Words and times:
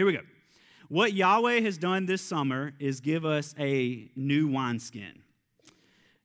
Here 0.00 0.06
we 0.06 0.14
go. 0.14 0.22
What 0.88 1.12
Yahweh 1.12 1.60
has 1.60 1.76
done 1.76 2.06
this 2.06 2.22
summer 2.22 2.72
is 2.78 3.00
give 3.00 3.26
us 3.26 3.54
a 3.58 4.10
new 4.16 4.48
wineskin. 4.48 5.20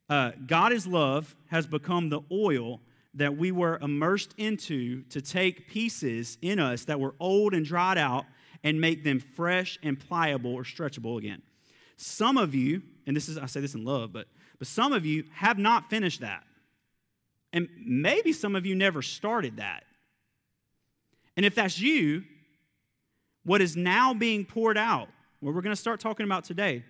Uh, 0.10 0.32
God 0.48 0.72
is 0.72 0.88
love 0.88 1.36
has 1.48 1.68
become 1.68 2.08
the 2.08 2.22
oil 2.32 2.80
that 3.16 3.36
we 3.36 3.52
were 3.52 3.78
immersed 3.80 4.34
into 4.38 5.02
to 5.10 5.20
take 5.20 5.68
pieces 5.68 6.38
in 6.42 6.58
us 6.58 6.86
that 6.86 7.02
were 7.02 7.16
old 7.20 7.54
and 7.54 7.66
dried 7.66 7.98
out 7.98 8.24
and 8.64 8.80
make 8.80 9.04
them 9.04 9.20
fresh 9.20 9.78
and 9.84 10.00
pliable 10.00 10.54
or 10.56 10.64
stretchable 10.64 11.18
again. 11.18 11.42
Some 11.98 12.38
of 12.38 12.56
you, 12.56 12.82
and 13.06 13.14
this 13.14 13.28
is 13.28 13.38
I 13.38 13.46
say 13.48 13.60
this 13.60 13.76
in 13.76 13.84
love, 13.84 14.14
but 14.14 14.28
but 14.58 14.70
some 14.70 14.94
of 14.94 15.06
you 15.06 15.26
have 15.34 15.58
not 15.58 15.90
finished 15.90 16.22
that. 16.22 16.46
And 17.52 17.68
maybe 17.78 18.32
some 18.32 18.56
of 18.56 18.66
you 18.66 18.74
never 18.74 19.02
started 19.02 19.58
that. 19.58 19.84
And 21.36 21.46
if 21.46 21.56
that's 21.56 21.78
you, 21.78 22.24
what 23.46 23.62
is 23.62 23.78
now 23.78 24.14
being 24.14 24.44
poured 24.44 24.78
out, 24.78 25.08
what 25.40 25.54
we're 25.54 25.62
going 25.62 25.76
to 25.76 25.82
start 25.82 26.00
talking 26.00 26.26
about 26.26 26.44
today, 26.44 26.84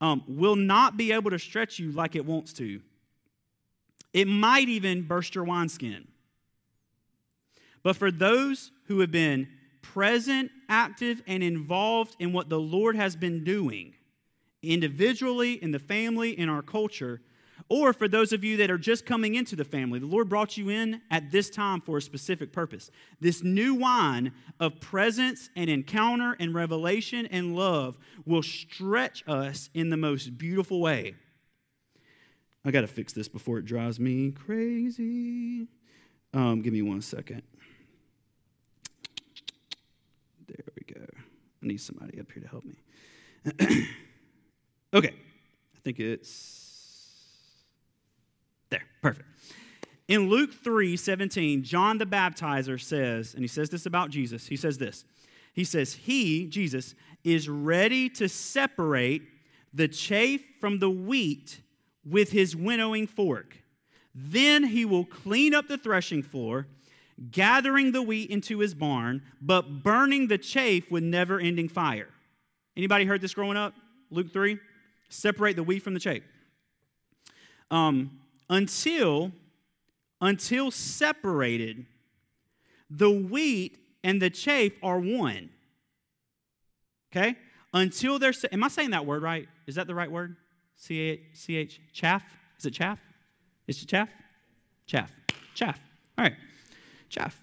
um, 0.00 0.22
will 0.26 0.56
not 0.56 0.96
be 0.96 1.12
able 1.12 1.30
to 1.30 1.38
stretch 1.38 1.78
you 1.78 1.92
like 1.92 2.14
it 2.14 2.24
wants 2.24 2.52
to. 2.54 2.80
It 4.12 4.26
might 4.26 4.68
even 4.68 5.02
burst 5.02 5.34
your 5.34 5.44
wineskin. 5.44 6.08
But 7.82 7.96
for 7.96 8.10
those 8.10 8.70
who 8.86 9.00
have 9.00 9.10
been 9.10 9.48
present, 9.82 10.50
active, 10.68 11.22
and 11.26 11.42
involved 11.42 12.16
in 12.18 12.32
what 12.32 12.48
the 12.48 12.58
Lord 12.58 12.96
has 12.96 13.16
been 13.16 13.44
doing, 13.44 13.94
individually, 14.62 15.54
in 15.54 15.70
the 15.72 15.78
family, 15.78 16.38
in 16.38 16.48
our 16.48 16.62
culture, 16.62 17.20
or 17.68 17.92
for 17.92 18.08
those 18.08 18.32
of 18.32 18.42
you 18.42 18.56
that 18.58 18.70
are 18.70 18.78
just 18.78 19.04
coming 19.04 19.34
into 19.34 19.54
the 19.54 19.64
family, 19.64 19.98
the 19.98 20.06
Lord 20.06 20.28
brought 20.28 20.56
you 20.56 20.70
in 20.70 21.02
at 21.10 21.30
this 21.30 21.50
time 21.50 21.80
for 21.80 21.98
a 21.98 22.02
specific 22.02 22.52
purpose. 22.52 22.90
This 23.20 23.42
new 23.42 23.74
wine 23.74 24.32
of 24.58 24.80
presence 24.80 25.50
and 25.54 25.68
encounter 25.68 26.36
and 26.40 26.54
revelation 26.54 27.26
and 27.26 27.54
love 27.54 27.98
will 28.24 28.42
stretch 28.42 29.22
us 29.26 29.68
in 29.74 29.90
the 29.90 29.96
most 29.96 30.38
beautiful 30.38 30.80
way. 30.80 31.14
I 32.64 32.70
got 32.70 32.80
to 32.82 32.86
fix 32.86 33.12
this 33.12 33.28
before 33.28 33.58
it 33.58 33.66
drives 33.66 34.00
me 34.00 34.30
crazy. 34.32 35.68
Um, 36.32 36.62
give 36.62 36.72
me 36.72 36.82
one 36.82 37.02
second. 37.02 37.42
There 40.46 40.64
we 40.74 40.94
go. 40.94 41.06
I 41.62 41.66
need 41.66 41.80
somebody 41.80 42.18
up 42.18 42.30
here 42.32 42.42
to 42.42 42.48
help 42.48 42.64
me. 42.64 42.76
okay. 44.94 45.14
I 45.74 45.78
think 45.84 46.00
it's 46.00 46.67
there, 48.70 48.82
perfect. 49.02 49.28
In 50.08 50.28
Luke 50.28 50.54
3 50.54 50.96
17, 50.96 51.62
John 51.62 51.98
the 51.98 52.06
Baptizer 52.06 52.80
says, 52.80 53.34
and 53.34 53.42
he 53.42 53.48
says 53.48 53.70
this 53.70 53.86
about 53.86 54.10
Jesus, 54.10 54.46
he 54.46 54.56
says 54.56 54.78
this. 54.78 55.04
He 55.52 55.64
says, 55.64 55.94
He, 55.94 56.46
Jesus, 56.46 56.94
is 57.24 57.48
ready 57.48 58.08
to 58.10 58.28
separate 58.28 59.22
the 59.74 59.88
chaff 59.88 60.40
from 60.60 60.78
the 60.78 60.88
wheat 60.88 61.60
with 62.08 62.30
his 62.30 62.56
winnowing 62.56 63.06
fork. 63.06 63.56
Then 64.14 64.64
he 64.64 64.84
will 64.84 65.04
clean 65.04 65.54
up 65.54 65.68
the 65.68 65.76
threshing 65.76 66.22
floor, 66.22 66.66
gathering 67.30 67.92
the 67.92 68.02
wheat 68.02 68.30
into 68.30 68.60
his 68.60 68.74
barn, 68.74 69.22
but 69.40 69.82
burning 69.82 70.28
the 70.28 70.38
chaff 70.38 70.90
with 70.90 71.02
never 71.02 71.38
ending 71.38 71.68
fire. 71.68 72.08
Anybody 72.76 73.04
heard 73.04 73.20
this 73.20 73.34
growing 73.34 73.56
up? 73.56 73.74
Luke 74.10 74.32
3? 74.32 74.58
Separate 75.08 75.56
the 75.56 75.62
wheat 75.62 75.82
from 75.82 75.94
the 75.94 76.00
chaff. 76.00 76.22
Um, 77.70 78.20
until 78.48 79.32
until 80.20 80.70
separated 80.70 81.86
the 82.90 83.10
wheat 83.10 83.78
and 84.02 84.20
the 84.20 84.30
chaff 84.30 84.72
are 84.82 84.98
one. 84.98 85.50
Okay? 87.12 87.36
Until 87.72 88.18
they're 88.18 88.32
am 88.50 88.64
i 88.64 88.68
saying 88.68 88.90
that 88.90 89.06
word 89.06 89.22
right? 89.22 89.48
Is 89.66 89.74
that 89.76 89.86
the 89.86 89.94
right 89.94 90.10
word? 90.10 90.36
C-h 90.76 91.80
chaff? 91.92 92.22
Is 92.58 92.66
it 92.66 92.72
chaff? 92.72 92.98
Is 93.66 93.82
it 93.82 93.86
chaff? 93.86 94.08
Chaff. 94.86 95.12
Chaff. 95.54 95.78
All 96.16 96.24
right. 96.24 96.34
Chaff. 97.08 97.40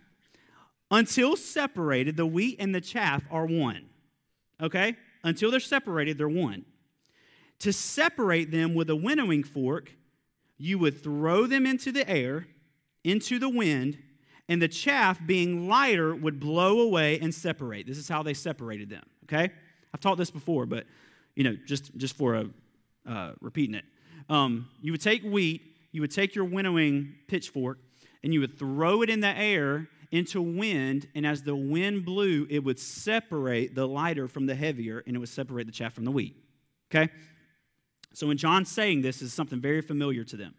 Until 0.89 1.35
separated 1.35 2.17
the 2.17 2.25
wheat 2.25 2.57
and 2.59 2.73
the 2.73 2.81
chaff 2.81 3.23
are 3.29 3.45
one. 3.45 3.85
Okay? 4.61 4.95
Until 5.23 5.51
they're 5.51 5.59
separated 5.59 6.17
they're 6.17 6.29
one. 6.29 6.65
To 7.59 7.71
separate 7.73 8.51
them 8.51 8.73
with 8.73 8.89
a 8.89 8.95
winnowing 8.95 9.43
fork 9.43 9.91
you 10.57 10.79
would 10.79 11.01
throw 11.01 11.47
them 11.47 11.65
into 11.65 11.91
the 11.91 12.09
air, 12.09 12.47
into 13.03 13.39
the 13.39 13.49
wind, 13.49 13.97
and 14.47 14.61
the 14.61 14.67
chaff, 14.67 15.19
being 15.25 15.67
lighter, 15.67 16.15
would 16.15 16.39
blow 16.39 16.79
away 16.79 17.19
and 17.19 17.33
separate. 17.33 17.87
This 17.87 17.97
is 17.97 18.07
how 18.07 18.23
they 18.23 18.33
separated 18.33 18.89
them, 18.89 19.03
okay? 19.23 19.51
I've 19.93 19.99
taught 19.99 20.17
this 20.17 20.31
before, 20.31 20.65
but, 20.65 20.85
you 21.35 21.43
know, 21.43 21.55
just, 21.65 21.95
just 21.97 22.15
for 22.15 22.35
a, 22.35 22.45
uh, 23.09 23.31
repeating 23.41 23.75
it. 23.75 23.85
Um, 24.29 24.67
you 24.81 24.91
would 24.91 25.01
take 25.01 25.23
wheat, 25.23 25.61
you 25.91 26.01
would 26.01 26.11
take 26.11 26.35
your 26.35 26.45
winnowing 26.45 27.15
pitchfork, 27.27 27.79
and 28.23 28.33
you 28.33 28.39
would 28.39 28.57
throw 28.57 29.01
it 29.01 29.09
in 29.09 29.19
the 29.19 29.35
air 29.37 29.87
into 30.11 30.41
wind, 30.41 31.07
and 31.15 31.25
as 31.25 31.43
the 31.43 31.55
wind 31.55 32.05
blew, 32.05 32.47
it 32.49 32.63
would 32.63 32.79
separate 32.79 33.75
the 33.75 33.87
lighter 33.87 34.27
from 34.27 34.45
the 34.45 34.55
heavier, 34.55 35.03
and 35.05 35.15
it 35.15 35.19
would 35.19 35.29
separate 35.29 35.65
the 35.65 35.71
chaff 35.71 35.93
from 35.93 36.05
the 36.05 36.11
wheat. 36.11 36.35
Okay? 36.89 37.11
So 38.15 38.27
when 38.27 38.37
John's 38.37 38.71
saying 38.71 39.01
this 39.01 39.21
is 39.21 39.33
something 39.33 39.59
very 39.59 39.81
familiar 39.81 40.23
to 40.23 40.37
them. 40.37 40.55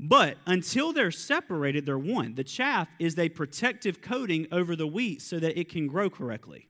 But 0.00 0.38
until 0.46 0.92
they're 0.92 1.10
separated, 1.10 1.86
they're 1.86 1.98
one. 1.98 2.34
The 2.34 2.44
chaff 2.44 2.88
is 2.98 3.16
a 3.18 3.28
protective 3.28 4.00
coating 4.00 4.48
over 4.50 4.74
the 4.74 4.86
wheat 4.86 5.22
so 5.22 5.38
that 5.38 5.58
it 5.58 5.68
can 5.68 5.86
grow 5.86 6.10
correctly. 6.10 6.68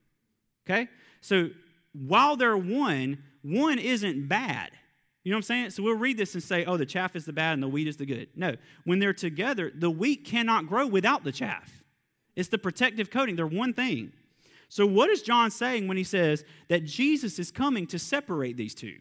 Okay? 0.66 0.88
So 1.20 1.50
while 1.92 2.36
they're 2.36 2.56
one, 2.56 3.22
one 3.42 3.78
isn't 3.78 4.28
bad. 4.28 4.72
You 5.24 5.30
know 5.30 5.36
what 5.36 5.38
I'm 5.38 5.42
saying? 5.44 5.70
So 5.70 5.82
we'll 5.82 5.96
read 5.96 6.16
this 6.16 6.34
and 6.34 6.42
say, 6.42 6.64
oh, 6.64 6.76
the 6.76 6.84
chaff 6.84 7.14
is 7.14 7.24
the 7.24 7.32
bad 7.32 7.54
and 7.54 7.62
the 7.62 7.68
wheat 7.68 7.86
is 7.86 7.96
the 7.96 8.06
good. 8.06 8.28
No. 8.34 8.56
When 8.84 8.98
they're 8.98 9.12
together, 9.12 9.70
the 9.74 9.90
wheat 9.90 10.24
cannot 10.24 10.66
grow 10.66 10.86
without 10.86 11.24
the 11.24 11.32
chaff. 11.32 11.84
It's 12.34 12.48
the 12.48 12.58
protective 12.58 13.10
coating, 13.10 13.36
they're 13.36 13.46
one 13.46 13.72
thing. 13.72 14.12
So, 14.68 14.86
what 14.86 15.10
is 15.10 15.20
John 15.20 15.50
saying 15.50 15.86
when 15.86 15.98
he 15.98 16.04
says 16.04 16.44
that 16.68 16.84
Jesus 16.84 17.38
is 17.38 17.50
coming 17.50 17.86
to 17.88 17.98
separate 17.98 18.56
these 18.56 18.74
two? 18.74 18.96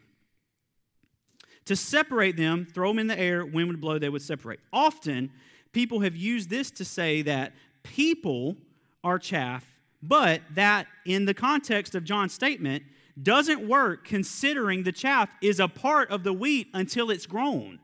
To 1.66 1.76
separate 1.76 2.36
them, 2.36 2.66
throw 2.66 2.88
them 2.88 2.98
in 2.98 3.06
the 3.06 3.18
air, 3.18 3.46
wind 3.46 3.68
would 3.68 3.80
blow, 3.80 3.98
they 3.98 4.08
would 4.08 4.22
separate. 4.22 4.60
Often, 4.72 5.30
people 5.72 6.00
have 6.00 6.16
used 6.16 6.50
this 6.50 6.70
to 6.72 6.84
say 6.84 7.22
that 7.22 7.52
people 7.82 8.56
are 9.04 9.18
chaff, 9.18 9.66
but 10.02 10.42
that 10.54 10.86
in 11.06 11.24
the 11.24 11.34
context 11.34 11.94
of 11.94 12.04
John's 12.04 12.32
statement 12.32 12.82
doesn't 13.20 13.66
work 13.68 14.04
considering 14.06 14.82
the 14.82 14.92
chaff 14.92 15.30
is 15.40 15.60
a 15.60 15.68
part 15.68 16.10
of 16.10 16.24
the 16.24 16.32
wheat 16.32 16.68
until 16.74 17.10
it's 17.10 17.26
grown. 17.26 17.78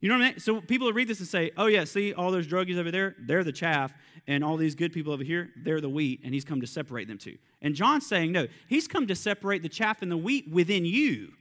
You 0.00 0.08
know 0.08 0.18
what 0.18 0.24
I 0.24 0.30
mean? 0.30 0.38
So 0.38 0.60
people 0.60 0.92
read 0.92 1.08
this 1.08 1.18
and 1.18 1.26
say, 1.26 1.50
oh, 1.56 1.66
yeah, 1.66 1.82
see, 1.84 2.12
all 2.12 2.30
those 2.30 2.46
druggies 2.46 2.78
over 2.78 2.92
there, 2.92 3.16
they're 3.18 3.42
the 3.42 3.52
chaff, 3.52 3.92
and 4.28 4.44
all 4.44 4.56
these 4.56 4.76
good 4.76 4.92
people 4.92 5.12
over 5.12 5.24
here, 5.24 5.50
they're 5.56 5.80
the 5.80 5.88
wheat, 5.88 6.20
and 6.22 6.32
he's 6.32 6.44
come 6.44 6.60
to 6.60 6.66
separate 6.68 7.08
them 7.08 7.18
too. 7.18 7.36
And 7.62 7.74
John's 7.74 8.06
saying, 8.06 8.30
no, 8.30 8.46
he's 8.68 8.86
come 8.86 9.08
to 9.08 9.16
separate 9.16 9.62
the 9.62 9.68
chaff 9.68 10.02
and 10.02 10.10
the 10.10 10.16
wheat 10.16 10.48
within 10.48 10.84
you. 10.84 11.32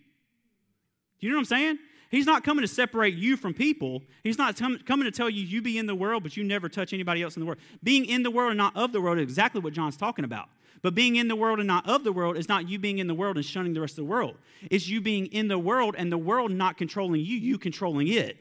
Do 1.20 1.28
you 1.28 1.34
know 1.34 1.38
what 1.38 1.52
I'm 1.52 1.58
saying? 1.58 1.80
He's 2.10 2.26
not 2.26 2.44
coming 2.44 2.62
to 2.62 2.68
separate 2.68 3.16
you 3.16 3.36
from 3.36 3.54
people. 3.54 4.02
He's 4.24 4.38
not 4.38 4.58
coming 4.58 5.06
to 5.06 5.12
tell 5.12 5.30
you 5.30 5.44
you 5.44 5.62
be 5.62 5.78
in 5.78 5.88
the 5.88 5.96
world, 5.96 6.24
but 6.24 6.38
you 6.38 6.44
never 6.44 6.70
touch 6.70 6.94
anybody 6.94 7.22
else 7.22 7.36
in 7.36 7.42
the 7.42 7.46
world. 7.46 7.60
Being 7.84 8.06
in 8.06 8.24
the 8.24 8.32
world 8.32 8.52
and 8.52 8.58
not 8.58 8.76
of 8.78 8.94
the 8.94 9.02
world 9.02 9.18
is 9.18 9.24
exactly 9.24 9.60
what 9.60 9.74
John's 9.74 9.98
talking 9.98 10.24
about. 10.24 10.48
But 10.82 10.96
being 10.96 11.16
in 11.16 11.28
the 11.28 11.36
world 11.36 11.60
and 11.60 11.68
not 11.68 11.90
of 11.90 12.04
the 12.04 12.14
world 12.14 12.38
is 12.38 12.48
not 12.48 12.70
you 12.70 12.80
being 12.80 13.00
in 13.00 13.08
the 13.08 13.14
world 13.14 13.36
and 13.36 13.46
shunning 13.46 13.74
the 13.74 13.82
rest 13.82 13.94
of 13.94 13.98
the 13.98 14.06
world. 14.06 14.36
It's 14.70 14.88
you 14.88 15.02
being 15.02 15.26
in 15.28 15.48
the 15.48 15.60
world 15.60 15.96
and 15.98 16.12
the 16.12 16.18
world 16.18 16.52
not 16.52 16.78
controlling 16.78 17.22
you, 17.22 17.36
you 17.38 17.58
controlling 17.58 18.08
it. 18.08 18.38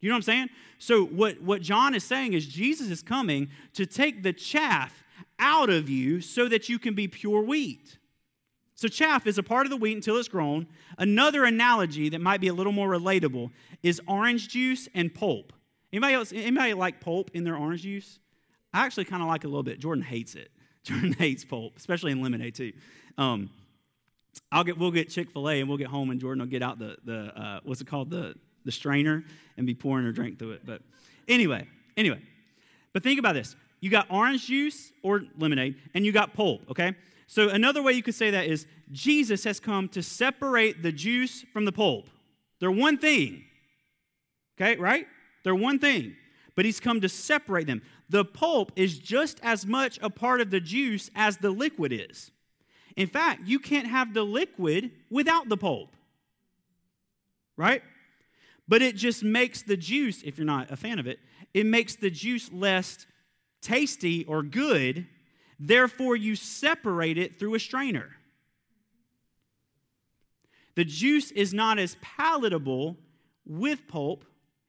You 0.00 0.08
know 0.08 0.14
what 0.14 0.18
I'm 0.18 0.22
saying? 0.22 0.48
So, 0.78 1.04
what, 1.04 1.40
what 1.40 1.62
John 1.62 1.94
is 1.94 2.04
saying 2.04 2.32
is 2.32 2.46
Jesus 2.46 2.90
is 2.90 3.02
coming 3.02 3.48
to 3.74 3.86
take 3.86 4.22
the 4.22 4.32
chaff 4.32 5.02
out 5.38 5.70
of 5.70 5.88
you 5.88 6.20
so 6.20 6.48
that 6.48 6.68
you 6.68 6.78
can 6.78 6.94
be 6.94 7.08
pure 7.08 7.42
wheat. 7.42 7.98
So, 8.76 8.88
chaff 8.88 9.26
is 9.26 9.38
a 9.38 9.42
part 9.42 9.64
of 9.64 9.70
the 9.70 9.76
wheat 9.76 9.94
until 9.96 10.18
it's 10.18 10.28
grown. 10.28 10.66
Another 10.98 11.44
analogy 11.44 12.10
that 12.10 12.20
might 12.20 12.40
be 12.42 12.48
a 12.48 12.54
little 12.54 12.72
more 12.72 12.88
relatable 12.88 13.50
is 13.82 14.00
orange 14.06 14.48
juice 14.48 14.86
and 14.94 15.12
pulp. 15.12 15.54
Anybody 15.92 16.14
else, 16.14 16.32
anybody 16.32 16.74
like 16.74 17.00
pulp 17.00 17.30
in 17.32 17.42
their 17.42 17.56
orange 17.56 17.82
juice? 17.82 18.18
I 18.74 18.84
actually 18.84 19.06
kind 19.06 19.22
of 19.22 19.28
like 19.28 19.44
it 19.44 19.46
a 19.46 19.50
little 19.50 19.62
bit. 19.62 19.78
Jordan 19.78 20.04
hates 20.04 20.34
it. 20.34 20.50
Jordan 20.84 21.14
hates 21.14 21.44
pulp, 21.44 21.72
especially 21.76 22.12
in 22.12 22.20
lemonade 22.20 22.54
too. 22.54 22.72
Um, 23.16 23.48
I'll 24.52 24.62
get, 24.62 24.78
we'll 24.78 24.90
get 24.90 25.08
Chick 25.08 25.30
Fil 25.30 25.48
A 25.48 25.60
and 25.60 25.68
we'll 25.68 25.78
get 25.78 25.88
home 25.88 26.10
and 26.10 26.20
Jordan 26.20 26.40
will 26.40 26.50
get 26.50 26.62
out 26.62 26.78
the 26.78 26.96
the 27.04 27.32
uh, 27.34 27.60
what's 27.64 27.80
it 27.80 27.86
called 27.86 28.10
the 28.10 28.34
the 28.66 28.72
strainer 28.72 29.24
and 29.56 29.66
be 29.66 29.74
pouring 29.74 30.04
her 30.04 30.12
drink 30.12 30.38
through 30.38 30.52
it. 30.52 30.66
But 30.66 30.82
anyway, 31.26 31.66
anyway, 31.96 32.20
but 32.92 33.02
think 33.02 33.18
about 33.18 33.32
this: 33.32 33.56
you 33.80 33.88
got 33.88 34.06
orange 34.10 34.46
juice 34.46 34.92
or 35.02 35.22
lemonade, 35.38 35.76
and 35.94 36.04
you 36.04 36.12
got 36.12 36.34
pulp. 36.34 36.70
Okay, 36.70 36.94
so, 37.26 37.48
another 37.48 37.82
way 37.82 37.92
you 37.92 38.02
could 38.02 38.14
say 38.14 38.30
that 38.30 38.46
is 38.46 38.66
Jesus 38.92 39.44
has 39.44 39.58
come 39.58 39.88
to 39.90 40.02
separate 40.02 40.82
the 40.82 40.92
juice 40.92 41.44
from 41.52 41.64
the 41.64 41.72
pulp. 41.72 42.08
They're 42.60 42.70
one 42.70 42.98
thing. 42.98 43.44
Okay, 44.58 44.76
right? 44.76 45.06
They're 45.42 45.54
one 45.54 45.78
thing. 45.78 46.16
But 46.54 46.64
he's 46.64 46.80
come 46.80 47.00
to 47.00 47.08
separate 47.08 47.66
them. 47.66 47.82
the 48.08 48.24
pulp 48.24 48.72
is 48.76 48.98
just 48.98 49.40
as 49.42 49.66
much 49.66 49.98
a 50.00 50.08
part 50.08 50.40
of 50.40 50.50
the 50.50 50.60
juice 50.60 51.10
as 51.14 51.38
the 51.38 51.50
liquid 51.50 51.92
is. 51.92 52.30
In 52.94 53.08
fact, 53.08 53.42
you 53.44 53.58
can't 53.58 53.88
have 53.88 54.14
the 54.14 54.22
liquid 54.22 54.92
without 55.10 55.48
the 55.48 55.56
pulp. 55.56 55.94
Right? 57.56 57.82
But 58.68 58.82
it 58.82 58.96
just 58.96 59.24
makes 59.24 59.62
the 59.62 59.76
juice, 59.76 60.22
if 60.22 60.38
you're 60.38 60.46
not 60.46 60.70
a 60.70 60.76
fan 60.76 60.98
of 60.98 61.06
it, 61.06 61.18
it 61.52 61.66
makes 61.66 61.96
the 61.96 62.10
juice 62.10 62.50
less 62.52 63.06
tasty 63.60 64.24
or 64.24 64.42
good. 64.42 65.06
Therefore, 65.58 66.16
you 66.16 66.36
separate 66.36 67.18
it 67.18 67.38
through 67.38 67.54
a 67.54 67.60
strainer. 67.60 68.16
The 70.74 70.84
juice 70.84 71.30
is 71.30 71.54
not 71.54 71.78
as 71.78 71.96
palatable 72.02 72.96
with 73.46 73.88
pulp. 73.88 74.24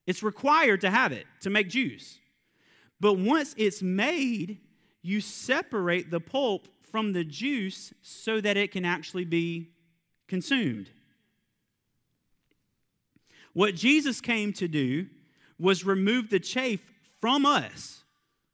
It's 0.06 0.24
required 0.24 0.82
to 0.82 0.90
have 0.90 1.12
it 1.12 1.26
to 1.42 1.50
make 1.50 1.70
juice. 1.70 2.20
But 3.00 3.14
once 3.14 3.54
it's 3.58 3.82
made, 3.82 4.60
you 5.02 5.22
separate 5.22 6.10
the 6.10 6.22
pulp 6.22 6.68
from 6.92 7.14
the 7.14 7.24
juice 7.24 7.94
so 8.02 8.40
that 8.42 8.58
it 8.58 8.72
can 8.72 8.86
actually 8.86 9.26
be 9.26 9.70
consumed. 10.28 10.90
What 13.54 13.76
Jesus 13.76 14.22
came 14.22 14.54
to 14.54 14.68
do 14.68 15.08
was 15.60 15.84
remove 15.84 16.30
the 16.30 16.40
chaff 16.40 16.80
from 17.20 17.46
us, 17.46 18.04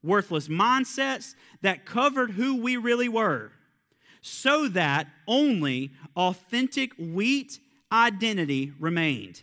worthless 0.03 0.47
mindsets 0.47 1.35
that 1.61 1.85
covered 1.85 2.31
who 2.31 2.61
we 2.61 2.77
really 2.77 3.09
were, 3.09 3.51
so 4.21 4.67
that 4.67 5.07
only 5.27 5.91
authentic 6.15 6.93
wheat 6.97 7.59
identity 7.91 8.73
remained. 8.79 9.41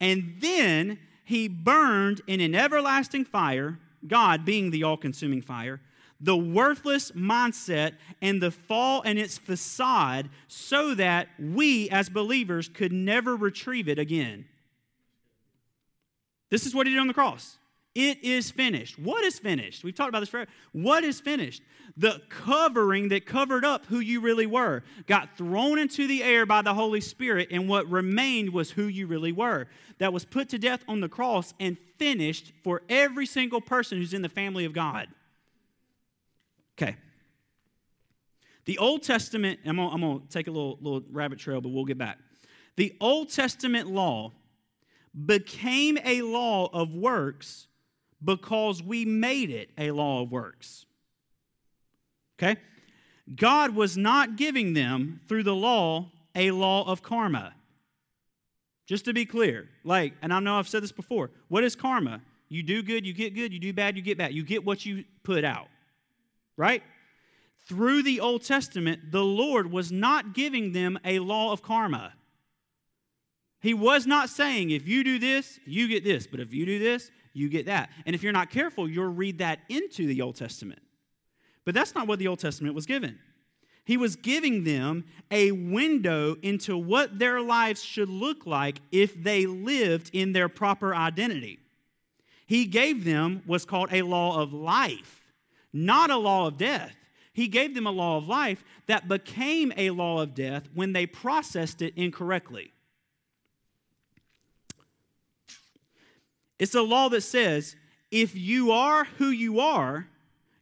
And 0.00 0.36
then 0.40 0.98
he 1.24 1.48
burned 1.48 2.20
in 2.26 2.40
an 2.40 2.54
everlasting 2.54 3.24
fire, 3.24 3.78
God 4.06 4.44
being 4.44 4.70
the 4.70 4.84
all 4.84 4.96
consuming 4.96 5.42
fire, 5.42 5.80
the 6.20 6.36
worthless 6.36 7.10
mindset 7.12 7.94
and 8.22 8.40
the 8.40 8.50
fall 8.50 9.02
and 9.04 9.18
its 9.18 9.36
facade 9.38 10.30
so 10.48 10.94
that 10.94 11.28
we 11.38 11.90
as 11.90 12.08
believers 12.08 12.68
could 12.68 12.92
never 12.92 13.36
retrieve 13.36 13.88
it 13.88 13.98
again. 13.98 14.46
This 16.48 16.64
is 16.64 16.74
what 16.74 16.86
he 16.86 16.92
did 16.92 17.00
on 17.00 17.08
the 17.08 17.14
cross. 17.14 17.58
It 17.96 18.22
is 18.22 18.50
finished. 18.50 18.98
What 18.98 19.24
is 19.24 19.38
finished? 19.38 19.82
We've 19.82 19.94
talked 19.94 20.10
about 20.10 20.20
this 20.20 20.28
forever. 20.28 20.50
What 20.72 21.02
is 21.02 21.18
finished? 21.18 21.62
The 21.96 22.20
covering 22.28 23.08
that 23.08 23.24
covered 23.24 23.64
up 23.64 23.86
who 23.86 24.00
you 24.00 24.20
really 24.20 24.44
were 24.44 24.82
got 25.06 25.38
thrown 25.38 25.78
into 25.78 26.06
the 26.06 26.22
air 26.22 26.44
by 26.44 26.60
the 26.60 26.74
Holy 26.74 27.00
Spirit, 27.00 27.48
and 27.50 27.70
what 27.70 27.90
remained 27.90 28.50
was 28.52 28.72
who 28.72 28.82
you 28.82 29.06
really 29.06 29.32
were. 29.32 29.66
That 29.96 30.12
was 30.12 30.26
put 30.26 30.50
to 30.50 30.58
death 30.58 30.84
on 30.86 31.00
the 31.00 31.08
cross 31.08 31.54
and 31.58 31.78
finished 31.96 32.52
for 32.62 32.82
every 32.90 33.24
single 33.24 33.62
person 33.62 33.96
who's 33.96 34.12
in 34.12 34.20
the 34.20 34.28
family 34.28 34.66
of 34.66 34.74
God. 34.74 35.08
Okay. 36.76 36.96
The 38.66 38.76
Old 38.76 39.04
Testament, 39.04 39.60
I'm 39.64 39.76
gonna, 39.76 39.88
I'm 39.88 40.00
gonna 40.02 40.20
take 40.28 40.48
a 40.48 40.50
little, 40.50 40.76
little 40.82 41.02
rabbit 41.10 41.38
trail, 41.38 41.62
but 41.62 41.70
we'll 41.70 41.86
get 41.86 41.96
back. 41.96 42.18
The 42.76 42.94
Old 43.00 43.30
Testament 43.30 43.88
law 43.88 44.32
became 45.24 45.96
a 46.04 46.20
law 46.20 46.68
of 46.74 46.92
works 46.92 47.68
because 48.26 48.82
we 48.82 49.06
made 49.06 49.50
it 49.50 49.70
a 49.78 49.92
law 49.92 50.22
of 50.22 50.30
works. 50.30 50.84
Okay? 52.38 52.60
God 53.34 53.74
was 53.74 53.96
not 53.96 54.36
giving 54.36 54.74
them 54.74 55.20
through 55.26 55.44
the 55.44 55.54
law 55.54 56.10
a 56.34 56.50
law 56.50 56.86
of 56.86 57.02
karma. 57.02 57.54
Just 58.86 59.06
to 59.06 59.14
be 59.14 59.24
clear, 59.24 59.68
like, 59.84 60.12
and 60.20 60.32
I 60.32 60.38
know 60.40 60.58
I've 60.58 60.68
said 60.68 60.82
this 60.82 60.92
before, 60.92 61.30
what 61.48 61.64
is 61.64 61.74
karma? 61.74 62.20
You 62.48 62.62
do 62.62 62.82
good, 62.82 63.06
you 63.06 63.12
get 63.12 63.34
good, 63.34 63.52
you 63.52 63.58
do 63.58 63.72
bad, 63.72 63.96
you 63.96 64.02
get 64.02 64.18
bad. 64.18 64.32
You 64.34 64.44
get 64.44 64.64
what 64.64 64.84
you 64.84 65.04
put 65.24 65.44
out, 65.44 65.68
right? 66.56 66.82
Through 67.66 68.02
the 68.02 68.20
Old 68.20 68.44
Testament, 68.44 69.10
the 69.10 69.24
Lord 69.24 69.72
was 69.72 69.90
not 69.90 70.34
giving 70.34 70.72
them 70.72 70.98
a 71.04 71.18
law 71.18 71.52
of 71.52 71.62
karma. 71.62 72.12
He 73.60 73.74
was 73.74 74.06
not 74.06 74.28
saying, 74.28 74.70
if 74.70 74.86
you 74.86 75.02
do 75.02 75.18
this, 75.18 75.58
you 75.66 75.88
get 75.88 76.04
this, 76.04 76.28
but 76.28 76.38
if 76.38 76.52
you 76.52 76.64
do 76.66 76.78
this, 76.78 77.10
you 77.36 77.48
get 77.48 77.66
that. 77.66 77.90
And 78.06 78.14
if 78.14 78.22
you're 78.22 78.32
not 78.32 78.50
careful, 78.50 78.88
you'll 78.88 79.12
read 79.12 79.38
that 79.38 79.60
into 79.68 80.06
the 80.06 80.22
Old 80.22 80.36
Testament. 80.36 80.80
But 81.64 81.74
that's 81.74 81.94
not 81.94 82.08
what 82.08 82.18
the 82.18 82.28
Old 82.28 82.38
Testament 82.38 82.74
was 82.74 82.86
given. 82.86 83.18
He 83.84 83.96
was 83.96 84.16
giving 84.16 84.64
them 84.64 85.04
a 85.30 85.52
window 85.52 86.36
into 86.42 86.76
what 86.76 87.18
their 87.18 87.40
lives 87.40 87.82
should 87.82 88.08
look 88.08 88.46
like 88.46 88.80
if 88.90 89.22
they 89.22 89.46
lived 89.46 90.10
in 90.12 90.32
their 90.32 90.48
proper 90.48 90.94
identity. 90.94 91.60
He 92.46 92.64
gave 92.64 93.04
them 93.04 93.42
what's 93.46 93.64
called 93.64 93.92
a 93.92 94.02
law 94.02 94.40
of 94.40 94.52
life, 94.52 95.24
not 95.72 96.10
a 96.10 96.16
law 96.16 96.46
of 96.46 96.56
death. 96.56 96.96
He 97.32 97.48
gave 97.48 97.74
them 97.74 97.86
a 97.86 97.92
law 97.92 98.16
of 98.16 98.26
life 98.26 98.64
that 98.86 99.08
became 99.08 99.72
a 99.76 99.90
law 99.90 100.22
of 100.22 100.34
death 100.34 100.68
when 100.74 100.92
they 100.92 101.06
processed 101.06 101.82
it 101.82 101.92
incorrectly. 101.96 102.72
It's 106.58 106.74
a 106.74 106.82
law 106.82 107.08
that 107.10 107.22
says 107.22 107.76
if 108.10 108.34
you 108.36 108.70
are 108.70 109.04
who 109.04 109.28
you 109.28 109.60
are, 109.60 110.06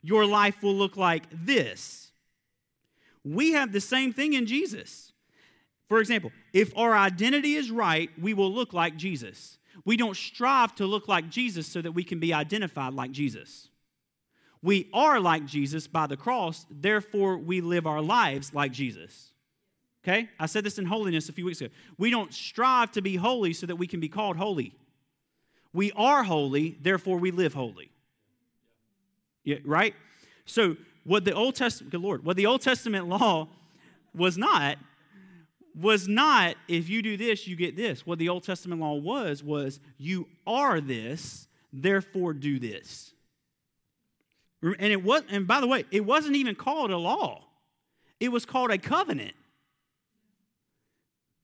your 0.02 0.26
life 0.26 0.62
will 0.62 0.74
look 0.74 0.96
like 0.96 1.24
this. 1.32 2.10
We 3.24 3.52
have 3.52 3.72
the 3.72 3.80
same 3.80 4.12
thing 4.12 4.34
in 4.34 4.46
Jesus. 4.46 5.12
For 5.88 6.00
example, 6.00 6.32
if 6.52 6.76
our 6.76 6.96
identity 6.96 7.54
is 7.54 7.70
right, 7.70 8.10
we 8.20 8.34
will 8.34 8.52
look 8.52 8.72
like 8.72 8.96
Jesus. 8.96 9.58
We 9.84 9.96
don't 9.96 10.16
strive 10.16 10.74
to 10.76 10.86
look 10.86 11.08
like 11.08 11.30
Jesus 11.30 11.66
so 11.66 11.82
that 11.82 11.92
we 11.92 12.04
can 12.04 12.20
be 12.20 12.32
identified 12.32 12.94
like 12.94 13.12
Jesus. 13.12 13.68
We 14.62 14.88
are 14.94 15.20
like 15.20 15.44
Jesus 15.44 15.86
by 15.86 16.06
the 16.06 16.16
cross, 16.16 16.64
therefore, 16.70 17.36
we 17.36 17.60
live 17.60 17.86
our 17.86 18.00
lives 18.00 18.54
like 18.54 18.72
Jesus. 18.72 19.32
Okay? 20.02 20.28
I 20.40 20.46
said 20.46 20.64
this 20.64 20.78
in 20.78 20.86
holiness 20.86 21.28
a 21.28 21.32
few 21.32 21.44
weeks 21.44 21.60
ago. 21.60 21.72
We 21.98 22.10
don't 22.10 22.32
strive 22.32 22.90
to 22.92 23.02
be 23.02 23.16
holy 23.16 23.52
so 23.52 23.66
that 23.66 23.76
we 23.76 23.86
can 23.86 24.00
be 24.00 24.08
called 24.08 24.36
holy. 24.36 24.74
We 25.74 25.92
are 25.92 26.22
holy, 26.22 26.78
therefore 26.80 27.18
we 27.18 27.32
live 27.32 27.52
holy. 27.52 27.90
Yeah, 29.42 29.56
right? 29.64 29.94
So, 30.46 30.76
what 31.02 31.26
the 31.26 31.34
Old 31.34 31.56
Testament, 31.56 31.90
good 31.92 32.00
Lord, 32.00 32.24
what 32.24 32.36
the 32.36 32.46
Old 32.46 32.62
Testament 32.62 33.08
law 33.08 33.48
was 34.14 34.38
not, 34.38 34.78
was 35.78 36.08
not 36.08 36.56
if 36.68 36.88
you 36.88 37.02
do 37.02 37.16
this, 37.16 37.46
you 37.46 37.56
get 37.56 37.76
this. 37.76 38.06
What 38.06 38.18
the 38.18 38.28
Old 38.28 38.44
Testament 38.44 38.80
law 38.80 38.94
was, 38.94 39.42
was 39.42 39.80
you 39.98 40.28
are 40.46 40.80
this, 40.80 41.48
therefore 41.72 42.32
do 42.32 42.58
this. 42.58 43.12
And 44.62 44.92
it 44.92 45.02
was, 45.02 45.22
and 45.28 45.46
by 45.46 45.60
the 45.60 45.66
way, 45.66 45.84
it 45.90 46.06
wasn't 46.06 46.36
even 46.36 46.54
called 46.54 46.90
a 46.90 46.96
law. 46.96 47.44
It 48.20 48.28
was 48.28 48.46
called 48.46 48.70
a 48.70 48.78
covenant 48.78 49.34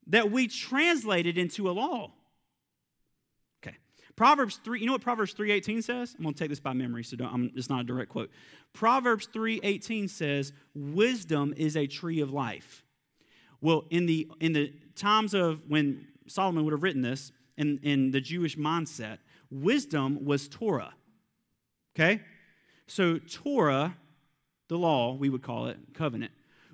that 0.07 0.31
we 0.31 0.49
translated 0.49 1.37
into 1.37 1.69
a 1.69 1.73
law. 1.73 2.13
Proverbs 4.21 4.61
3, 4.63 4.81
you 4.81 4.85
know 4.85 4.93
what 4.93 5.01
Proverbs 5.01 5.33
3.18 5.33 5.83
says? 5.83 6.15
I'm 6.19 6.25
going 6.25 6.35
to 6.35 6.39
take 6.39 6.51
this 6.51 6.61
by 6.61 6.75
memory, 6.75 7.03
so 7.05 7.17
it's 7.55 7.71
not 7.71 7.81
a 7.81 7.85
direct 7.85 8.11
quote. 8.11 8.31
Proverbs 8.75 9.27
3.18 9.35 10.11
says, 10.11 10.53
wisdom 10.75 11.55
is 11.57 11.75
a 11.75 11.87
tree 11.87 12.21
of 12.21 12.31
life. 12.31 12.85
Well, 13.63 13.87
in 13.89 14.05
the, 14.05 14.29
in 14.39 14.53
the 14.53 14.75
times 14.95 15.33
of 15.33 15.63
when 15.69 16.07
Solomon 16.27 16.67
would 16.67 16.73
have 16.73 16.83
written 16.83 17.01
this, 17.01 17.33
in, 17.57 17.81
in 17.83 18.11
the 18.11 18.21
Jewish 18.21 18.59
mindset, 18.59 19.21
wisdom 19.51 20.23
was 20.23 20.49
Torah. 20.49 20.93
Okay? 21.97 22.21
So 22.89 23.17
Torah, 23.17 23.97
the 24.69 24.77
law, 24.77 25.15
we 25.15 25.31
would 25.31 25.43
call 25.43 25.69
it, 25.69 25.79
covenant, 25.95 26.33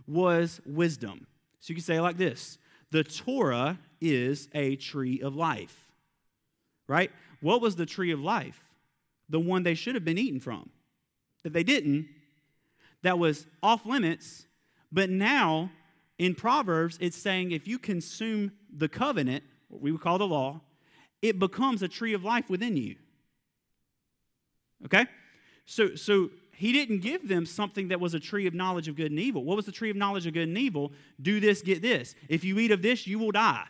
was 0.09 0.61
wisdom. 0.67 1.29
So 1.61 1.71
you 1.71 1.77
can 1.77 1.85
say 1.85 1.95
it 1.95 2.03
like 2.03 2.17
this 2.17 2.59
The 2.91 3.05
Torah 3.05 3.79
is 4.01 4.49
a 4.53 4.75
tree 4.75 5.21
of 5.21 5.37
life. 5.37 5.85
Right? 6.89 7.13
What 7.47 7.61
was 7.61 7.77
the 7.77 7.87
tree 7.87 8.11
of 8.11 8.21
life? 8.21 8.65
The 9.29 9.39
one 9.39 9.63
they 9.63 9.75
should 9.75 9.95
have 9.95 10.05
been 10.05 10.19
eaten 10.19 10.41
from. 10.41 10.69
That 11.45 11.53
they 11.53 11.63
didn't, 11.63 12.09
that 13.03 13.21
was 13.21 13.47
off 13.63 13.87
limits, 13.87 14.47
but 14.91 15.11
now 15.11 15.71
in 16.19 16.35
Proverbs, 16.35 16.99
it's 17.01 17.17
saying 17.17 17.53
if 17.53 17.69
you 17.69 17.79
consume 17.79 18.51
the 18.77 18.89
covenant, 18.89 19.45
what 19.69 19.81
we 19.81 19.93
would 19.93 20.01
call 20.01 20.19
the 20.19 20.27
law, 20.27 20.61
it 21.23 21.39
becomes 21.39 21.83
a 21.83 21.89
tree 21.89 22.15
of 22.15 22.25
life 22.25 22.51
within 22.51 22.77
you. 22.77 22.97
Okay? 24.87 25.07
So, 25.67 25.95
so 25.95 26.31
he 26.53 26.73
didn't 26.73 26.99
give 26.99 27.29
them 27.29 27.47
something 27.47 27.87
that 27.89 28.01
was 28.01 28.15
a 28.15 28.21
tree 28.21 28.49
of 28.49 28.55
knowledge 28.55 28.89
of 28.89 28.97
good 28.97 29.13
and 29.13 29.21
evil. 29.21 29.45
What 29.45 29.55
was 29.55 29.67
the 29.67 29.73
tree 29.73 29.91
of 29.91 29.95
knowledge 29.95 30.27
of 30.27 30.35
good 30.35 30.49
and 30.49 30.59
evil? 30.59 30.91
Do 31.23 31.39
this, 31.39 31.63
get 31.63 31.81
this. 31.81 32.17
If 32.29 32.43
you 32.43 32.59
eat 32.59 32.73
of 32.73 32.83
this, 32.83 33.07
you 33.07 33.21
will 33.21 33.31
die. 33.31 33.67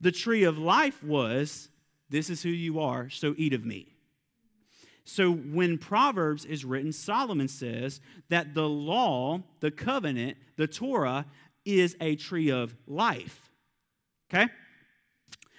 The 0.00 0.12
tree 0.12 0.44
of 0.44 0.58
life 0.58 1.02
was 1.02 1.70
this 2.08 2.30
is 2.30 2.42
who 2.42 2.50
you 2.50 2.80
are, 2.80 3.10
so 3.10 3.34
eat 3.36 3.52
of 3.52 3.64
me. 3.64 3.88
So 5.04 5.32
when 5.32 5.78
Proverbs 5.78 6.44
is 6.44 6.64
written, 6.64 6.92
Solomon 6.92 7.48
says 7.48 8.00
that 8.28 8.54
the 8.54 8.68
law, 8.68 9.42
the 9.60 9.70
covenant, 9.70 10.36
the 10.56 10.66
Torah 10.66 11.26
is 11.64 11.96
a 12.00 12.16
tree 12.16 12.50
of 12.50 12.74
life. 12.86 13.48
Okay? 14.32 14.50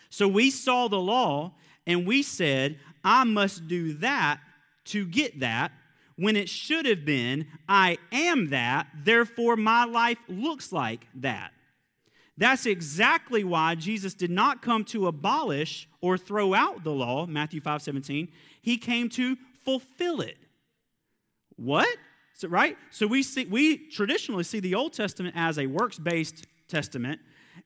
So 0.10 0.28
we 0.28 0.50
saw 0.50 0.88
the 0.88 1.00
law 1.00 1.54
and 1.86 2.06
we 2.06 2.24
said, 2.24 2.80
I 3.04 3.24
must 3.24 3.68
do 3.68 3.94
that 3.94 4.40
to 4.86 5.06
get 5.06 5.40
that 5.40 5.72
when 6.18 6.36
it 6.36 6.50
should 6.50 6.86
have 6.86 7.06
been, 7.06 7.48
I 7.70 8.00
am 8.12 8.50
that, 8.50 8.88
therefore 9.04 9.56
my 9.56 9.86
life 9.86 10.18
looks 10.28 10.72
like 10.74 11.08
that. 11.16 11.52
That's 12.38 12.66
exactly 12.66 13.44
why 13.44 13.76
Jesus 13.76 14.14
did 14.14 14.30
not 14.30 14.62
come 14.62 14.84
to 14.86 15.08
abolish 15.08 15.90
or 16.02 16.18
throw 16.18 16.54
out 16.54 16.84
the 16.84 16.92
law, 16.92 17.26
Matthew 17.26 17.62
5 17.62 17.82
17. 17.82 18.28
He 18.62 18.78
came 18.78 19.10
to 19.10 19.38
fulfill 19.64 20.22
it. 20.22 20.38
What? 21.56 21.98
So, 22.36 22.48
right? 22.48 22.78
So 22.92 23.08
we 23.08 23.24
see 23.24 23.46
we 23.46 23.90
traditionally 23.90 24.44
see 24.44 24.60
the 24.60 24.76
Old 24.76 24.94
Testament 24.94 25.36
as 25.36 25.58
a 25.58 25.66
works-based 25.66 26.46
testament 26.68 27.20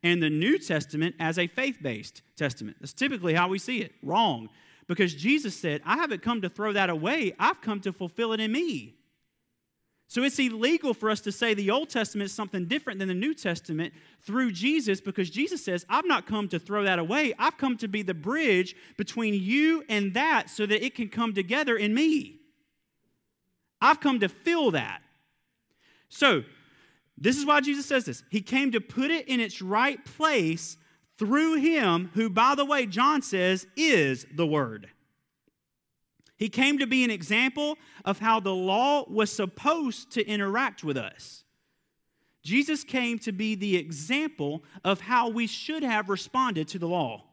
and 0.03 0.23
the 0.23 0.29
New 0.29 0.57
Testament 0.57 1.15
as 1.19 1.37
a 1.37 1.47
faith-based 1.47 2.21
testament. 2.37 2.77
That's 2.79 2.93
typically 2.93 3.33
how 3.33 3.49
we 3.49 3.59
see 3.59 3.81
it. 3.81 3.93
Wrong. 4.01 4.49
Because 4.87 5.13
Jesus 5.13 5.55
said, 5.55 5.81
I 5.85 5.97
haven't 5.97 6.21
come 6.21 6.41
to 6.41 6.49
throw 6.49 6.73
that 6.73 6.89
away, 6.89 7.33
I've 7.39 7.61
come 7.61 7.81
to 7.81 7.93
fulfill 7.93 8.33
it 8.33 8.39
in 8.39 8.51
me. 8.51 8.95
So 10.11 10.23
it's 10.23 10.37
illegal 10.39 10.93
for 10.93 11.09
us 11.09 11.21
to 11.21 11.31
say 11.31 11.53
the 11.53 11.71
Old 11.71 11.89
Testament 11.89 12.25
is 12.25 12.33
something 12.33 12.65
different 12.65 12.99
than 12.99 13.07
the 13.07 13.13
New 13.13 13.33
Testament 13.33 13.93
through 14.19 14.51
Jesus 14.51 14.99
because 14.99 15.29
Jesus 15.29 15.63
says, 15.63 15.85
I've 15.87 16.05
not 16.05 16.27
come 16.27 16.49
to 16.49 16.59
throw 16.59 16.83
that 16.83 16.99
away. 16.99 17.33
I've 17.39 17.57
come 17.57 17.77
to 17.77 17.87
be 17.87 18.01
the 18.01 18.13
bridge 18.13 18.75
between 18.97 19.33
you 19.33 19.85
and 19.87 20.13
that 20.13 20.49
so 20.49 20.65
that 20.65 20.85
it 20.85 20.95
can 20.95 21.07
come 21.07 21.33
together 21.33 21.77
in 21.77 21.93
me. 21.93 22.41
I've 23.79 24.01
come 24.01 24.19
to 24.19 24.27
fill 24.27 24.71
that. 24.71 25.01
So, 26.09 26.43
this 27.17 27.37
is 27.37 27.45
why 27.45 27.61
Jesus 27.61 27.85
says 27.85 28.03
this. 28.03 28.21
He 28.29 28.41
came 28.41 28.73
to 28.73 28.81
put 28.81 29.11
it 29.11 29.29
in 29.29 29.39
its 29.39 29.61
right 29.61 30.03
place 30.03 30.75
through 31.17 31.55
him, 31.61 32.11
who, 32.15 32.29
by 32.29 32.55
the 32.55 32.65
way, 32.65 32.85
John 32.85 33.21
says 33.21 33.65
is 33.77 34.25
the 34.35 34.45
Word. 34.45 34.89
He 36.41 36.49
came 36.49 36.79
to 36.79 36.87
be 36.87 37.03
an 37.03 37.11
example 37.11 37.77
of 38.03 38.17
how 38.17 38.39
the 38.39 38.55
law 38.55 39.05
was 39.07 39.31
supposed 39.31 40.09
to 40.13 40.25
interact 40.25 40.83
with 40.83 40.97
us. 40.97 41.43
Jesus 42.41 42.83
came 42.83 43.19
to 43.19 43.31
be 43.31 43.53
the 43.53 43.77
example 43.77 44.63
of 44.83 45.01
how 45.01 45.29
we 45.29 45.45
should 45.45 45.83
have 45.83 46.09
responded 46.09 46.67
to 46.69 46.79
the 46.79 46.87
law 46.87 47.25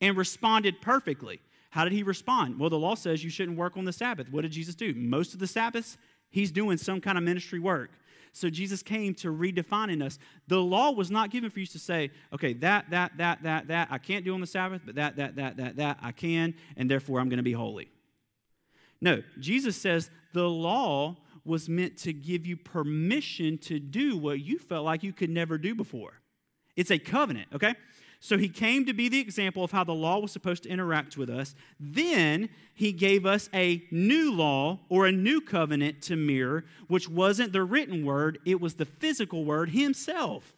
and 0.00 0.16
responded 0.16 0.80
perfectly. 0.80 1.40
How 1.70 1.82
did 1.82 1.92
he 1.92 2.04
respond? 2.04 2.60
Well, 2.60 2.70
the 2.70 2.78
law 2.78 2.94
says 2.94 3.24
you 3.24 3.30
shouldn't 3.30 3.58
work 3.58 3.76
on 3.76 3.84
the 3.84 3.92
Sabbath. 3.92 4.30
What 4.30 4.42
did 4.42 4.52
Jesus 4.52 4.76
do? 4.76 4.94
Most 4.94 5.34
of 5.34 5.40
the 5.40 5.48
Sabbaths, 5.48 5.98
he's 6.30 6.52
doing 6.52 6.78
some 6.78 7.00
kind 7.00 7.18
of 7.18 7.24
ministry 7.24 7.58
work. 7.58 7.90
So 8.30 8.48
Jesus 8.48 8.84
came 8.84 9.14
to 9.14 9.32
redefine 9.32 9.90
in 9.90 10.00
us. 10.00 10.20
The 10.46 10.60
law 10.60 10.92
was 10.92 11.10
not 11.10 11.30
given 11.30 11.50
for 11.50 11.58
you 11.58 11.66
to 11.66 11.78
say, 11.80 12.12
okay, 12.32 12.52
that, 12.52 12.88
that, 12.90 13.16
that, 13.16 13.42
that, 13.42 13.66
that, 13.66 13.88
I 13.90 13.98
can't 13.98 14.24
do 14.24 14.32
on 14.32 14.40
the 14.40 14.46
Sabbath, 14.46 14.82
but 14.86 14.94
that, 14.94 15.16
that, 15.16 15.34
that, 15.34 15.56
that, 15.56 15.76
that, 15.76 15.98
I 16.00 16.12
can, 16.12 16.54
and 16.76 16.88
therefore 16.88 17.18
I'm 17.18 17.28
going 17.28 17.38
to 17.38 17.42
be 17.42 17.52
holy. 17.52 17.90
No, 19.00 19.22
Jesus 19.38 19.76
says 19.76 20.10
the 20.32 20.48
law 20.48 21.16
was 21.44 21.68
meant 21.68 21.96
to 21.98 22.12
give 22.12 22.46
you 22.46 22.56
permission 22.56 23.56
to 23.58 23.78
do 23.78 24.16
what 24.16 24.40
you 24.40 24.58
felt 24.58 24.84
like 24.84 25.02
you 25.02 25.12
could 25.12 25.30
never 25.30 25.58
do 25.58 25.74
before. 25.74 26.14
It's 26.74 26.90
a 26.90 26.98
covenant, 26.98 27.48
okay? 27.54 27.74
So 28.18 28.36
he 28.38 28.48
came 28.48 28.86
to 28.86 28.92
be 28.92 29.08
the 29.08 29.20
example 29.20 29.62
of 29.62 29.70
how 29.70 29.84
the 29.84 29.94
law 29.94 30.18
was 30.18 30.32
supposed 30.32 30.64
to 30.64 30.68
interact 30.68 31.16
with 31.16 31.30
us. 31.30 31.54
Then 31.78 32.48
he 32.74 32.92
gave 32.92 33.24
us 33.24 33.48
a 33.54 33.84
new 33.90 34.32
law 34.32 34.80
or 34.88 35.06
a 35.06 35.12
new 35.12 35.40
covenant 35.40 36.02
to 36.02 36.16
mirror, 36.16 36.64
which 36.88 37.08
wasn't 37.08 37.52
the 37.52 37.62
written 37.62 38.04
word, 38.04 38.38
it 38.44 38.60
was 38.60 38.74
the 38.74 38.84
physical 38.84 39.44
word 39.44 39.70
himself. 39.70 40.54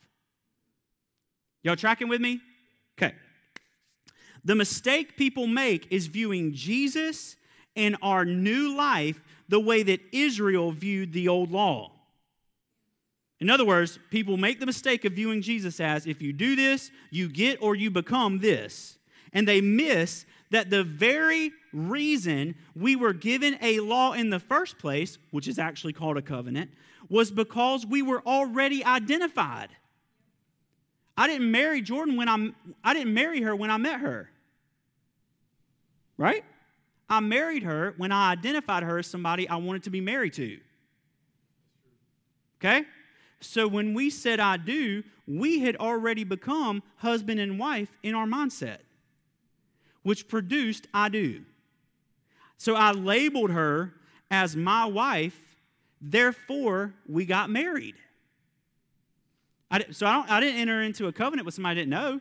Y'all 1.63 1.77
tracking 1.77 2.09
with 2.09 2.21
me? 2.21 2.41
Okay. 2.99 3.15
The 4.45 4.55
mistake 4.55 5.17
people 5.17 5.47
make 5.47 5.87
is 5.91 6.07
viewing 6.07 6.55
Jesus 6.55 7.37
and 7.79 7.97
our 8.03 8.27
new 8.27 8.77
life 8.77 9.23
the 9.49 9.61
way 9.61 9.83
that 9.83 10.01
Israel 10.13 10.73
viewed 10.73 11.15
the 11.15 11.29
old 11.29 11.51
law. 11.51 11.93
In 13.41 13.49
other 13.49 13.65
words, 13.65 13.99
people 14.11 14.37
make 14.37 14.59
the 14.59 14.67
mistake 14.67 15.05
of 15.05 15.13
viewing 15.13 15.41
Jesus 15.41 15.81
as 15.81 16.07
if 16.07 16.21
you 16.21 16.33
do 16.33 16.57
this, 16.57 16.91
you 17.11 17.29
get 17.29 17.63
or 17.63 17.77
you 17.77 17.91
become 17.91 18.41
this. 18.41 18.99
And 19.33 19.47
they 19.47 19.61
miss 19.61 20.27
that 20.51 20.71
the 20.71 20.83
very 20.83 21.53
reason 21.73 22.57
we 22.75 22.97
were 22.97 23.13
given 23.13 23.57
a 23.63 23.79
law 23.81 24.13
in 24.13 24.31
the 24.31 24.41
first 24.41 24.79
place, 24.79 25.19
which 25.31 25.47
is 25.47 25.59
actually 25.59 25.93
called 25.93 26.17
a 26.17 26.23
covenant, 26.23 26.73
was 27.09 27.31
because 27.31 27.87
we 27.87 28.03
were 28.03 28.23
already 28.27 28.85
identified. 28.85 29.69
I 31.17 31.29
didn't 31.29 31.51
marry 31.51 31.81
Jordan 31.81 32.17
when 32.17 32.29
I'm 32.29 32.57
I 32.83 32.95
didn't 32.95 33.15
marry 33.15 33.43
her 33.43 33.55
when 33.55 33.71
I 33.71 33.77
met 33.77 34.01
her. 34.01 34.31
Right? 36.17 36.45
I 37.09 37.21
married 37.21 37.63
her 37.63 37.95
when 37.97 38.13
I 38.13 38.33
identified 38.33 38.83
her 38.83 38.99
as 38.99 39.07
somebody 39.07 39.49
I 39.49 39.57
wanted 39.57 39.85
to 39.85 39.91
be 39.91 40.01
married 40.01 40.35
to. 40.35 40.59
Okay? 42.59 42.85
So 43.41 43.69
when 43.69 43.95
we 43.95 44.11
said 44.11 44.41
I 44.41 44.57
do, 44.57 45.05
we 45.27 45.61
had 45.61 45.77
already 45.77 46.25
become 46.25 46.83
husband 46.97 47.41
and 47.41 47.59
wife 47.59 47.97
in 48.03 48.15
our 48.15 48.27
mindset, 48.27 48.79
which 50.03 50.29
produced 50.29 50.89
I 50.93 51.09
do. 51.09 51.45
So 52.57 52.75
I 52.75 52.93
labeled 52.93 53.51
her 53.53 53.95
as 54.31 54.57
my 54.57 54.85
wife, 54.85 55.39
therefore 56.01 56.95
we 57.07 57.25
got 57.25 57.49
married. 57.49 57.95
I, 59.71 59.85
so 59.91 60.07
I, 60.07 60.25
I 60.29 60.41
didn't 60.41 60.61
enter 60.61 60.83
into 60.83 61.07
a 61.07 61.13
covenant 61.13 61.47
with 61.47 61.55
somebody 61.55 61.81
I 61.81 61.83
didn't 61.83 61.91
know 61.91 62.21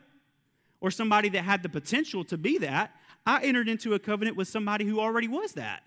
or 0.80 0.90
somebody 0.90 1.28
that 1.30 1.42
had 1.42 1.62
the 1.62 1.68
potential 1.68 2.24
to 2.24 2.38
be 2.38 2.58
that. 2.58 2.94
I 3.28 3.42
entered 3.42 3.68
into 3.68 3.92
a 3.92 3.98
covenant 3.98 4.38
with 4.38 4.48
somebody 4.48 4.86
who 4.86 4.98
already 4.98 5.28
was 5.28 5.52
that. 5.52 5.82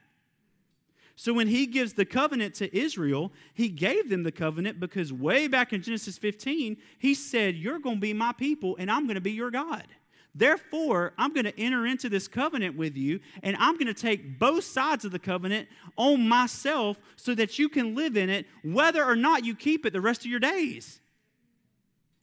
So 1.15 1.33
when 1.33 1.48
he 1.48 1.65
gives 1.65 1.93
the 1.93 2.05
covenant 2.05 2.53
to 2.55 2.77
Israel, 2.77 3.33
he 3.55 3.67
gave 3.67 4.12
them 4.12 4.21
the 4.21 4.31
covenant 4.31 4.79
because 4.79 5.12
way 5.12 5.48
back 5.48 5.74
in 5.74 5.81
Genesis 5.81 6.19
15, 6.19 6.77
he 7.00 7.15
said, 7.15 7.55
You're 7.55 7.79
going 7.79 7.95
to 7.95 8.01
be 8.01 8.13
my 8.13 8.31
people 8.31 8.75
and 8.77 8.91
I'm 8.91 9.07
going 9.07 9.15
to 9.15 9.21
be 9.21 9.31
your 9.31 9.50
God. 9.50 9.88
Therefore, 10.36 11.13
I'm 11.17 11.33
going 11.33 11.45
to 11.45 11.60
enter 11.60 11.88
into 11.88 12.10
this 12.10 12.27
covenant 12.27 12.77
with 12.77 12.95
you, 12.95 13.19
and 13.43 13.57
I'm 13.60 13.74
going 13.74 13.88
to 13.88 13.93
take 13.93 14.39
both 14.39 14.63
sides 14.63 15.03
of 15.03 15.12
the 15.12 15.19
covenant 15.19 15.67
on 15.98 16.29
myself 16.29 17.01
so 17.17 17.36
that 17.36 17.60
you 17.60 17.67
can 17.67 17.95
live 17.95 18.15
in 18.15 18.29
it, 18.29 18.45
whether 18.63 19.03
or 19.03 19.17
not 19.17 19.43
you 19.43 19.55
keep 19.55 19.86
it 19.86 19.91
the 19.91 20.00
rest 20.00 20.21
of 20.21 20.31
your 20.31 20.39
days. 20.39 21.00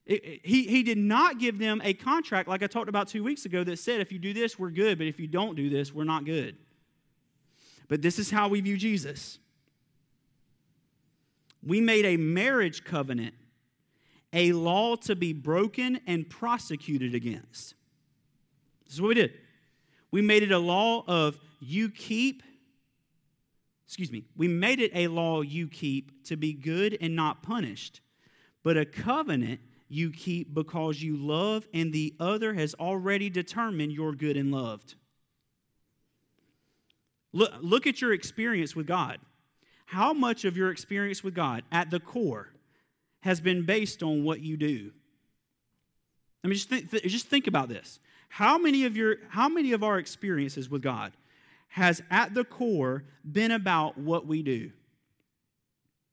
He, 0.09 0.63
he 0.63 0.83
did 0.83 0.97
not 0.97 1.39
give 1.39 1.59
them 1.59 1.83
a 1.85 1.93
contract 1.93 2.49
like 2.49 2.63
I 2.63 2.67
talked 2.67 2.89
about 2.89 3.09
two 3.09 3.23
weeks 3.23 3.45
ago 3.45 3.63
that 3.63 3.79
said, 3.79 4.01
if 4.01 4.11
you 4.11 4.19
do 4.19 4.33
this, 4.33 4.59
we're 4.59 4.71
good, 4.71 4.97
but 4.97 5.07
if 5.07 5.21
you 5.21 5.27
don't 5.27 5.55
do 5.55 5.69
this, 5.69 5.93
we're 5.93 6.05
not 6.05 6.25
good. 6.25 6.57
But 7.89 8.01
this 8.01 8.19
is 8.19 8.31
how 8.31 8.49
we 8.49 8.63
view 8.63 8.79
Jesus. 8.79 9.39
We 11.63 11.83
made 11.83 12.07
a 12.07 12.17
marriage 12.17 12.85
covenant, 12.85 13.35
a 14.33 14.53
law 14.53 14.97
to 14.97 15.15
be 15.15 15.35
broken 15.35 16.01
and 16.07 16.29
prosecuted 16.29 17.15
against. 17.15 17.75
This 18.87 18.95
is 18.95 19.03
what 19.03 19.09
we 19.09 19.15
did. 19.15 19.35
We 20.11 20.23
made 20.23 20.43
it 20.43 20.53
a 20.53 20.59
law 20.59 21.05
of 21.07 21.39
you 21.61 21.91
keep, 21.91 22.43
excuse 23.87 24.11
me, 24.11 24.25
we 24.39 24.49
made 24.49 24.81
it 24.81 24.93
a 24.95 25.09
law 25.09 25.43
you 25.43 25.69
keep 25.69 26.25
to 26.29 26.37
be 26.39 26.55
good 26.55 26.97
and 26.99 27.15
not 27.15 27.43
punished, 27.43 28.01
but 28.63 28.79
a 28.79 28.87
covenant 28.87 29.61
you 29.89 30.11
keep 30.11 30.53
because 30.53 31.03
you 31.03 31.17
love 31.17 31.67
and 31.73 31.93
the 31.93 32.15
other 32.21 32.55
has 32.55 32.75
already 32.75 33.31
determined 33.31 33.93
you're 33.93 34.13
good 34.13 34.37
and 34.37 34.53
loved. 34.53 34.95
Look, 37.33 37.53
look 37.61 37.87
at 37.87 38.01
your 38.01 38.13
experience 38.13 38.75
with 38.75 38.87
God. 38.87 39.19
How 39.87 40.13
much 40.13 40.45
of 40.45 40.57
your 40.57 40.71
experience 40.71 41.25
with 41.25 41.35
God 41.35 41.63
at 41.73 41.91
the 41.91 42.01
core 42.01 42.53
has 43.21 43.41
been 43.41 43.65
based 43.65 44.03
on 44.03 44.25
what 44.25 44.41
you 44.41 44.57
do? 44.57 44.93
I 46.45 46.49
mean, 46.49 46.55
just 46.55 46.69
think, 46.69 46.91
just 46.91 47.27
think 47.27 47.47
about 47.47 47.69
this. 47.69 47.99
How 48.29 48.59
many 48.59 48.85
of 48.85 48.97
your 48.97 49.17
how 49.31 49.49
many 49.49 49.73
of 49.73 49.83
our 49.83 49.99
experiences 49.99 50.69
with 50.69 50.83
God 50.83 51.13
has 51.69 52.03
at 52.11 52.35
the 52.35 52.45
core 52.45 53.05
been 53.31 53.51
about 53.51 53.99
what 53.99 54.27
we 54.27 54.43
do? 54.43 54.71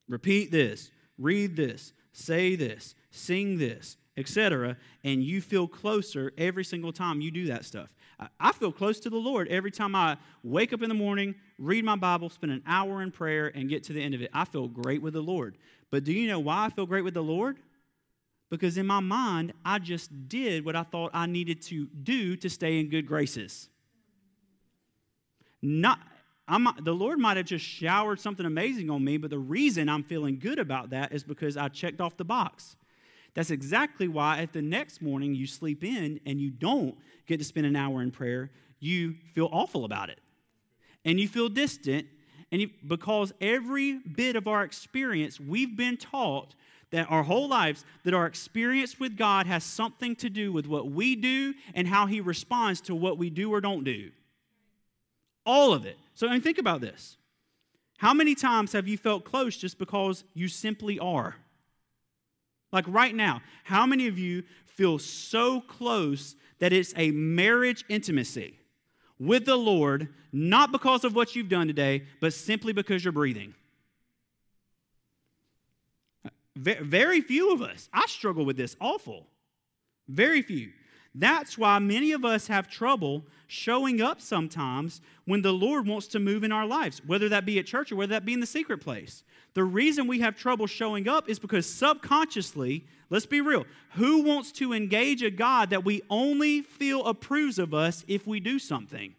Repeat 0.08 0.51
this, 0.51 0.91
read 1.17 1.55
this, 1.55 1.94
say 2.13 2.55
this, 2.55 2.96
sing 3.15 3.57
this, 3.57 3.98
etc., 4.17 4.77
and 5.03 5.24
you 5.24 5.41
feel 5.41 5.67
closer 5.67 6.31
every 6.38 6.63
single 6.63 6.93
time 6.93 7.22
you 7.22 7.31
do 7.31 7.48
that 7.48 7.65
stuff. 7.65 7.89
I 8.39 8.53
feel 8.53 8.72
close 8.72 9.00
to 9.01 9.10
the 9.10 9.17
Lord 9.17 9.48
every 9.50 9.72
time 9.72 9.93
I 9.95 10.17
wake 10.41 10.72
up 10.72 10.81
in 10.81 10.89
the 10.89 10.95
morning, 10.95 11.36
read 11.57 11.84
my 11.84 11.98
Bible, 11.98 12.29
spend 12.29 12.51
an 12.53 12.63
hour 12.65 13.01
in 13.01 13.12
prayer, 13.12 13.51
and 13.53 13.67
get 13.67 13.84
to 13.86 13.93
the 13.93 14.01
end 14.01 14.13
of 14.13 14.22
it. 14.22 14.29
I 14.34 14.45
feel 14.45 14.67
great 14.67 15.01
with 15.01 15.13
the 15.13 15.22
Lord. 15.22 15.57
But 15.91 16.03
do 16.03 16.13
you 16.13 16.27
know 16.27 16.39
why 16.39 16.65
I 16.65 16.69
feel 16.69 16.86
great 16.86 17.03
with 17.03 17.13
the 17.13 17.24
Lord? 17.24 17.57
Because 18.50 18.77
in 18.77 18.88
my 18.88 19.00
mind, 19.01 19.53
I 19.65 19.79
just 19.79 20.29
did 20.29 20.63
what 20.63 20.75
I 20.75 20.84
thought 20.84 21.12
I 21.13 21.25
needed 21.25 21.62
to 21.63 21.88
do 21.88 22.38
to 22.38 22.50
stay 22.50 22.79
in 22.79 22.89
good 22.89 23.05
graces. 23.05 23.69
Not, 25.62 26.00
I'm, 26.48 26.67
the 26.81 26.93
Lord 26.93 27.19
might 27.19 27.38
have 27.38 27.48
just 27.48 27.65
showered 27.65 28.19
something 28.19 28.45
amazing 28.45 28.89
on 28.89 29.03
me, 29.03 29.17
but 29.17 29.29
the 29.29 29.39
reason 29.39 29.89
I'm 29.89 30.03
feeling 30.03 30.39
good 30.39 30.60
about 30.60 30.91
that 30.91 31.12
is 31.12 31.24
because 31.24 31.57
I 31.57 31.67
checked 31.69 32.00
off 32.00 32.17
the 32.17 32.24
box. 32.24 32.77
That's 33.36 33.51
exactly 33.51 34.08
why 34.08 34.39
at 34.39 34.54
the 34.54 34.62
next 34.62 35.01
morning 35.01 35.36
you 35.36 35.46
sleep 35.46 35.84
in 35.84 36.20
and 36.25 36.39
you 36.39 36.50
don't 36.50 36.96
get 37.27 37.38
to 37.38 37.44
spend 37.44 37.68
an 37.68 37.75
hour 37.75 38.01
in 38.01 38.10
prayer, 38.12 38.50
you 38.80 39.15
feel 39.34 39.50
awful 39.51 39.86
about 39.86 40.10
it. 40.10 40.20
and 41.06 41.20
you 41.20 41.27
feel 41.27 41.48
distant, 41.48 42.08
and 42.51 42.62
you, 42.62 42.70
because 42.86 43.32
every 43.39 44.00
bit 44.00 44.36
of 44.36 44.48
our 44.48 44.63
experience, 44.63 45.39
we've 45.39 45.77
been 45.77 45.98
taught 45.98 46.56
that 46.92 47.10
our 47.10 47.24
whole 47.24 47.48
lives, 47.48 47.86
that 48.04 48.13
our 48.13 48.25
experience 48.25 49.00
with 49.00 49.15
God 49.15 49.46
has 49.46 49.63
something 49.63 50.15
to 50.18 50.30
do 50.30 50.51
with 50.51 50.68
what 50.68 50.92
we 50.92 51.15
do 51.15 51.54
and 51.74 51.88
how 51.88 52.08
He 52.08 52.22
responds 52.22 52.82
to 52.82 52.96
what 52.96 53.18
we 53.18 53.30
do 53.30 53.51
or 53.54 53.62
don't 53.62 53.84
do. 53.84 54.12
All 55.46 55.74
of 55.74 55.86
it. 55.86 55.98
So, 56.15 56.27
I 56.27 56.32
mean, 56.32 56.42
think 56.42 56.58
about 56.58 56.82
this. 56.82 57.18
How 57.98 58.13
many 58.13 58.36
times 58.36 58.74
have 58.74 58.88
you 58.88 58.98
felt 58.98 59.25
close 59.25 59.56
just 59.56 59.77
because 59.77 60.24
you 60.34 60.48
simply 60.48 61.00
are? 61.00 61.36
Like 62.75 62.86
right 62.89 63.15
now, 63.15 63.41
how 63.63 63.86
many 63.86 64.05
of 64.08 64.20
you 64.20 64.44
feel 64.65 65.00
so 65.00 65.62
close 65.62 66.36
that 66.60 66.74
it's 66.74 66.94
a 66.98 67.10
marriage 67.12 67.86
intimacy 67.88 68.60
with 69.17 69.46
the 69.46 69.55
Lord, 69.55 70.10
not 70.34 70.74
because 70.74 71.05
of 71.05 71.15
what 71.15 71.38
you've 71.38 71.48
done 71.48 71.67
today, 71.67 72.03
but 72.20 72.34
simply 72.34 72.74
because 72.74 73.05
you're 73.05 73.13
breathing? 73.13 73.55
Very 76.58 77.22
few 77.22 77.53
of 77.53 77.62
us. 77.62 77.88
I 77.94 78.08
struggle 78.08 78.44
with 78.44 78.58
this 78.58 78.75
awful. 78.82 79.25
Very 80.10 80.41
few. 80.41 80.74
That's 81.13 81.58
why 81.58 81.79
many 81.79 82.12
of 82.12 82.25
us 82.25 82.48
have 82.48 82.70
trouble 82.70 83.24
showing 83.48 84.01
up 84.01 84.20
sometimes 84.20 85.00
when 85.24 85.41
the 85.41 85.53
Lord 85.53 85.88
wants 85.88 86.08
to 86.08 86.20
move 86.20 86.44
in 86.44 86.51
our 86.51 86.67
lives, 86.67 87.01
whether 87.08 87.29
that 87.29 87.46
be 87.46 87.58
at 87.58 87.67
church 87.67 87.94
or 87.94 87.96
whether 87.96 88.12
that 88.12 88.25
be 88.25 88.34
in 88.34 88.41
the 88.41 88.46
secret 88.46 88.79
place. 88.82 89.24
The 89.55 89.63
reason 89.63 90.05
we 90.05 90.19
have 90.19 90.35
trouble 90.35 90.67
showing 90.67 91.07
up 91.07 91.29
is 91.29 91.39
because 91.39 91.65
subconsciously, 91.65 92.85
let's 93.09 93.25
be 93.25 93.41
real, 93.41 93.65
who 93.93 94.21
wants 94.21 94.51
to 94.53 94.74
engage 94.74 95.24
a 95.24 95.31
God 95.31 95.71
that 95.71 95.83
we 95.83 96.01
only 96.09 96.62
feel 96.62 97.05
approves 97.05 97.57
of 97.57 97.74
us 97.74 98.03
if 98.07 98.27
we 98.27 98.39
do 98.39 98.59
something? 98.59 99.15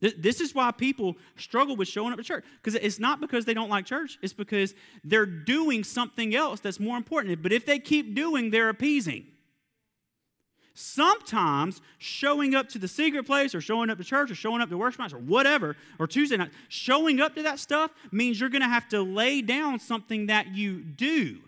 This 0.00 0.40
is 0.40 0.54
why 0.54 0.70
people 0.70 1.16
struggle 1.36 1.74
with 1.74 1.88
showing 1.88 2.12
up 2.12 2.18
to 2.18 2.24
church. 2.24 2.44
Because 2.62 2.74
it's 2.76 3.00
not 3.00 3.20
because 3.20 3.44
they 3.44 3.54
don't 3.54 3.70
like 3.70 3.86
church, 3.86 4.18
it's 4.22 4.34
because 4.34 4.74
they're 5.02 5.26
doing 5.26 5.82
something 5.82 6.34
else 6.34 6.60
that's 6.60 6.78
more 6.78 6.96
important. 6.96 7.42
But 7.42 7.52
if 7.52 7.66
they 7.66 7.78
keep 7.78 8.14
doing, 8.14 8.50
they're 8.50 8.68
appeasing. 8.68 9.26
Sometimes 10.78 11.80
showing 11.96 12.54
up 12.54 12.68
to 12.68 12.78
the 12.78 12.86
secret 12.86 13.24
place 13.24 13.54
or 13.54 13.62
showing 13.62 13.88
up 13.88 13.96
to 13.96 14.04
church 14.04 14.30
or 14.30 14.34
showing 14.34 14.60
up 14.60 14.68
to 14.68 14.76
worship 14.76 14.98
nights 14.98 15.14
or 15.14 15.18
whatever, 15.18 15.74
or 15.98 16.06
Tuesday 16.06 16.36
night, 16.36 16.50
showing 16.68 17.18
up 17.18 17.34
to 17.34 17.42
that 17.44 17.58
stuff 17.58 17.90
means 18.12 18.38
you're 18.38 18.50
going 18.50 18.60
to 18.60 18.68
have 18.68 18.86
to 18.90 19.00
lay 19.00 19.40
down 19.40 19.78
something 19.78 20.26
that 20.26 20.54
you 20.54 20.80
do. 20.80 21.38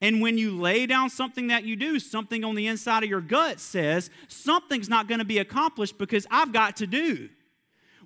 And 0.00 0.22
when 0.22 0.38
you 0.38 0.58
lay 0.58 0.86
down 0.86 1.10
something 1.10 1.48
that 1.48 1.64
you 1.64 1.76
do, 1.76 1.98
something 2.00 2.42
on 2.42 2.54
the 2.54 2.66
inside 2.66 3.02
of 3.02 3.10
your 3.10 3.20
gut 3.20 3.60
says, 3.60 4.08
something's 4.28 4.88
not 4.88 5.06
going 5.06 5.18
to 5.18 5.26
be 5.26 5.36
accomplished 5.36 5.98
because 5.98 6.26
I've 6.30 6.54
got 6.54 6.76
to 6.76 6.86
do. 6.86 7.28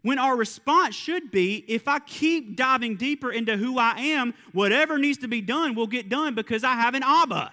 When 0.03 0.19
our 0.19 0.35
response 0.35 0.97
should 0.97 1.31
be, 1.31 1.65
if 1.69 1.87
I 1.87 2.01
keep 2.01 2.57
diving 2.57 2.97
deeper 2.97 3.31
into 3.31 3.57
who 3.57 3.79
I 3.79 4.01
am, 4.01 4.35
whatever 4.53 4.99
needs 4.99 5.19
to 5.19 5.29
be 5.29 5.41
done 5.41 5.77
will 5.77 5.87
get 5.87 6.09
done 6.09 6.35
because 6.35 6.65
I 6.65 6.73
have 6.73 6.95
an 6.95 7.05
Abba. 7.05 7.53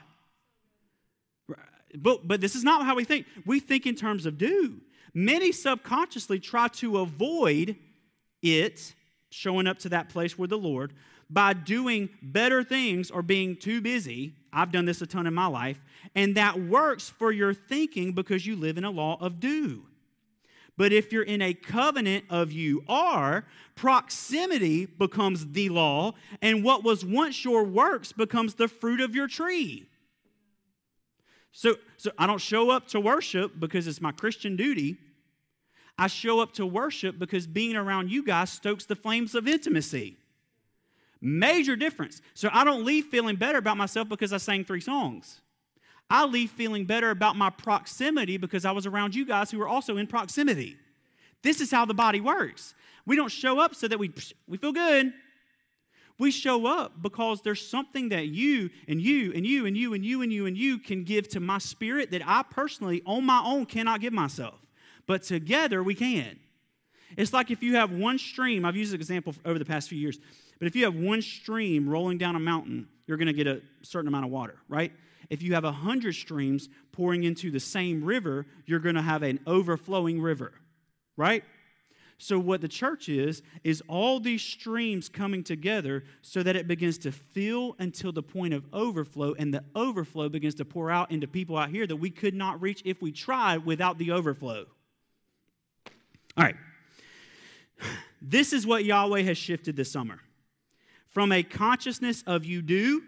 But, 1.98 2.27
but 2.27 2.41
this 2.41 2.55
is 2.55 2.63
not 2.63 2.86
how 2.86 2.95
we 2.95 3.03
think. 3.03 3.25
We 3.45 3.60
think 3.60 3.86
in 3.86 3.95
terms 3.95 4.25
of 4.25 4.38
do. 4.38 4.81
Many 5.13 5.51
subconsciously 5.51 6.39
try 6.39 6.67
to 6.69 7.00
avoid 7.00 7.75
it 8.41 8.93
showing 9.29 9.67
up 9.67 9.79
to 9.79 9.89
that 9.89 10.10
place 10.10 10.38
where 10.38 10.48
the 10.48 10.57
Lord 10.57 10.93
by 11.31 11.53
doing 11.53 12.10
better 12.21 12.62
things 12.63 13.10
or 13.10 13.21
being 13.21 13.55
too 13.55 13.79
busy. 13.79 14.33
I've 14.51 14.71
done 14.71 14.86
this 14.86 15.01
a 15.01 15.07
ton 15.07 15.25
in 15.27 15.33
my 15.33 15.48
life. 15.48 15.81
And 16.13 16.36
that 16.36 16.60
works 16.60 17.10
for 17.10 17.31
your 17.31 17.53
thinking 17.53 18.12
because 18.12 18.45
you 18.45 18.57
live 18.57 18.77
in 18.77 18.83
a 18.83 18.91
law 18.91 19.17
of 19.21 19.39
do. 19.39 19.83
But 20.77 20.91
if 20.91 21.13
you're 21.13 21.24
in 21.24 21.41
a 21.41 21.53
covenant 21.53 22.25
of 22.29 22.51
you 22.51 22.83
are, 22.88 23.45
proximity 23.75 24.86
becomes 24.86 25.51
the 25.51 25.69
law, 25.69 26.13
and 26.41 26.63
what 26.63 26.83
was 26.83 27.05
once 27.05 27.45
your 27.45 27.63
works 27.63 28.12
becomes 28.12 28.55
the 28.55 28.67
fruit 28.67 29.00
of 29.00 29.13
your 29.13 29.27
tree. 29.27 29.86
So, 31.51 31.75
so 32.01 32.09
I 32.18 32.25
don't 32.25 32.42
show 32.42 32.72
up 32.72 32.87
to 32.87 33.00
worship 33.00 33.59
because 33.59 33.85
it's 33.85 34.01
my 34.01 34.11
Christian 34.11 34.55
duty. 34.55 34.98
I 36.00 36.07
show 36.07 36.40
up 36.40 36.51
to 36.53 36.66
worship 36.66 37.20
because 37.20 37.46
being 37.46 37.75
around 37.75 38.09
you 38.09 38.25
guys 38.25 38.50
stokes 38.50 38.85
the 38.85 38.96
flames 38.96 39.35
of 39.35 39.48
intimacy. 39.48 40.18
Major 41.22 41.75
difference. 41.75 42.24
So 42.33 42.50
I 42.51 42.64
don't 42.64 42.85
leave 42.85 43.05
feeling 43.05 43.35
better 43.35 43.59
about 43.59 43.77
myself 43.77 44.09
because 44.09 44.33
I 44.33 44.37
sang 44.37 44.66
three 44.66 44.81
songs. 44.81 45.42
I 46.09 46.25
leave 46.25 46.50
feeling 46.50 46.85
better 46.85 47.11
about 47.11 47.35
my 47.35 47.51
proximity 47.51 48.37
because 48.37 48.66
I 48.66 48.72
was 48.72 48.87
around 48.87 49.14
you 49.14 49.24
guys 49.24 49.51
who 49.51 49.59
were 49.59 49.68
also 49.68 49.98
in 49.98 50.07
proximity. 50.07 50.77
This 51.44 51.61
is 51.61 51.70
how 51.70 51.85
the 51.85 51.94
body 51.94 52.20
works. 52.20 52.74
We 53.05 53.16
don't 53.16 53.31
show 53.31 53.59
up 53.59 53.75
so 53.75 53.87
that 53.87 54.00
we, 54.00 54.11
we 54.48 54.57
feel 54.57 54.72
good. 54.72 55.14
We 56.17 56.31
show 56.31 56.67
up 56.67 57.01
because 57.01 57.41
there's 57.41 57.65
something 57.65 58.09
that 58.09 58.27
you 58.27 58.69
and 58.87 59.01
you 59.01 59.31
and 59.33 59.45
you 59.45 59.65
and 59.65 59.75
you 59.75 59.93
and 59.93 60.05
you 60.05 60.21
and 60.21 60.31
you 60.31 60.45
and 60.45 60.57
you 60.57 60.77
can 60.77 61.03
give 61.03 61.27
to 61.29 61.39
my 61.39 61.57
spirit 61.57 62.11
that 62.11 62.21
I 62.25 62.43
personally, 62.43 63.01
on 63.05 63.25
my 63.25 63.41
own, 63.43 63.65
cannot 63.65 64.01
give 64.01 64.13
myself. 64.13 64.55
But 65.07 65.24
together 65.24 65.81
we 65.81 65.95
can. 65.95 66.39
It's 67.17 67.33
like 67.33 67.51
if 67.51 67.61
you 67.63 67.75
have 67.75 67.91
one 67.91 68.17
stream, 68.17 68.65
I've 68.65 68.75
used 68.75 68.93
an 68.93 69.00
example 69.00 69.35
over 69.45 69.59
the 69.59 69.65
past 69.65 69.89
few 69.89 69.97
years, 69.97 70.19
but 70.59 70.67
if 70.67 70.75
you 70.75 70.85
have 70.85 70.95
one 70.95 71.21
stream 71.21 71.89
rolling 71.89 72.17
down 72.17 72.35
a 72.35 72.39
mountain, 72.39 72.87
you're 73.07 73.17
going 73.17 73.27
to 73.27 73.33
get 73.33 73.47
a 73.47 73.61
certain 73.81 74.07
amount 74.07 74.25
of 74.25 74.31
water, 74.31 74.55
right? 74.69 74.93
If 75.29 75.41
you 75.41 75.53
have 75.53 75.63
a 75.63 75.71
hundred 75.71 76.13
streams 76.13 76.69
pouring 76.91 77.24
into 77.24 77.51
the 77.51 77.59
same 77.59 78.03
river, 78.03 78.45
you're 78.65 78.79
going 78.79 78.95
to 78.95 79.01
have 79.01 79.24
an 79.24 79.39
overflowing 79.47 80.21
river, 80.21 80.53
right? 81.17 81.43
So, 82.24 82.38
what 82.38 82.62
the 82.62 82.68
church 82.68 83.10
is, 83.10 83.42
is 83.64 83.81
all 83.88 84.20
these 84.20 84.44
streams 84.44 85.10
coming 85.10 85.44
together 85.44 86.03
so 86.22 86.44
that 86.44 86.55
it 86.55 86.68
begins 86.68 87.00
to 87.00 87.12
fill 87.12 87.75
until 87.79 88.12
the 88.12 88.22
point 88.22 88.53
of 88.53 88.64
overflow, 88.72 89.34
and 89.40 89.51
the 89.51 89.64
overflow 89.74 90.29
begins 90.29 90.53
to 90.55 90.66
pour 90.66 90.92
out 90.92 91.10
into 91.10 91.27
people 91.27 91.57
out 91.57 91.72
here 91.72 91.88
that 91.88 91.96
we 91.96 92.12
could 92.12 92.36
not 92.36 92.62
reach 92.62 92.84
if 92.86 93.01
we 93.01 93.12
tried 93.12 93.66
without 93.66 93.98
the 93.98 94.12
overflow. 94.12 94.68
All 96.38 96.44
right. 96.44 96.55
This 98.22 98.53
is 98.53 98.68
what 98.68 98.86
Yahweh 98.86 99.24
has 99.24 99.40
shifted 99.40 99.75
this 99.75 99.92
summer 99.92 100.20
from 101.10 101.31
a 101.31 101.42
consciousness 101.42 102.24
of 102.27 102.46
you 102.46 102.62
do 102.62 103.01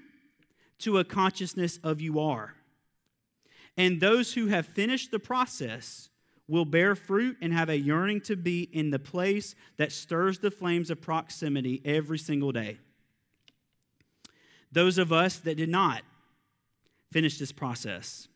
to 0.79 0.97
a 0.97 1.03
consciousness 1.03 1.77
of 1.83 2.01
you 2.01 2.19
are. 2.19 2.55
And 3.77 4.01
those 4.01 4.33
who 4.33 4.47
have 4.47 4.65
finished 4.65 5.11
the 5.11 5.19
process 5.19 6.09
will 6.53 6.65
bear 6.65 6.95
fruit 6.95 7.35
and 7.41 7.51
have 7.51 7.67
a 7.67 7.79
yearning 7.79 8.21
to 8.21 8.35
be 8.35 8.69
in 8.71 8.91
the 8.91 8.99
place 8.99 9.55
that 9.77 9.91
stirs 9.91 10.37
the 10.37 10.51
flames 10.51 10.91
of 10.91 11.01
proximity 11.01 11.81
every 11.83 12.19
single 12.19 12.51
day. 12.51 12.77
Those 14.71 14.99
of 14.99 15.11
us 15.11 15.39
that 15.39 15.57
did 15.57 15.69
not 15.69 16.03
finish 17.11 17.39
this 17.39 17.51
process 17.51 18.27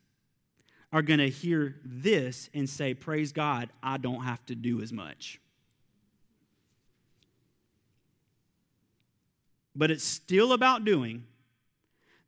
are 0.92 1.04
going 1.04 1.20
to 1.20 1.30
hear 1.30 1.76
this 1.86 2.50
and 2.56 2.68
say, 2.68 2.96
Praise 2.96 3.32
God, 3.32 3.70
I 3.84 3.98
don't 3.98 4.24
have 4.24 4.44
to 4.48 4.56
do 4.56 4.82
as 4.82 4.92
much. 4.92 5.40
But 9.76 9.92
it's 9.92 10.04
still 10.04 10.54
about 10.54 10.84
doing. 10.84 11.26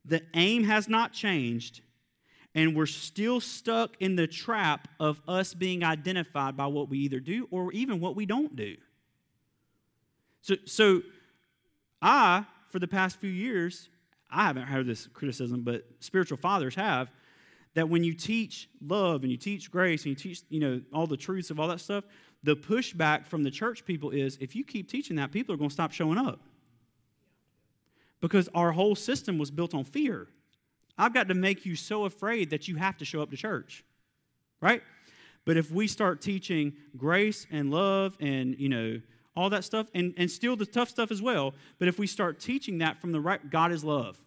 The 0.04 0.22
aim 0.34 0.62
has 0.64 0.88
not 0.88 1.12
changed 1.12 1.80
and 2.54 2.74
we're 2.74 2.86
still 2.86 3.40
stuck 3.40 3.96
in 4.00 4.16
the 4.16 4.26
trap 4.26 4.88
of 4.98 5.20
us 5.28 5.54
being 5.54 5.84
identified 5.84 6.56
by 6.56 6.66
what 6.66 6.88
we 6.88 6.98
either 6.98 7.20
do 7.20 7.46
or 7.50 7.72
even 7.72 8.00
what 8.00 8.16
we 8.16 8.26
don't 8.26 8.56
do. 8.56 8.76
So, 10.42 10.56
so 10.64 11.02
I, 12.02 12.44
for 12.70 12.78
the 12.78 12.88
past 12.88 13.20
few 13.20 13.30
years, 13.30 13.88
I 14.30 14.44
haven't 14.44 14.64
heard 14.64 14.86
this 14.86 15.06
criticism, 15.06 15.62
but 15.62 15.84
spiritual 16.00 16.38
fathers 16.38 16.74
have, 16.74 17.10
that 17.74 17.88
when 17.88 18.02
you 18.02 18.14
teach 18.14 18.68
love 18.84 19.22
and 19.22 19.30
you 19.30 19.36
teach 19.36 19.70
grace 19.70 20.04
and 20.04 20.10
you 20.10 20.14
teach, 20.16 20.42
you 20.48 20.60
know, 20.60 20.80
all 20.92 21.06
the 21.06 21.16
truths 21.16 21.50
of 21.50 21.60
all 21.60 21.68
that 21.68 21.80
stuff, 21.80 22.04
the 22.42 22.56
pushback 22.56 23.26
from 23.26 23.42
the 23.42 23.50
church 23.50 23.84
people 23.84 24.10
is 24.10 24.38
if 24.40 24.56
you 24.56 24.64
keep 24.64 24.90
teaching 24.90 25.16
that, 25.16 25.30
people 25.30 25.54
are 25.54 25.58
going 25.58 25.70
to 25.70 25.74
stop 25.74 25.92
showing 25.92 26.18
up. 26.18 26.40
Because 28.20 28.48
our 28.54 28.72
whole 28.72 28.94
system 28.94 29.38
was 29.38 29.50
built 29.50 29.74
on 29.74 29.84
fear. 29.84 30.28
I've 31.00 31.14
got 31.14 31.28
to 31.28 31.34
make 31.34 31.64
you 31.64 31.76
so 31.76 32.04
afraid 32.04 32.50
that 32.50 32.68
you 32.68 32.76
have 32.76 32.98
to 32.98 33.06
show 33.06 33.22
up 33.22 33.30
to 33.30 33.36
church, 33.36 33.82
right? 34.60 34.82
But 35.46 35.56
if 35.56 35.70
we 35.70 35.86
start 35.86 36.20
teaching 36.20 36.74
grace 36.94 37.46
and 37.50 37.70
love 37.70 38.18
and, 38.20 38.54
you 38.58 38.68
know, 38.68 39.00
all 39.34 39.48
that 39.48 39.64
stuff, 39.64 39.86
and, 39.94 40.12
and 40.18 40.30
still 40.30 40.56
the 40.56 40.66
tough 40.66 40.90
stuff 40.90 41.10
as 41.10 41.22
well, 41.22 41.54
but 41.78 41.88
if 41.88 41.98
we 41.98 42.06
start 42.06 42.38
teaching 42.38 42.78
that 42.78 43.00
from 43.00 43.12
the 43.12 43.20
right, 43.20 43.50
God 43.50 43.72
is 43.72 43.82
love. 43.82 44.22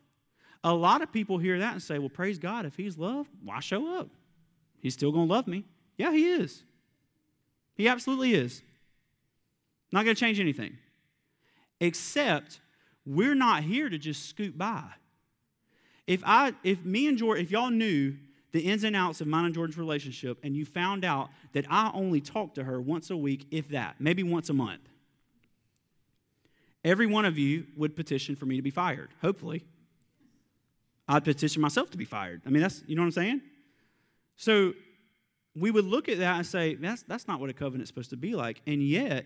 A 0.64 0.74
lot 0.74 1.04
of 1.04 1.12
people 1.12 1.38
hear 1.38 1.60
that 1.60 1.74
and 1.74 1.84
say, 1.84 2.00
well, 2.00 2.10
praise 2.10 2.40
God, 2.40 2.66
if 2.66 2.76
He's 2.76 2.98
love, 2.98 3.28
why 3.44 3.60
show 3.60 4.00
up? 4.00 4.10
He's 4.80 4.96
still 4.96 5.12
going 5.12 5.28
to 5.28 5.34
love 5.34 5.46
me. 5.46 5.66
Yeah, 5.96 6.12
He 6.12 6.32
is. 6.32 6.64
He 7.76 7.88
absolutely 7.88 8.34
is. 8.34 8.64
Not 9.92 10.06
going 10.06 10.16
to 10.16 10.20
change 10.20 10.40
anything. 10.40 10.78
Except 11.80 12.62
we're 13.06 13.36
not 13.36 13.62
here 13.62 13.90
to 13.90 14.00
just 14.00 14.28
scoot 14.28 14.58
by. 14.58 14.86
If 16.08 16.22
I, 16.26 16.54
if 16.64 16.84
me 16.84 17.08
and 17.08 17.18
Jordan, 17.18 17.44
if 17.44 17.52
y'all 17.52 17.70
knew 17.70 18.16
the 18.52 18.60
ins 18.60 18.84
and 18.84 18.96
outs 18.96 19.22
of 19.22 19.28
mine 19.28 19.46
and 19.46 19.54
Jordan's 19.54 19.78
relationship, 19.78 20.38
and 20.44 20.56
you 20.56 20.66
found 20.66 21.04
out 21.04 21.30
that 21.54 21.66
I 21.70 21.92
only 21.94 22.22
talk 22.22 22.54
to 22.56 22.64
her 22.64 22.80
once 22.80 23.10
a 23.10 23.18
week, 23.18 23.48
if 23.52 23.70
that, 23.70 23.96
maybe 24.00 24.22
once 24.22 24.50
a 24.50 24.54
month, 24.54 24.82
every 26.84 27.08
one 27.08 27.26
of 27.26 27.38
you 27.38 27.66
would 27.76 27.96
petition 27.96 28.36
for 28.36 28.46
me 28.46 28.58
to 28.58 28.62
be 28.62 28.70
fired, 28.70 29.10
hopefully. 29.22 29.64
I'd 31.08 31.24
petition 31.24 31.62
myself 31.62 31.90
to 31.92 31.98
be 31.98 32.06
fired. 32.06 32.42
I 32.46 32.50
mean, 32.50 32.62
that's, 32.62 32.84
you 32.86 32.96
know 32.96 33.02
what 33.02 33.08
I'm 33.08 33.12
saying? 33.12 33.42
So 34.36 34.74
we 35.56 35.72
would 35.72 35.86
look 35.86 36.10
at 36.10 36.20
that 36.20 36.38
and 36.38 36.46
say, 36.46 36.76
that's, 36.76 37.04
that's 37.04 37.28
not 37.28 37.40
what 37.40 37.50
a 37.50 37.54
covenant's 37.54 37.90
supposed 37.90 38.10
to 38.12 38.18
be 38.18 38.36
like. 38.36 38.62
And 38.68 38.82
yet, 38.82 39.26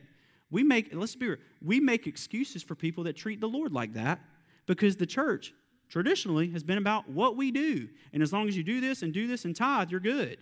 we 0.50 0.64
make, 0.64 0.94
let's 0.94 1.16
be 1.16 1.28
real, 1.28 1.38
we 1.62 1.80
make 1.80 2.08
excuses 2.08 2.64
for 2.64 2.76
people 2.76 3.04
that 3.06 3.16
treat 3.16 3.42
the 3.42 3.50
Lord 3.50 3.74
like 3.74 3.94
that 3.94 4.20
because 4.66 4.96
the 4.96 5.06
church 5.06 5.54
traditionally 5.90 6.50
has 6.52 6.64
been 6.64 6.78
about 6.78 7.10
what 7.10 7.36
we 7.36 7.52
do. 7.52 7.88
And 8.14 8.22
as 8.22 8.34
long 8.34 8.48
as 8.48 8.58
you 8.58 8.64
do 8.64 8.82
this 8.82 9.02
and 9.02 9.14
do 9.14 9.28
this 9.28 9.46
and 9.46 9.56
tithe, 9.56 9.90
you're 9.90 10.00
good. 10.00 10.38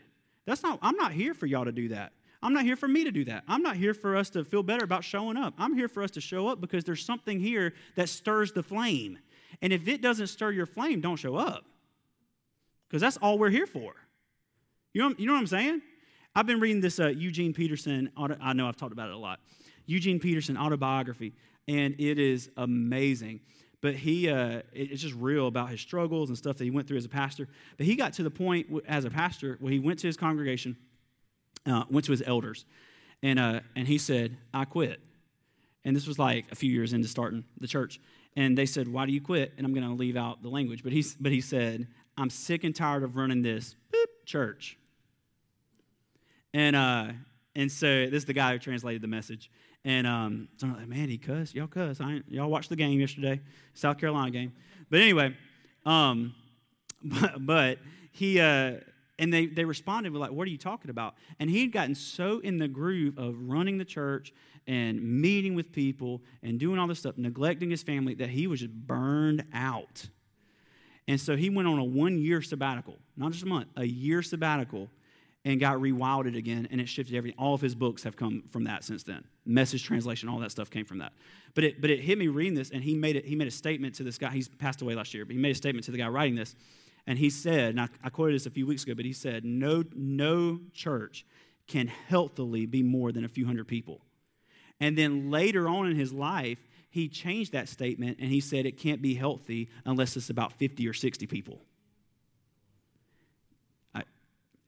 That's 0.46 0.64
not, 0.64 0.80
I'm 0.82 0.96
not 0.96 1.12
here 1.12 1.34
for 1.34 1.46
y'all 1.46 1.66
to 1.66 1.72
do 1.72 1.90
that. 1.90 2.14
I'm 2.42 2.54
not 2.54 2.64
here 2.64 2.76
for 2.76 2.88
me 2.88 3.04
to 3.04 3.12
do 3.12 3.26
that. 3.26 3.44
I'm 3.48 3.64
not 3.64 3.76
here 3.76 3.94
for 3.94 4.16
us 4.16 4.30
to 4.32 4.44
feel 4.44 4.62
better 4.62 4.84
about 4.84 5.04
showing 5.04 5.36
up. 5.36 5.56
I'm 5.58 5.74
here 5.74 5.88
for 5.88 6.04
us 6.04 6.12
to 6.12 6.22
show 6.22 6.48
up 6.48 6.62
because 6.62 6.84
there's 6.84 7.04
something 7.04 7.40
here 7.40 7.74
that 7.96 8.08
stirs 8.08 8.52
the 8.52 8.62
flame. 8.62 9.18
And 9.62 9.74
if 9.74 9.88
it 9.88 10.02
doesn't 10.02 10.28
stir 10.28 10.52
your 10.52 10.66
flame, 10.66 11.02
don't 11.02 11.16
show 11.16 11.36
up. 11.36 11.66
Because 12.88 13.02
that's 13.02 13.18
all 13.18 13.40
we're 13.40 13.50
here 13.50 13.66
for. 13.66 13.96
You 14.94 15.02
know, 15.02 15.16
you 15.18 15.26
know 15.26 15.34
what 15.34 15.40
I'm 15.40 15.48
saying? 15.48 15.82
I've 16.36 16.46
been 16.46 16.60
reading 16.60 16.82
this 16.82 17.00
uh, 17.00 17.08
Eugene 17.08 17.54
Peterson, 17.54 18.12
auto, 18.16 18.38
I 18.42 18.54
know 18.54 18.68
I've 18.68 18.76
talked 18.76 18.94
about 18.94 19.10
it 19.10 19.16
a 19.16 19.18
lot. 19.18 19.40
Eugene 19.86 20.20
Peterson 20.20 20.58
autobiography, 20.58 21.34
and 21.68 21.96
it 22.00 22.20
is 22.20 22.50
amazing. 22.58 23.40
But 23.86 23.94
he, 23.94 24.28
uh, 24.28 24.64
it's 24.74 25.04
just 25.04 25.14
real 25.14 25.46
about 25.46 25.70
his 25.70 25.80
struggles 25.80 26.30
and 26.30 26.36
stuff 26.36 26.58
that 26.58 26.64
he 26.64 26.72
went 26.72 26.88
through 26.88 26.98
as 26.98 27.06
a 27.06 27.10
pastor. 27.10 27.48
But 27.78 27.86
he 27.86 27.96
got 27.96 28.14
to 28.14 28.24
the 28.24 28.32
point 28.32 28.66
as 28.88 29.06
a 29.06 29.12
pastor 29.12 29.58
where 29.60 29.72
he 29.72 29.78
went 29.78 30.00
to 30.00 30.08
his 30.08 30.18
congregation, 30.18 30.76
uh, 31.68 31.84
went 31.88 32.04
to 32.08 32.12
his 32.12 32.24
elders, 32.26 32.66
and, 33.22 33.38
uh, 33.38 33.60
and 33.76 33.88
he 33.88 34.00
said, 34.00 34.38
I 34.52 34.66
quit. 34.66 35.00
And 35.84 35.96
this 35.96 36.08
was 36.08 36.18
like 36.18 36.46
a 36.52 36.56
few 36.56 36.72
years 36.72 36.94
into 36.94 37.08
starting 37.08 37.44
the 37.60 37.68
church. 37.68 38.00
And 38.36 38.58
they 38.58 38.66
said, 38.66 38.88
Why 38.88 39.06
do 39.06 39.12
you 39.12 39.22
quit? 39.22 39.54
And 39.56 39.68
I'm 39.68 39.74
going 39.76 39.88
to 39.88 39.94
leave 39.94 40.18
out 40.18 40.42
the 40.42 40.50
language. 40.50 40.82
But 40.82 40.92
he, 40.92 41.06
but 41.20 41.32
he 41.32 41.40
said, 41.40 41.88
I'm 42.18 42.32
sick 42.32 42.64
and 42.64 42.76
tired 42.76 43.04
of 43.04 43.16
running 43.16 43.44
this 43.44 43.76
boop, 43.94 44.26
church. 44.26 44.80
And, 46.56 46.76
uh, 46.76 47.10
and 47.56 47.72
so 47.72 48.08
this 48.08 48.24
is 48.24 48.26
the 48.26 48.34
guy 48.34 48.54
who 48.54 48.58
translated 48.58 49.04
the 49.04 49.08
message. 49.08 49.52
And 49.86 50.08
um, 50.08 50.48
so 50.58 50.66
I'm 50.66 50.76
like, 50.76 50.88
man, 50.88 51.10
he 51.10 51.20
cuss. 51.20 51.54
Y'all 51.54 51.68
cuss. 51.68 52.02
I 52.02 52.22
y'all 52.28 52.50
watched 52.50 52.70
the 52.70 52.76
game 52.76 53.00
yesterday, 53.00 53.40
South 53.76 54.00
Carolina 54.00 54.32
game. 54.32 54.52
But 54.90 55.00
anyway, 55.00 55.38
um, 55.86 56.34
but, 57.04 57.46
but 57.46 57.80
he, 58.12 58.40
uh, 58.40 58.78
and 59.20 59.32
they, 59.32 59.46
they 59.46 59.64
responded 59.64 60.12
with 60.12 60.22
like, 60.22 60.32
what 60.32 60.48
are 60.48 60.52
you 60.52 60.58
talking 60.58 60.90
about? 60.90 61.14
And 61.40 61.50
he'd 61.50 61.72
gotten 61.72 61.94
so 61.94 62.40
in 62.40 62.58
the 62.58 62.68
groove 62.68 63.18
of 63.20 63.36
running 63.40 63.78
the 63.78 63.86
church 63.86 64.34
and 64.68 65.22
meeting 65.22 65.54
with 65.54 65.72
people 65.72 66.24
and 66.42 66.60
doing 66.60 66.80
all 66.80 66.88
this 66.88 67.00
stuff, 67.00 67.16
neglecting 67.18 67.70
his 67.70 67.84
family, 67.84 68.16
that 68.16 68.30
he 68.30 68.48
was 68.48 68.62
just 68.62 68.74
burned 68.74 69.46
out. 69.54 70.08
And 71.08 71.22
so 71.22 71.36
he 71.36 71.52
went 71.52 71.68
on 71.68 71.78
a 71.78 71.84
one 71.84 72.18
year 72.18 72.42
sabbatical, 72.42 72.98
not 73.16 73.32
just 73.32 73.44
a 73.44 73.48
month, 73.48 73.68
a 73.78 73.86
year 73.86 74.24
sabbatical 74.24 74.90
and 75.46 75.60
got 75.60 75.78
rewilded 75.78 76.36
again, 76.36 76.68
and 76.72 76.82
it 76.82 76.90
shifted 76.90 77.16
everything. 77.16 77.38
All 77.40 77.54
of 77.54 77.62
his 77.62 77.76
books 77.76 78.04
have 78.04 78.18
come 78.18 78.44
from 78.50 78.64
that 78.64 78.84
since 78.84 79.04
then. 79.04 79.24
Message 79.46 79.84
translation, 79.84 80.28
all 80.28 80.40
that 80.40 80.52
stuff 80.52 80.72
came 80.72 80.86
from 80.86 80.98
that. 80.98 81.14
But 81.54 81.64
it, 81.64 81.82
but 81.82 81.92
it 81.92 82.00
hit 82.00 82.18
me 82.18 82.28
reading 82.28 82.56
this, 82.56 82.72
and 82.72 82.84
he 82.84 82.96
made 82.96 83.16
it. 83.16 83.26
He 83.26 83.36
made 83.36 83.48
a 83.48 83.52
statement 83.52 83.94
to 83.96 84.04
this 84.04 84.18
guy. 84.18 84.32
He's 84.32 84.50
passed 84.50 84.82
away 84.82 84.96
last 84.96 85.14
year, 85.14 85.24
but 85.24 85.34
he 85.34 85.42
made 85.42 85.52
a 85.52 85.56
statement 85.56 85.86
to 85.86 85.92
the 85.92 86.00
guy 86.00 86.08
writing 86.08 86.36
this, 86.36 86.56
and 87.06 87.20
he 87.20 87.30
said, 87.30 87.70
and 87.70 87.82
I, 87.82 87.88
I 88.04 88.10
quoted 88.10 88.34
this 88.34 88.48
a 88.48 88.50
few 88.50 88.66
weeks 88.66 88.84
ago, 88.84 88.96
but 88.96 89.06
he 89.06 89.14
said, 89.14 89.46
"No, 89.46 89.84
no 89.94 90.60
church 90.74 91.26
can 91.68 91.88
healthily 91.88 92.66
be 92.66 92.82
more 92.82 93.12
than 93.12 93.24
a 93.24 93.30
few 93.30 93.46
hundred 93.46 93.68
people." 93.68 94.02
And 94.80 94.98
then 94.98 95.30
later 95.30 95.70
on 95.70 95.88
in 95.88 95.96
his 95.96 96.12
life, 96.12 96.68
he 96.90 97.08
changed 97.08 97.52
that 97.52 97.70
statement, 97.70 98.18
and 98.20 98.30
he 98.30 98.40
said 98.40 98.66
it 98.66 98.78
can't 98.78 99.02
be 99.02 99.14
healthy 99.14 99.70
unless 99.86 100.18
it's 100.18 100.32
about 100.32 100.54
fifty 100.54 100.88
or 100.88 100.94
sixty 100.94 101.28
people. 101.28 101.62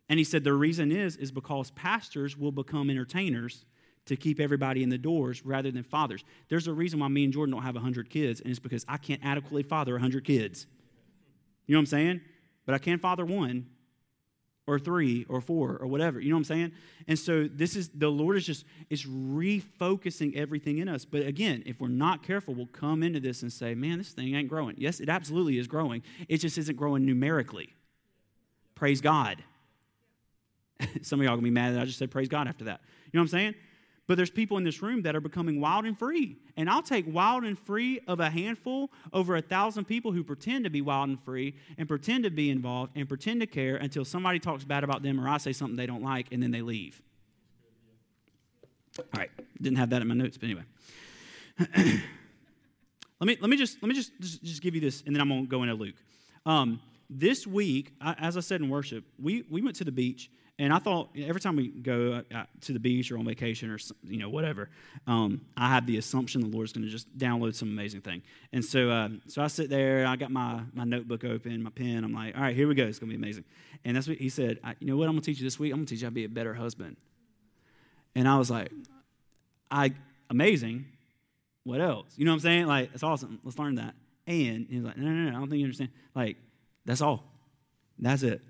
And 0.10 0.20
he 0.20 0.24
said 0.24 0.44
the 0.44 0.54
reason 0.54 0.92
is 0.92 1.16
is 1.18 1.32
because 1.32 1.72
pastors 1.72 2.38
will 2.38 2.52
become 2.52 2.90
entertainers 2.90 3.66
to 4.06 4.16
keep 4.16 4.40
everybody 4.40 4.84
in 4.84 4.90
the 4.90 4.98
doors 4.98 5.46
rather 5.46 5.70
than 5.70 5.84
fathers. 5.84 6.24
There's 6.50 6.68
a 6.68 6.74
reason 6.74 7.00
why 7.00 7.10
me 7.10 7.26
and 7.26 7.34
Jordan 7.34 7.54
don't 7.54 7.64
have 7.64 7.76
100 7.76 8.10
kids, 8.10 8.40
and 8.40 8.50
it's 8.50 8.60
because 8.60 8.86
I 8.88 8.98
can't 8.98 9.22
adequately 9.24 9.64
father 9.64 9.94
100 9.94 10.24
kids. 10.24 10.66
You 11.66 11.74
know 11.74 11.80
what 11.80 11.82
I'm 11.82 11.86
saying? 11.88 12.22
But 12.66 12.76
I 12.76 12.78
can 12.78 13.00
father 13.00 13.26
one 13.26 13.68
or 14.66 14.78
three 14.78 15.26
or 15.30 15.40
four 15.40 15.78
or 15.78 15.88
whatever. 15.88 16.20
You 16.20 16.30
know 16.30 16.36
what 16.36 16.40
I'm 16.40 16.44
saying? 16.46 16.72
And 17.08 17.18
so 17.18 17.48
this 17.48 17.76
is 17.76 17.90
the 17.90 18.10
Lord 18.10 18.36
is 18.38 18.46
just 18.46 18.66
is 18.90 19.06
refocusing 19.06 20.36
everything 20.36 20.78
in 20.78 20.90
us. 20.90 21.06
But 21.06 21.26
again, 21.26 21.64
if 21.66 21.80
we're 21.80 21.88
not 21.88 22.24
careful, 22.24 22.54
we'll 22.54 22.68
come 22.68 23.02
into 23.02 23.20
this 23.20 23.42
and 23.42 23.52
say, 23.52 23.74
"Man, 23.76 23.98
this 23.98 24.12
thing 24.12 24.36
ain't 24.36 24.50
growing." 24.50 24.76
Yes, 24.78 25.00
it 25.00 25.10
absolutely 25.10 25.58
is 25.58 25.68
growing. 25.68 26.04
It 26.28 26.38
just 26.38 26.58
isn't 26.58 26.76
growing 26.76 27.06
numerically. 27.06 27.74
Praise 28.76 29.02
God. 29.02 29.44
Some 31.02 31.20
of 31.20 31.26
y'all 31.26 31.36
gonna 31.36 31.44
be 31.44 31.52
mad 31.52 31.76
that 31.76 31.82
I 31.82 31.86
just 31.86 32.00
said 32.00 32.12
praise 32.12 32.28
God 32.28 32.48
after 32.48 32.66
that. 32.66 32.82
You 33.12 33.18
know 33.18 33.22
what 33.22 33.26
I'm 33.26 33.40
saying? 33.40 33.56
But 34.08 34.16
there's 34.16 34.30
people 34.30 34.58
in 34.58 34.64
this 34.64 34.82
room 34.82 35.02
that 35.02 35.16
are 35.18 35.22
becoming 35.22 35.60
wild 35.60 35.86
and 35.86 36.00
free. 36.00 36.38
And 36.56 36.70
I'll 36.70 36.82
take 36.82 37.06
wild 37.08 37.44
and 37.44 37.60
free 37.60 38.00
of 38.08 38.22
a 38.22 38.30
handful 38.30 38.90
over 39.12 39.36
a 39.36 39.42
thousand 39.42 39.84
people 39.84 40.14
who 40.14 40.24
pretend 40.24 40.64
to 40.64 40.70
be 40.70 40.82
wild 40.82 41.10
and 41.10 41.22
free 41.22 41.56
and 41.78 41.90
pretend 41.90 42.24
to 42.24 42.30
be 42.30 42.50
involved 42.50 42.94
and 42.96 43.08
pretend 43.08 43.42
to 43.42 43.48
care 43.48 43.76
until 43.76 44.06
somebody 44.06 44.40
talks 44.40 44.64
bad 44.64 44.86
about 44.86 45.04
them 45.04 45.20
or 45.20 45.28
I 45.28 45.38
say 45.38 45.52
something 45.52 45.76
they 45.76 45.86
don't 45.86 46.04
like 46.04 46.28
and 46.32 46.42
then 46.42 46.52
they 46.52 46.62
leave. 46.62 47.02
All 48.98 49.06
right, 49.16 49.30
didn't 49.62 49.78
have 49.78 49.90
that 49.92 50.02
in 50.02 50.08
my 50.08 50.16
notes, 50.16 50.38
but 50.38 50.46
anyway. 50.46 50.64
let 53.20 53.28
me 53.28 53.38
let 53.40 53.50
me 53.50 53.58
just 53.58 53.82
let 53.82 53.90
me 53.90 53.96
just, 53.96 54.12
just, 54.20 54.44
just 54.44 54.62
give 54.62 54.74
you 54.74 54.82
this, 54.82 55.04
and 55.06 55.16
then 55.16 55.22
I'm 55.22 55.30
gonna 55.30 55.46
go 55.46 55.64
into 55.64 55.76
Luke. 55.76 55.96
Um, 56.46 56.80
this 57.10 57.46
week, 57.46 57.94
as 58.02 58.38
I 58.38 58.40
said 58.40 58.62
in 58.62 58.70
worship, 58.70 59.04
we 59.22 59.44
we 59.50 59.62
went 59.62 59.76
to 59.78 59.84
the 59.84 59.92
beach 59.92 60.32
and 60.60 60.74
I 60.74 60.80
thought 60.80 61.10
every 61.16 61.40
time 61.40 61.56
we 61.56 61.68
go 61.68 62.24
uh, 62.34 62.44
to 62.62 62.74
the 62.74 62.80
beach 62.80 63.12
or 63.12 63.20
on 63.20 63.26
vacation 63.26 63.70
or 63.70 63.78
you 64.04 64.18
know 64.18 64.30
whatever, 64.30 64.70
um, 65.06 65.42
I 65.56 65.70
have 65.70 65.86
the 65.86 65.98
assumption 65.98 66.42
the 66.42 66.48
Lord's 66.48 66.74
going 66.74 66.84
to 66.84 66.90
just 66.90 67.16
download 67.16 67.54
some 67.54 67.68
amazing 67.68 68.02
thing. 68.02 68.24
And 68.52 68.66
so, 68.66 68.90
uh, 68.90 69.10
so 69.28 69.44
I 69.44 69.48
sit 69.48 69.70
there. 69.70 70.08
I 70.08 70.16
got 70.16 70.32
my 70.32 70.62
my 70.74 70.84
notebook 70.84 71.24
open, 71.24 71.62
my 71.62 71.70
pen. 71.70 72.04
I'm 72.04 72.14
like, 72.14 72.36
all 72.36 72.42
right, 72.42 72.56
here 72.56 72.68
we 72.68 72.74
go. 72.74 72.86
It's 72.86 72.98
going 72.98 73.12
to 73.12 73.18
be 73.18 73.24
amazing. 73.24 73.44
And 73.86 73.96
that's 73.96 74.08
what 74.08 74.18
he 74.18 74.30
said. 74.30 74.60
You 74.80 74.88
know 74.88 74.98
what? 74.98 75.06
I'm 75.06 75.14
going 75.14 75.22
to 75.22 75.26
teach 75.26 75.40
you 75.40 75.46
this 75.46 75.60
week. 75.60 75.72
I'm 75.72 75.80
going 75.80 75.86
to 75.86 75.94
teach 75.94 76.02
you 76.02 76.08
how 76.08 76.10
to 76.10 76.16
be 76.16 76.26
a 76.26 76.30
better 76.30 76.56
husband. 76.56 76.98
And 78.16 78.28
I 78.28 78.38
was 78.38 78.50
like, 78.50 78.72
I 79.70 79.94
amazing. 80.30 80.86
What 81.66 81.82
else? 81.82 82.08
You 82.16 82.26
know 82.26 82.32
what 82.32 82.38
I'm 82.38 82.42
saying? 82.42 82.66
Like, 82.66 82.92
it's 82.94 83.04
awesome. 83.04 83.40
Let's 83.44 83.60
learn 83.60 83.76
that. 83.76 83.94
And 84.26 84.68
he's 84.70 84.84
like, 84.84 84.98
no, 84.98 85.06
no, 85.08 85.30
no. 85.30 85.38
I 85.38 85.40
don't 85.40 85.50
think 85.50 85.60
you 85.60 85.66
understand. 85.66 85.90
Like, 86.16 86.38
that's 86.86 87.02
all. 87.02 87.24
That's 88.00 88.24
it. 88.24 88.42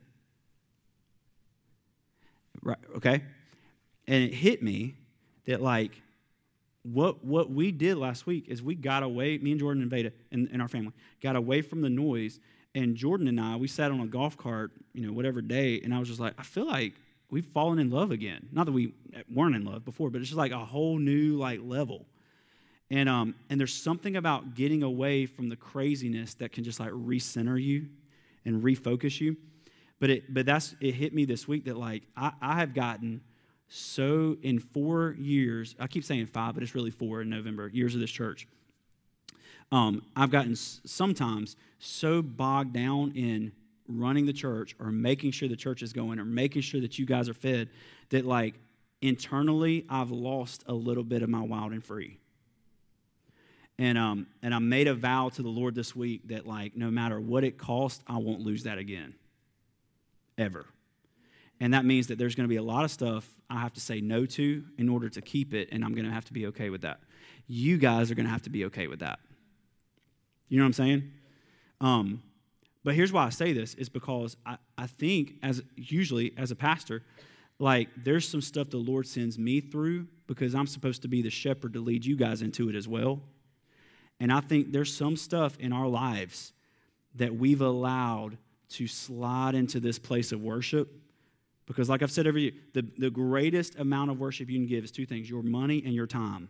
Right, 2.61 2.77
okay? 2.95 3.23
And 4.07 4.23
it 4.23 4.33
hit 4.33 4.63
me 4.63 4.95
that 5.45 5.61
like 5.61 6.01
what 6.83 7.23
what 7.23 7.51
we 7.51 7.71
did 7.71 7.97
last 7.97 8.25
week 8.25 8.47
is 8.47 8.61
we 8.61 8.75
got 8.75 9.03
away, 9.03 9.37
me 9.37 9.51
and 9.51 9.59
Jordan 9.59 9.81
and 9.81 9.91
Veda 9.91 10.11
and, 10.31 10.49
and 10.51 10.61
our 10.61 10.67
family 10.67 10.93
got 11.21 11.35
away 11.35 11.61
from 11.61 11.81
the 11.81 11.89
noise. 11.89 12.39
And 12.75 12.95
Jordan 12.95 13.27
and 13.27 13.41
I, 13.41 13.55
we 13.55 13.67
sat 13.67 13.91
on 13.91 13.99
a 14.01 14.05
golf 14.05 14.37
cart, 14.37 14.71
you 14.93 15.05
know, 15.05 15.11
whatever 15.11 15.41
day, 15.41 15.81
and 15.81 15.93
I 15.93 15.99
was 15.99 16.07
just 16.07 16.19
like, 16.19 16.33
I 16.37 16.43
feel 16.43 16.67
like 16.67 16.93
we've 17.31 17.45
fallen 17.45 17.79
in 17.79 17.89
love 17.89 18.11
again. 18.11 18.47
Not 18.51 18.67
that 18.67 18.71
we 18.71 18.93
weren't 19.33 19.55
in 19.55 19.65
love 19.65 19.83
before, 19.83 20.09
but 20.09 20.21
it's 20.21 20.29
just 20.29 20.37
like 20.37 20.51
a 20.51 20.63
whole 20.63 20.97
new 20.97 21.37
like 21.37 21.59
level. 21.63 22.05
And 22.89 23.09
um, 23.09 23.35
and 23.49 23.59
there's 23.59 23.73
something 23.73 24.15
about 24.15 24.55
getting 24.55 24.83
away 24.83 25.25
from 25.25 25.49
the 25.49 25.55
craziness 25.55 26.35
that 26.35 26.51
can 26.51 26.63
just 26.63 26.79
like 26.79 26.91
recenter 26.91 27.61
you 27.61 27.87
and 28.45 28.63
refocus 28.63 29.19
you. 29.19 29.35
But 29.99 30.09
it 30.09 30.33
but 30.33 30.45
that's 30.45 30.75
it 30.79 30.93
hit 30.93 31.13
me 31.13 31.25
this 31.25 31.47
week 31.47 31.65
that 31.65 31.77
like 31.77 32.03
I, 32.15 32.31
I 32.41 32.59
have 32.59 32.73
gotten 32.73 33.21
so 33.69 34.37
in 34.41 34.59
four 34.59 35.15
years, 35.19 35.75
I 35.79 35.87
keep 35.87 36.03
saying 36.03 36.27
five, 36.27 36.53
but 36.53 36.63
it's 36.63 36.73
really 36.73 36.91
four 36.91 37.21
in 37.21 37.29
November, 37.29 37.67
years 37.67 37.95
of 37.95 38.01
this 38.01 38.11
church. 38.11 38.47
Um, 39.71 40.03
I've 40.15 40.31
gotten 40.31 40.55
sometimes 40.55 41.57
so 41.79 42.21
bogged 42.21 42.73
down 42.73 43.11
in 43.15 43.51
running 43.89 44.25
the 44.25 44.33
church 44.33 44.75
or 44.79 44.91
making 44.91 45.31
sure 45.31 45.49
the 45.49 45.57
church 45.57 45.81
is 45.81 45.91
going 45.91 46.19
or 46.19 46.25
making 46.25 46.61
sure 46.61 46.79
that 46.79 46.97
you 46.97 47.05
guys 47.05 47.27
are 47.27 47.33
fed 47.33 47.69
that 48.09 48.25
like 48.25 48.55
internally 49.01 49.85
I've 49.89 50.11
lost 50.11 50.63
a 50.67 50.73
little 50.73 51.03
bit 51.03 51.21
of 51.21 51.29
my 51.29 51.41
wild 51.41 51.73
and 51.73 51.83
free. 51.83 52.17
And 53.77 53.97
um 53.97 54.27
and 54.41 54.55
I 54.55 54.59
made 54.59 54.87
a 54.87 54.93
vow 54.95 55.29
to 55.29 55.41
the 55.41 55.49
Lord 55.49 55.75
this 55.75 55.95
week 55.95 56.27
that 56.29 56.47
like 56.47 56.75
no 56.75 56.89
matter 56.89 57.19
what 57.19 57.43
it 57.43 57.57
costs, 57.57 58.03
I 58.07 58.17
won't 58.17 58.41
lose 58.41 58.63
that 58.63 58.77
again 58.77 59.13
ever. 60.37 60.65
And 61.59 61.73
that 61.73 61.85
means 61.85 62.07
that 62.07 62.17
there's 62.17 62.35
going 62.35 62.45
to 62.45 62.53
be 62.53 62.57
a 62.57 62.63
lot 62.63 62.83
of 62.83 62.91
stuff 62.91 63.27
I 63.49 63.59
have 63.59 63.73
to 63.73 63.79
say 63.81 64.01
no 64.01 64.25
to 64.25 64.63
in 64.77 64.89
order 64.89 65.09
to 65.09 65.21
keep 65.21 65.53
it, 65.53 65.69
and 65.71 65.83
I'm 65.83 65.93
going 65.95 66.05
to 66.05 66.11
have 66.11 66.25
to 66.25 66.33
be 66.33 66.45
okay 66.47 66.69
with 66.69 66.81
that. 66.81 66.99
You 67.47 67.77
guys 67.77 68.11
are 68.11 68.15
going 68.15 68.25
to 68.25 68.31
have 68.31 68.43
to 68.43 68.49
be 68.49 68.65
okay 68.65 68.87
with 68.87 68.99
that. 68.99 69.19
You 70.49 70.57
know 70.57 70.63
what 70.63 70.67
I'm 70.67 70.73
saying? 70.73 71.11
Um, 71.81 72.21
But 72.83 72.95
here's 72.95 73.11
why 73.11 73.25
I 73.25 73.29
say 73.31 73.51
this 73.51 73.73
is 73.73 73.89
because 73.89 74.37
I, 74.45 74.57
I 74.77 74.87
think 74.87 75.33
as 75.43 75.61
usually 75.75 76.33
as 76.37 76.51
a 76.51 76.55
pastor, 76.55 77.03
like 77.59 77.89
there's 78.01 78.25
some 78.25 78.39
stuff 78.41 78.69
the 78.69 78.77
Lord 78.77 79.05
sends 79.07 79.37
me 79.37 79.59
through 79.59 80.07
because 80.25 80.55
I'm 80.55 80.67
supposed 80.67 81.01
to 81.01 81.09
be 81.09 81.21
the 81.21 81.29
shepherd 81.29 81.73
to 81.73 81.81
lead 81.81 82.05
you 82.05 82.15
guys 82.15 82.41
into 82.41 82.69
it 82.69 82.75
as 82.75 82.87
well. 82.87 83.19
And 84.21 84.31
I 84.31 84.39
think 84.39 84.71
there's 84.71 84.95
some 84.95 85.17
stuff 85.17 85.57
in 85.59 85.73
our 85.73 85.87
lives 85.87 86.53
that 87.15 87.35
we've 87.35 87.61
allowed 87.61 88.37
to 88.69 88.87
slide 88.87 89.55
into 89.55 89.79
this 89.79 89.99
place 89.99 90.31
of 90.31 90.41
worship. 90.41 90.89
Because, 91.65 91.89
like 91.89 92.01
I've 92.01 92.11
said 92.11 92.27
every 92.27 92.43
year, 92.43 92.51
the, 92.73 92.85
the 92.97 93.09
greatest 93.09 93.77
amount 93.77 94.11
of 94.11 94.19
worship 94.19 94.49
you 94.49 94.57
can 94.57 94.67
give 94.67 94.83
is 94.83 94.91
two 94.91 95.05
things 95.05 95.29
your 95.29 95.43
money 95.43 95.83
and 95.85 95.93
your 95.93 96.07
time. 96.07 96.49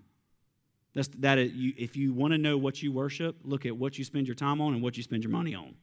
That's, 0.94 1.10
that 1.20 1.38
is, 1.38 1.54
you, 1.54 1.74
if 1.78 1.96
you 1.96 2.14
want 2.14 2.34
to 2.34 2.38
know 2.38 2.58
what 2.58 2.82
you 2.82 2.92
worship, 2.92 3.36
look 3.44 3.66
at 3.66 3.76
what 3.76 3.98
you 3.98 4.04
spend 4.04 4.28
your 4.28 4.36
time 4.36 4.62
on 4.62 4.74
and 4.74 4.82
what 4.82 4.98
you 4.98 5.04
spend 5.04 5.24
your 5.24 5.32
money 5.32 5.54
on. 5.56 5.76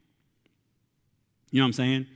You 1.51 1.61
know 1.61 1.64
what 1.64 1.68
I'm 1.68 1.73
saying? 1.75 2.07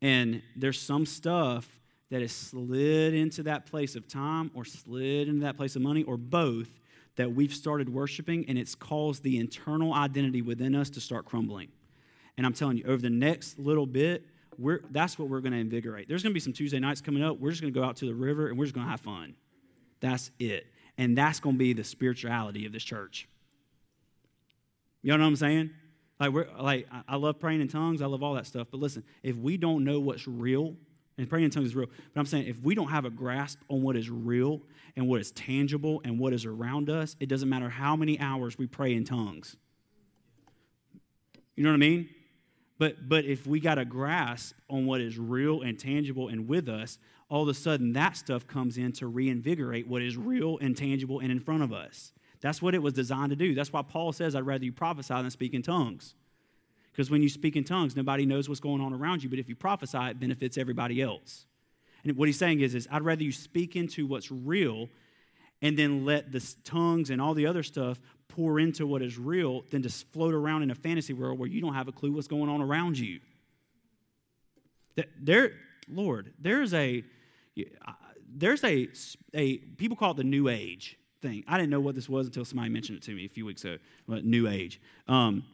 And 0.00 0.42
there's 0.56 0.80
some 0.80 1.06
stuff 1.06 1.80
that 2.10 2.20
has 2.20 2.32
slid 2.32 3.14
into 3.14 3.44
that 3.44 3.66
place 3.66 3.96
of 3.96 4.06
time 4.06 4.50
or 4.54 4.64
slid 4.64 5.28
into 5.28 5.40
that 5.40 5.56
place 5.56 5.76
of 5.76 5.82
money 5.82 6.02
or 6.02 6.16
both 6.16 6.68
that 7.16 7.32
we've 7.32 7.54
started 7.54 7.88
worshiping 7.88 8.44
and 8.48 8.58
it's 8.58 8.74
caused 8.74 9.22
the 9.22 9.38
internal 9.38 9.94
identity 9.94 10.42
within 10.42 10.74
us 10.74 10.90
to 10.90 11.00
start 11.00 11.24
crumbling. 11.24 11.68
And 12.42 12.46
I'm 12.48 12.54
telling 12.54 12.76
you, 12.76 12.82
over 12.88 13.00
the 13.00 13.08
next 13.08 13.60
little 13.60 13.86
bit, 13.86 14.26
we're, 14.58 14.80
that's 14.90 15.16
what 15.16 15.28
we're 15.28 15.38
going 15.38 15.52
to 15.52 15.60
invigorate. 15.60 16.08
There's 16.08 16.24
going 16.24 16.32
to 16.32 16.34
be 16.34 16.40
some 16.40 16.52
Tuesday 16.52 16.80
nights 16.80 17.00
coming 17.00 17.22
up. 17.22 17.38
We're 17.38 17.50
just 17.50 17.62
going 17.62 17.72
to 17.72 17.78
go 17.78 17.86
out 17.86 17.94
to 17.98 18.04
the 18.04 18.14
river 18.16 18.48
and 18.48 18.58
we're 18.58 18.64
just 18.64 18.74
going 18.74 18.84
to 18.84 18.90
have 18.90 19.00
fun. 19.00 19.36
That's 20.00 20.32
it. 20.40 20.66
And 20.98 21.16
that's 21.16 21.38
going 21.38 21.54
to 21.54 21.58
be 21.60 21.72
the 21.72 21.84
spirituality 21.84 22.66
of 22.66 22.72
this 22.72 22.82
church. 22.82 23.28
You 25.02 25.12
know 25.12 25.22
what 25.22 25.28
I'm 25.28 25.36
saying? 25.36 25.70
Like, 26.18 26.32
we're, 26.32 26.48
like 26.58 26.88
I 27.06 27.14
love 27.14 27.38
praying 27.38 27.60
in 27.60 27.68
tongues. 27.68 28.02
I 28.02 28.06
love 28.06 28.24
all 28.24 28.34
that 28.34 28.48
stuff. 28.48 28.66
But 28.72 28.80
listen, 28.80 29.04
if 29.22 29.36
we 29.36 29.56
don't 29.56 29.84
know 29.84 30.00
what's 30.00 30.26
real, 30.26 30.74
and 31.18 31.30
praying 31.30 31.44
in 31.44 31.52
tongues 31.52 31.68
is 31.68 31.76
real. 31.76 31.90
But 32.12 32.18
I'm 32.18 32.26
saying 32.26 32.48
if 32.48 32.60
we 32.60 32.74
don't 32.74 32.88
have 32.88 33.04
a 33.04 33.10
grasp 33.10 33.60
on 33.68 33.82
what 33.82 33.96
is 33.96 34.10
real 34.10 34.62
and 34.96 35.06
what 35.06 35.20
is 35.20 35.30
tangible 35.30 36.00
and 36.02 36.18
what 36.18 36.32
is 36.32 36.44
around 36.44 36.90
us, 36.90 37.14
it 37.20 37.28
doesn't 37.28 37.48
matter 37.48 37.68
how 37.68 37.94
many 37.94 38.18
hours 38.18 38.58
we 38.58 38.66
pray 38.66 38.94
in 38.94 39.04
tongues. 39.04 39.56
You 41.54 41.62
know 41.62 41.70
what 41.70 41.76
I 41.76 41.78
mean? 41.78 42.08
But 42.78 43.08
but 43.08 43.24
if 43.24 43.46
we 43.46 43.60
got 43.60 43.78
a 43.78 43.84
grasp 43.84 44.56
on 44.68 44.86
what 44.86 45.00
is 45.00 45.18
real 45.18 45.62
and 45.62 45.78
tangible 45.78 46.28
and 46.28 46.48
with 46.48 46.68
us, 46.68 46.98
all 47.28 47.42
of 47.42 47.48
a 47.48 47.54
sudden 47.54 47.92
that 47.92 48.16
stuff 48.16 48.46
comes 48.46 48.76
in 48.76 48.92
to 48.92 49.06
reinvigorate 49.06 49.86
what 49.86 50.02
is 50.02 50.16
real 50.16 50.58
and 50.58 50.76
tangible 50.76 51.20
and 51.20 51.30
in 51.30 51.40
front 51.40 51.62
of 51.62 51.72
us. 51.72 52.12
That's 52.40 52.60
what 52.60 52.74
it 52.74 52.82
was 52.82 52.92
designed 52.92 53.30
to 53.30 53.36
do. 53.36 53.54
That's 53.54 53.72
why 53.72 53.82
Paul 53.82 54.12
says, 54.12 54.34
I'd 54.34 54.44
rather 54.44 54.64
you 54.64 54.72
prophesy 54.72 55.14
than 55.14 55.30
speak 55.30 55.54
in 55.54 55.62
tongues. 55.62 56.14
Because 56.90 57.08
when 57.08 57.22
you 57.22 57.28
speak 57.28 57.56
in 57.56 57.64
tongues, 57.64 57.96
nobody 57.96 58.26
knows 58.26 58.48
what's 58.48 58.60
going 58.60 58.82
on 58.82 58.92
around 58.92 59.22
you. 59.22 59.30
But 59.30 59.38
if 59.38 59.48
you 59.48 59.54
prophesy, 59.54 59.98
it 59.98 60.20
benefits 60.20 60.58
everybody 60.58 61.00
else. 61.00 61.46
And 62.04 62.16
what 62.16 62.28
he's 62.28 62.38
saying 62.38 62.60
is, 62.60 62.74
is 62.74 62.88
I'd 62.90 63.02
rather 63.02 63.22
you 63.22 63.32
speak 63.32 63.76
into 63.76 64.06
what's 64.06 64.30
real 64.30 64.88
and 65.62 65.78
then 65.78 66.04
let 66.04 66.32
the 66.32 66.54
tongues 66.64 67.08
and 67.08 67.22
all 67.22 67.32
the 67.32 67.46
other 67.46 67.62
stuff 67.62 68.00
pour 68.32 68.58
into 68.58 68.86
what 68.86 69.02
is 69.02 69.18
real 69.18 69.62
than 69.70 69.82
to 69.82 69.90
float 69.90 70.34
around 70.34 70.62
in 70.62 70.70
a 70.70 70.74
fantasy 70.74 71.12
world 71.12 71.38
where 71.38 71.48
you 71.48 71.60
don't 71.60 71.74
have 71.74 71.88
a 71.88 71.92
clue 71.92 72.12
what's 72.12 72.28
going 72.28 72.48
on 72.48 72.60
around 72.60 72.98
you. 72.98 73.20
There, 75.20 75.52
Lord, 75.88 76.32
there's 76.38 76.74
a 76.74 77.04
there's 78.34 78.64
a 78.64 78.88
a 79.34 79.58
people 79.58 79.96
call 79.96 80.12
it 80.12 80.16
the 80.16 80.24
New 80.24 80.48
Age 80.48 80.98
thing. 81.20 81.44
I 81.46 81.58
didn't 81.58 81.70
know 81.70 81.80
what 81.80 81.94
this 81.94 82.08
was 82.08 82.26
until 82.26 82.44
somebody 82.44 82.70
mentioned 82.70 82.98
it 82.98 83.04
to 83.04 83.14
me 83.14 83.26
a 83.26 83.28
few 83.28 83.44
weeks 83.44 83.64
ago. 83.64 83.76
New 84.08 84.48
Age. 84.48 84.80
Um, 85.08 85.44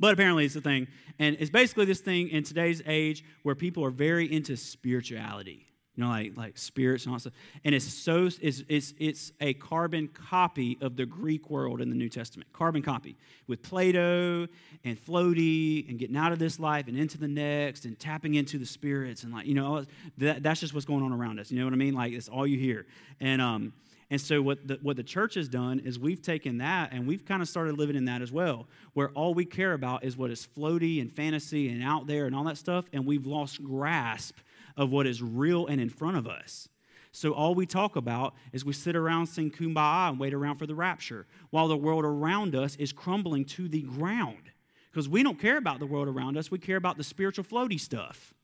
but 0.00 0.12
apparently 0.12 0.44
it's 0.44 0.56
a 0.56 0.60
thing. 0.60 0.88
And 1.18 1.36
it's 1.38 1.50
basically 1.50 1.84
this 1.84 2.00
thing 2.00 2.28
in 2.28 2.42
today's 2.42 2.82
age 2.86 3.24
where 3.42 3.54
people 3.54 3.84
are 3.84 3.90
very 3.90 4.30
into 4.30 4.56
spirituality. 4.56 5.66
You 5.96 6.04
know, 6.04 6.10
like, 6.10 6.36
like 6.36 6.58
spirits 6.58 7.04
and 7.04 7.12
all 7.12 7.16
that 7.16 7.20
stuff. 7.20 7.32
And 7.64 7.74
it's 7.74 7.84
so 7.84 8.26
it's, 8.40 8.62
it's 8.68 8.94
it's 8.98 9.32
a 9.40 9.54
carbon 9.54 10.08
copy 10.08 10.76
of 10.80 10.96
the 10.96 11.06
Greek 11.06 11.50
world 11.50 11.80
in 11.80 11.88
the 11.88 11.96
New 11.96 12.08
Testament. 12.08 12.52
Carbon 12.52 12.82
copy. 12.82 13.16
With 13.46 13.62
Plato 13.62 14.48
and 14.84 14.98
floaty 14.98 15.88
and 15.88 15.98
getting 15.98 16.16
out 16.16 16.32
of 16.32 16.38
this 16.38 16.58
life 16.58 16.88
and 16.88 16.96
into 16.96 17.18
the 17.18 17.28
next 17.28 17.84
and 17.84 17.98
tapping 17.98 18.34
into 18.34 18.58
the 18.58 18.66
spirits 18.66 19.22
and 19.22 19.32
like, 19.32 19.46
you 19.46 19.54
know, 19.54 19.84
that, 20.18 20.42
that's 20.42 20.60
just 20.60 20.74
what's 20.74 20.86
going 20.86 21.02
on 21.04 21.12
around 21.12 21.38
us. 21.38 21.50
You 21.50 21.58
know 21.58 21.66
what 21.66 21.74
I 21.74 21.76
mean? 21.76 21.94
Like 21.94 22.12
it's 22.12 22.28
all 22.28 22.46
you 22.46 22.58
hear. 22.58 22.86
And 23.20 23.40
um 23.40 23.72
and 24.10 24.20
so, 24.20 24.42
what 24.42 24.66
the, 24.66 24.78
what 24.82 24.96
the 24.96 25.02
church 25.02 25.34
has 25.34 25.48
done 25.48 25.80
is 25.80 25.98
we've 25.98 26.22
taken 26.22 26.58
that 26.58 26.92
and 26.92 27.06
we've 27.06 27.24
kind 27.24 27.42
of 27.42 27.48
started 27.48 27.78
living 27.78 27.96
in 27.96 28.04
that 28.04 28.22
as 28.22 28.30
well, 28.30 28.68
where 28.92 29.10
all 29.10 29.34
we 29.34 29.44
care 29.44 29.72
about 29.72 30.04
is 30.04 30.16
what 30.16 30.30
is 30.30 30.46
floaty 30.56 31.00
and 31.00 31.12
fantasy 31.12 31.68
and 31.68 31.82
out 31.82 32.06
there 32.06 32.26
and 32.26 32.34
all 32.36 32.44
that 32.44 32.58
stuff, 32.58 32.84
and 32.92 33.06
we've 33.06 33.26
lost 33.26 33.62
grasp 33.62 34.36
of 34.76 34.90
what 34.90 35.06
is 35.06 35.22
real 35.22 35.66
and 35.66 35.80
in 35.80 35.88
front 35.88 36.16
of 36.16 36.26
us. 36.26 36.68
So, 37.12 37.32
all 37.32 37.54
we 37.54 37.64
talk 37.64 37.94
about 37.94 38.34
is 38.52 38.64
we 38.64 38.72
sit 38.72 38.96
around, 38.96 39.26
sing 39.26 39.50
kumbaya, 39.50 40.10
and 40.10 40.18
wait 40.18 40.34
around 40.34 40.56
for 40.56 40.66
the 40.66 40.74
rapture, 40.74 41.26
while 41.50 41.68
the 41.68 41.76
world 41.76 42.04
around 42.04 42.56
us 42.56 42.74
is 42.76 42.92
crumbling 42.92 43.44
to 43.46 43.68
the 43.68 43.82
ground. 43.82 44.50
Because 44.90 45.08
we 45.08 45.22
don't 45.22 45.38
care 45.38 45.56
about 45.56 45.78
the 45.78 45.86
world 45.86 46.08
around 46.08 46.36
us, 46.36 46.50
we 46.50 46.58
care 46.58 46.76
about 46.76 46.96
the 46.96 47.04
spiritual 47.04 47.44
floaty 47.44 47.78
stuff. 47.78 48.34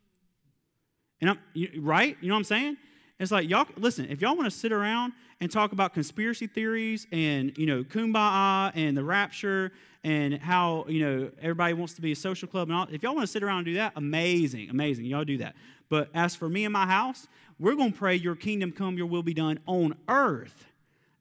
And 1.20 1.30
I'm, 1.30 1.38
right? 1.80 2.16
You 2.20 2.28
know 2.28 2.34
what 2.34 2.38
I'm 2.38 2.44
saying? 2.44 2.76
It's 3.18 3.30
like 3.30 3.50
y'all 3.50 3.66
listen, 3.76 4.06
if 4.08 4.22
y'all 4.22 4.34
want 4.34 4.46
to 4.46 4.56
sit 4.56 4.72
around 4.72 5.12
and 5.40 5.50
talk 5.50 5.72
about 5.72 5.92
conspiracy 5.92 6.46
theories 6.46 7.06
and 7.12 7.56
you 7.58 7.66
know 7.66 7.84
kumbaya 7.84 8.72
and 8.74 8.96
the 8.96 9.04
rapture 9.04 9.72
and 10.02 10.38
how 10.38 10.86
you 10.88 11.04
know 11.04 11.30
everybody 11.42 11.74
wants 11.74 11.92
to 11.94 12.00
be 12.00 12.12
a 12.12 12.16
social 12.16 12.48
club 12.48 12.68
and 12.68 12.76
all, 12.76 12.86
if 12.90 13.02
y'all 13.02 13.14
want 13.14 13.24
to 13.24 13.30
sit 13.32 13.42
around 13.42 13.58
and 13.58 13.66
do 13.66 13.74
that, 13.74 13.92
amazing, 13.96 14.70
amazing, 14.70 15.04
y'all 15.04 15.24
do 15.24 15.36
that. 15.38 15.54
But 15.90 16.08
as 16.14 16.34
for 16.34 16.48
me 16.48 16.64
and 16.64 16.72
my 16.72 16.86
house, 16.86 17.28
we're 17.58 17.74
going 17.74 17.92
to 17.92 17.98
pray 17.98 18.14
your 18.16 18.36
kingdom 18.36 18.72
come, 18.72 18.96
your 18.96 19.06
will 19.06 19.22
be 19.22 19.34
done 19.34 19.58
on 19.66 19.94
earth 20.08 20.64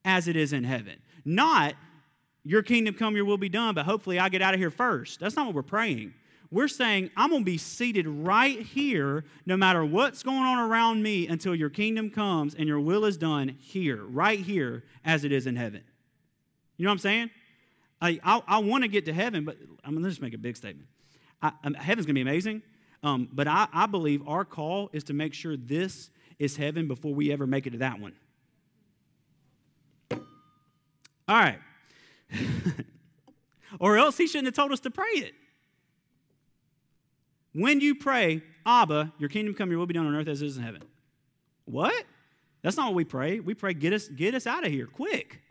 as 0.05 0.29
it 0.29 0.37
is 0.37 0.53
in 0.53 0.63
heaven. 0.63 0.99
Not 1.25 1.75
your 2.45 2.63
kingdom 2.63 2.95
come, 2.95 3.15
your 3.15 3.25
will 3.25 3.37
be 3.37 3.49
done, 3.49 3.75
but 3.75 3.85
hopefully 3.85 4.17
I 4.19 4.29
get 4.29 4.41
out 4.41 4.53
of 4.53 4.59
here 4.59 4.71
first. 4.71 5.19
That's 5.19 5.35
not 5.35 5.47
what 5.47 5.55
we're 5.55 5.63
praying. 5.63 6.13
We're 6.51 6.67
saying, 6.67 7.11
I'm 7.17 7.29
going 7.29 7.41
to 7.41 7.45
be 7.45 7.57
seated 7.57 8.07
right 8.07 8.59
here 8.59 9.25
no 9.45 9.55
matter 9.55 9.85
what's 9.85 10.23
going 10.23 10.39
on 10.39 10.57
around 10.57 11.03
me 11.03 11.27
until 11.27 11.53
your 11.53 11.69
kingdom 11.69 12.09
comes 12.09 12.55
and 12.55 12.67
your 12.67 12.79
will 12.79 13.05
is 13.05 13.17
done 13.17 13.49
here, 13.59 14.03
right 14.03 14.39
here, 14.39 14.83
as 15.03 15.23
it 15.25 15.31
is 15.31 15.45
in 15.45 15.57
heaven. 15.57 15.83
You 16.77 16.85
know 16.85 16.89
what 16.89 16.93
I'm 16.93 16.99
saying? 16.99 17.29
I, 18.01 18.19
I, 18.23 18.41
I 18.47 18.57
want 18.59 18.83
to 18.83 18.87
get 18.87 19.05
to 19.05 19.13
heaven, 19.13 19.45
but 19.45 19.57
I'm 19.83 19.91
going 19.91 20.03
to 20.03 20.09
just 20.09 20.21
make 20.21 20.33
a 20.33 20.39
big 20.39 20.55
statement. 20.55 20.87
I, 21.41 21.51
um, 21.63 21.73
heaven's 21.73 22.05
going 22.05 22.15
to 22.15 22.23
be 22.23 22.29
amazing, 22.29 22.63
um, 23.03 23.29
but 23.31 23.47
I, 23.47 23.67
I 23.71 23.85
believe 23.85 24.27
our 24.27 24.43
call 24.45 24.89
is 24.93 25.05
to 25.05 25.13
make 25.13 25.33
sure 25.33 25.55
this 25.55 26.09
is 26.37 26.57
heaven 26.57 26.87
before 26.87 27.13
we 27.13 27.31
ever 27.31 27.47
make 27.47 27.67
it 27.67 27.71
to 27.71 27.77
that 27.79 27.99
one. 27.99 28.13
All 30.11 31.35
right. 31.35 31.59
or 33.79 33.97
else 33.97 34.17
he 34.17 34.27
shouldn't 34.27 34.47
have 34.47 34.55
told 34.55 34.71
us 34.71 34.79
to 34.81 34.91
pray 34.91 35.09
it. 35.09 35.33
When 37.53 37.81
you 37.81 37.95
pray, 37.95 38.41
Abba, 38.65 39.13
your 39.17 39.29
kingdom 39.29 39.53
come, 39.53 39.69
your 39.69 39.79
will 39.79 39.85
be 39.85 39.93
done 39.93 40.07
on 40.07 40.15
earth 40.15 40.27
as 40.27 40.41
it 40.41 40.47
is 40.47 40.57
in 40.57 40.63
heaven. 40.63 40.83
What? 41.65 42.05
That's 42.61 42.77
not 42.77 42.87
what 42.87 42.95
we 42.95 43.05
pray. 43.05 43.39
We 43.39 43.53
pray, 43.53 43.73
get 43.73 43.93
us, 43.93 44.07
get 44.07 44.35
us 44.35 44.45
out 44.45 44.65
of 44.65 44.71
here 44.71 44.87
quick. 44.87 45.41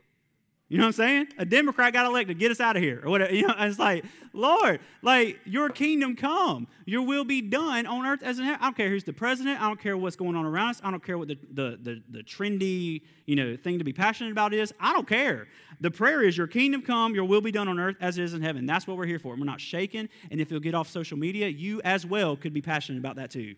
You 0.68 0.76
know 0.76 0.84
what 0.84 0.88
I'm 0.88 0.92
saying? 0.92 1.28
A 1.38 1.46
Democrat 1.46 1.94
got 1.94 2.04
elected, 2.04 2.38
get 2.38 2.50
us 2.50 2.60
out 2.60 2.76
of 2.76 2.82
here. 2.82 3.00
Or 3.02 3.10
whatever. 3.10 3.34
You 3.34 3.46
know, 3.46 3.54
it's 3.58 3.78
like, 3.78 4.04
Lord, 4.34 4.80
like 5.00 5.40
your 5.46 5.70
kingdom 5.70 6.14
come, 6.14 6.66
your 6.84 7.02
will 7.02 7.24
be 7.24 7.40
done 7.40 7.86
on 7.86 8.04
earth 8.04 8.22
as 8.22 8.38
in 8.38 8.44
heaven. 8.44 8.60
I 8.60 8.66
don't 8.66 8.76
care 8.76 8.90
who's 8.90 9.04
the 9.04 9.14
president. 9.14 9.62
I 9.62 9.66
don't 9.66 9.80
care 9.80 9.96
what's 9.96 10.16
going 10.16 10.36
on 10.36 10.44
around 10.44 10.70
us. 10.70 10.80
I 10.84 10.90
don't 10.90 11.02
care 11.02 11.16
what 11.16 11.28
the, 11.28 11.38
the, 11.50 11.78
the, 11.82 12.02
the 12.10 12.22
trendy, 12.22 13.00
you 13.24 13.34
know, 13.34 13.56
thing 13.56 13.78
to 13.78 13.84
be 13.84 13.94
passionate 13.94 14.30
about 14.30 14.52
is. 14.52 14.74
I 14.78 14.92
don't 14.92 15.08
care. 15.08 15.48
The 15.80 15.90
prayer 15.90 16.22
is 16.22 16.36
your 16.36 16.46
kingdom 16.46 16.82
come, 16.82 17.14
your 17.14 17.24
will 17.24 17.40
be 17.40 17.52
done 17.52 17.68
on 17.68 17.78
earth 17.78 17.96
as 18.00 18.18
it 18.18 18.24
is 18.24 18.34
in 18.34 18.42
heaven. 18.42 18.66
That's 18.66 18.86
what 18.86 18.98
we're 18.98 19.06
here 19.06 19.18
for. 19.18 19.34
We're 19.36 19.44
not 19.44 19.62
shaken. 19.62 20.10
And 20.30 20.38
if 20.38 20.50
you'll 20.50 20.60
get 20.60 20.74
off 20.74 20.88
social 20.90 21.16
media, 21.16 21.48
you 21.48 21.80
as 21.82 22.04
well 22.04 22.36
could 22.36 22.52
be 22.52 22.60
passionate 22.60 22.98
about 22.98 23.16
that 23.16 23.30
too. 23.30 23.54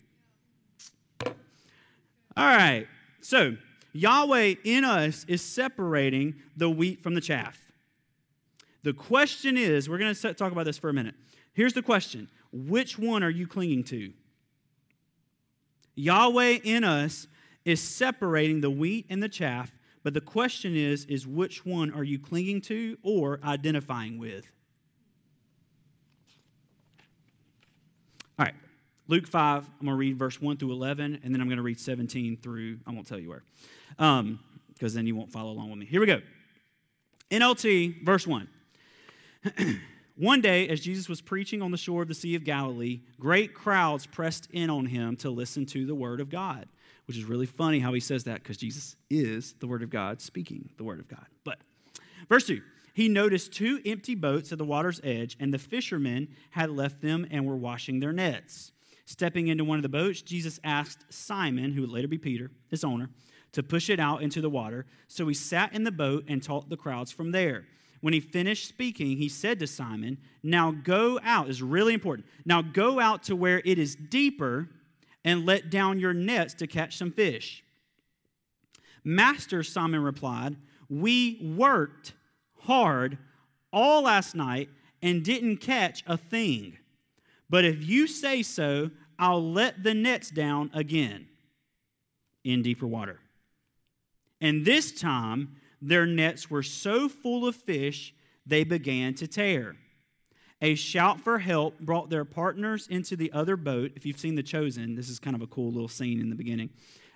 All 1.25 1.35
right. 2.37 2.87
So 3.19 3.57
Yahweh 3.93 4.55
in 4.63 4.85
us 4.85 5.25
is 5.27 5.41
separating 5.41 6.35
the 6.55 6.69
wheat 6.69 7.01
from 7.01 7.13
the 7.13 7.21
chaff. 7.21 7.59
The 8.83 8.93
question 8.93 9.57
is 9.57 9.89
we're 9.89 9.97
going 9.97 10.13
to 10.13 10.33
talk 10.33 10.51
about 10.51 10.65
this 10.65 10.77
for 10.77 10.89
a 10.89 10.93
minute. 10.93 11.15
Here's 11.53 11.73
the 11.73 11.81
question 11.81 12.29
Which 12.51 12.97
one 12.97 13.23
are 13.23 13.29
you 13.29 13.47
clinging 13.47 13.83
to? 13.85 14.13
Yahweh 15.95 16.59
in 16.63 16.83
us 16.83 17.27
is 17.65 17.81
separating 17.81 18.61
the 18.61 18.69
wheat 18.69 19.05
and 19.09 19.21
the 19.21 19.29
chaff, 19.29 19.71
but 20.03 20.13
the 20.13 20.21
question 20.21 20.75
is 20.75 21.05
is 21.05 21.27
which 21.27 21.65
one 21.65 21.91
are 21.91 22.03
you 22.03 22.17
clinging 22.17 22.61
to 22.61 22.97
or 23.03 23.39
identifying 23.43 24.17
with? 24.17 24.51
All 28.39 28.45
right. 28.45 28.55
Luke 29.07 29.27
5, 29.27 29.65
I'm 29.65 29.85
going 29.85 29.93
to 29.93 29.99
read 29.99 30.17
verse 30.17 30.41
1 30.41 30.55
through 30.55 30.71
11, 30.71 31.19
and 31.21 31.33
then 31.33 31.41
I'm 31.41 31.47
going 31.47 31.57
to 31.57 31.63
read 31.63 31.79
17 31.79 32.37
through, 32.37 32.79
I 32.87 32.91
won't 32.91 33.05
tell 33.05 33.19
you 33.19 33.27
where 33.27 33.43
because 33.97 34.19
um, 34.19 34.39
then 34.77 35.07
you 35.07 35.15
won't 35.15 35.31
follow 35.31 35.51
along 35.51 35.69
with 35.69 35.79
me. 35.79 35.85
Here 35.85 35.99
we 35.99 36.07
go. 36.07 36.21
NLT, 37.29 38.03
verse 38.03 38.27
1. 38.27 38.47
One 40.17 40.41
day, 40.41 40.67
as 40.67 40.81
Jesus 40.81 41.09
was 41.09 41.21
preaching 41.21 41.61
on 41.61 41.71
the 41.71 41.77
shore 41.77 42.01
of 42.01 42.07
the 42.07 42.13
Sea 42.13 42.35
of 42.35 42.43
Galilee, 42.43 43.01
great 43.19 43.53
crowds 43.53 44.05
pressed 44.05 44.49
in 44.51 44.69
on 44.69 44.85
him 44.85 45.15
to 45.17 45.29
listen 45.29 45.65
to 45.67 45.85
the 45.85 45.95
word 45.95 46.19
of 46.19 46.29
God, 46.29 46.67
which 47.07 47.17
is 47.17 47.23
really 47.23 47.45
funny 47.45 47.79
how 47.79 47.93
he 47.93 47.99
says 47.99 48.25
that 48.25 48.43
because 48.43 48.57
Jesus 48.57 48.95
is 49.09 49.53
the 49.59 49.67
word 49.67 49.81
of 49.81 49.89
God, 49.89 50.21
speaking 50.21 50.69
the 50.77 50.83
word 50.83 50.99
of 50.99 51.07
God. 51.07 51.25
But 51.43 51.59
verse 52.29 52.45
2 52.45 52.61
he 52.93 53.07
noticed 53.07 53.53
two 53.53 53.79
empty 53.85 54.15
boats 54.15 54.51
at 54.51 54.57
the 54.57 54.65
water's 54.65 54.99
edge, 55.03 55.37
and 55.39 55.53
the 55.53 55.59
fishermen 55.59 56.27
had 56.51 56.69
left 56.69 57.01
them 57.01 57.25
and 57.31 57.45
were 57.45 57.55
washing 57.55 57.99
their 57.99 58.11
nets. 58.11 58.71
Stepping 59.05 59.47
into 59.47 59.63
one 59.63 59.77
of 59.77 59.83
the 59.83 59.89
boats, 59.89 60.21
Jesus 60.21 60.59
asked 60.63 61.05
Simon, 61.09 61.71
who 61.71 61.81
would 61.81 61.89
later 61.89 62.07
be 62.07 62.17
Peter, 62.17 62.51
his 62.69 62.83
owner, 62.83 63.09
to 63.53 63.63
push 63.63 63.89
it 63.89 63.99
out 63.99 64.21
into 64.21 64.41
the 64.41 64.49
water. 64.49 64.85
So 65.07 65.27
he 65.27 65.33
sat 65.33 65.73
in 65.73 65.83
the 65.83 65.91
boat 65.91 66.25
and 66.27 66.41
taught 66.41 66.69
the 66.69 66.77
crowds 66.77 67.11
from 67.11 67.31
there. 67.31 67.65
When 68.01 68.13
he 68.13 68.19
finished 68.19 68.67
speaking, 68.67 69.17
he 69.17 69.29
said 69.29 69.59
to 69.59 69.67
Simon, 69.67 70.17
Now 70.41 70.71
go 70.71 71.19
out, 71.23 71.49
is 71.49 71.61
really 71.61 71.93
important. 71.93 72.27
Now 72.45 72.61
go 72.61 72.99
out 72.99 73.23
to 73.23 73.35
where 73.35 73.61
it 73.63 73.77
is 73.77 73.95
deeper 73.95 74.69
and 75.23 75.45
let 75.45 75.69
down 75.69 75.99
your 75.99 76.13
nets 76.13 76.53
to 76.55 76.67
catch 76.67 76.97
some 76.97 77.11
fish. 77.11 77.63
Master, 79.03 79.61
Simon 79.63 80.01
replied, 80.01 80.55
We 80.89 81.39
worked 81.55 82.13
hard 82.61 83.17
all 83.71 84.03
last 84.03 84.35
night 84.35 84.69
and 85.01 85.23
didn't 85.23 85.57
catch 85.57 86.03
a 86.07 86.17
thing. 86.17 86.77
But 87.49 87.65
if 87.65 87.83
you 87.83 88.07
say 88.07 88.43
so, 88.43 88.91
I'll 89.19 89.51
let 89.51 89.83
the 89.83 89.93
nets 89.93 90.31
down 90.31 90.71
again 90.73 91.27
in 92.43 92.63
deeper 92.63 92.87
water. 92.87 93.19
And 94.41 94.65
this 94.65 94.91
time, 94.91 95.55
their 95.81 96.05
nets 96.05 96.49
were 96.49 96.63
so 96.63 97.07
full 97.07 97.47
of 97.47 97.55
fish, 97.55 98.13
they 98.45 98.63
began 98.63 99.13
to 99.15 99.27
tear. 99.27 99.75
A 100.61 100.75
shout 100.75 101.21
for 101.21 101.39
help 101.39 101.79
brought 101.79 102.09
their 102.09 102.25
partners 102.25 102.87
into 102.87 103.15
the 103.15 103.31
other 103.31 103.55
boat. 103.55 103.93
If 103.95 104.05
you've 104.05 104.19
seen 104.19 104.35
The 104.35 104.43
Chosen, 104.43 104.95
this 104.95 105.09
is 105.09 105.19
kind 105.19 105.35
of 105.35 105.41
a 105.41 105.47
cool 105.47 105.71
little 105.71 105.87
scene 105.87 106.19
in 106.19 106.29
the 106.29 106.35
beginning. 106.35 106.69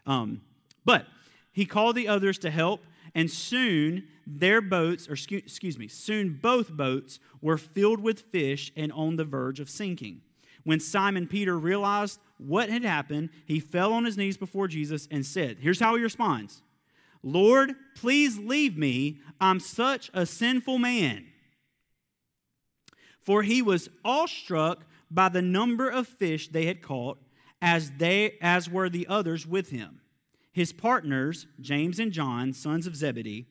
Um, 0.07 0.41
but 0.83 1.07
he 1.51 1.65
called 1.65 1.95
the 1.95 2.07
others 2.07 2.39
to 2.39 2.49
help, 2.49 2.81
and 3.13 3.29
soon 3.29 4.07
their 4.25 4.61
boats, 4.61 5.07
or 5.07 5.13
excuse 5.13 5.77
me, 5.77 5.87
soon 5.87 6.39
both 6.41 6.71
boats 6.71 7.19
were 7.41 7.57
filled 7.57 8.01
with 8.01 8.21
fish 8.21 8.71
and 8.75 8.91
on 8.91 9.15
the 9.15 9.25
verge 9.25 9.59
of 9.59 9.69
sinking. 9.69 10.21
When 10.63 10.79
Simon 10.79 11.27
Peter 11.27 11.57
realized 11.57 12.19
what 12.39 12.69
had 12.69 12.83
happened, 12.83 13.29
he 13.45 13.59
fell 13.59 13.93
on 13.93 14.05
his 14.05 14.17
knees 14.17 14.37
before 14.37 14.67
Jesus 14.67 15.07
and 15.11 15.23
said, 15.23 15.57
Here's 15.59 15.79
how 15.79 15.95
he 15.95 16.01
responds 16.01 16.63
Lord, 17.25 17.73
please 17.95 18.37
leave 18.37 18.77
me. 18.77 19.17
I'm 19.41 19.59
such 19.59 20.11
a 20.13 20.27
sinful 20.27 20.77
man. 20.77 21.25
For 23.19 23.41
he 23.41 23.63
was 23.63 23.89
awestruck 24.05 24.85
by 25.09 25.29
the 25.29 25.41
number 25.41 25.89
of 25.89 26.07
fish 26.07 26.47
they 26.47 26.67
had 26.67 26.83
caught, 26.83 27.17
as, 27.61 27.93
they, 27.97 28.35
as 28.41 28.69
were 28.69 28.89
the 28.89 29.07
others 29.07 29.47
with 29.47 29.71
him. 29.71 30.01
His 30.51 30.71
partners, 30.71 31.47
James 31.59 31.99
and 31.99 32.11
John, 32.11 32.53
sons 32.53 32.85
of 32.85 32.95
Zebedee, 32.95 33.47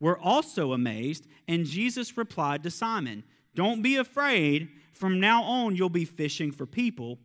were 0.00 0.18
also 0.18 0.72
amazed, 0.72 1.26
and 1.46 1.66
Jesus 1.66 2.16
replied 2.16 2.62
to 2.62 2.70
Simon, 2.70 3.22
Don't 3.54 3.82
be 3.82 3.96
afraid. 3.96 4.70
From 4.94 5.20
now 5.20 5.42
on, 5.42 5.76
you'll 5.76 5.90
be 5.90 6.06
fishing 6.06 6.52
for 6.52 6.64
people. 6.64 7.18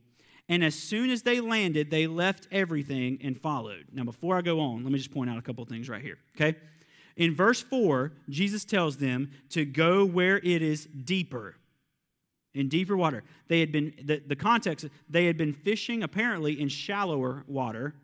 And 0.47 0.63
as 0.63 0.75
soon 0.75 1.09
as 1.09 1.23
they 1.23 1.39
landed, 1.41 1.89
they 1.89 2.05
left 2.05 2.47
everything 2.51 3.19
and 3.23 3.39
followed. 3.39 3.85
Now, 3.91 4.03
before 4.03 4.37
I 4.37 4.41
go 4.41 4.59
on, 4.59 4.83
let 4.83 4.91
me 4.91 4.97
just 4.99 5.11
point 5.11 5.29
out 5.29 5.37
a 5.37 5.41
couple 5.41 5.65
things 5.65 5.89
right 5.89 6.01
here, 6.01 6.17
okay? 6.35 6.57
In 7.15 7.33
verse 7.33 7.61
4, 7.61 8.11
Jesus 8.29 8.65
tells 8.65 8.97
them 8.97 9.31
to 9.49 9.65
go 9.65 10.05
where 10.05 10.37
it 10.37 10.61
is 10.61 10.85
deeper, 10.85 11.55
in 12.53 12.69
deeper 12.69 12.95
water. 12.95 13.23
They 13.47 13.59
had 13.59 13.71
been, 13.71 13.93
the, 14.03 14.21
the 14.25 14.35
context, 14.35 14.85
they 15.09 15.25
had 15.25 15.37
been 15.37 15.53
fishing 15.53 16.03
apparently 16.03 16.59
in 16.59 16.67
shallower 16.67 17.43
water 17.47 17.95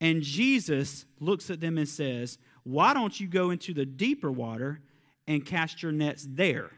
and 0.00 0.22
Jesus 0.22 1.04
looks 1.18 1.50
at 1.50 1.60
them 1.60 1.76
and 1.76 1.88
says, 1.88 2.38
Why 2.62 2.94
don't 2.94 3.18
you 3.18 3.26
go 3.26 3.50
into 3.50 3.74
the 3.74 3.84
deeper 3.84 4.30
water 4.30 4.80
and 5.26 5.44
cast 5.44 5.82
your 5.82 5.92
nets 5.92 6.26
there? 6.28 6.70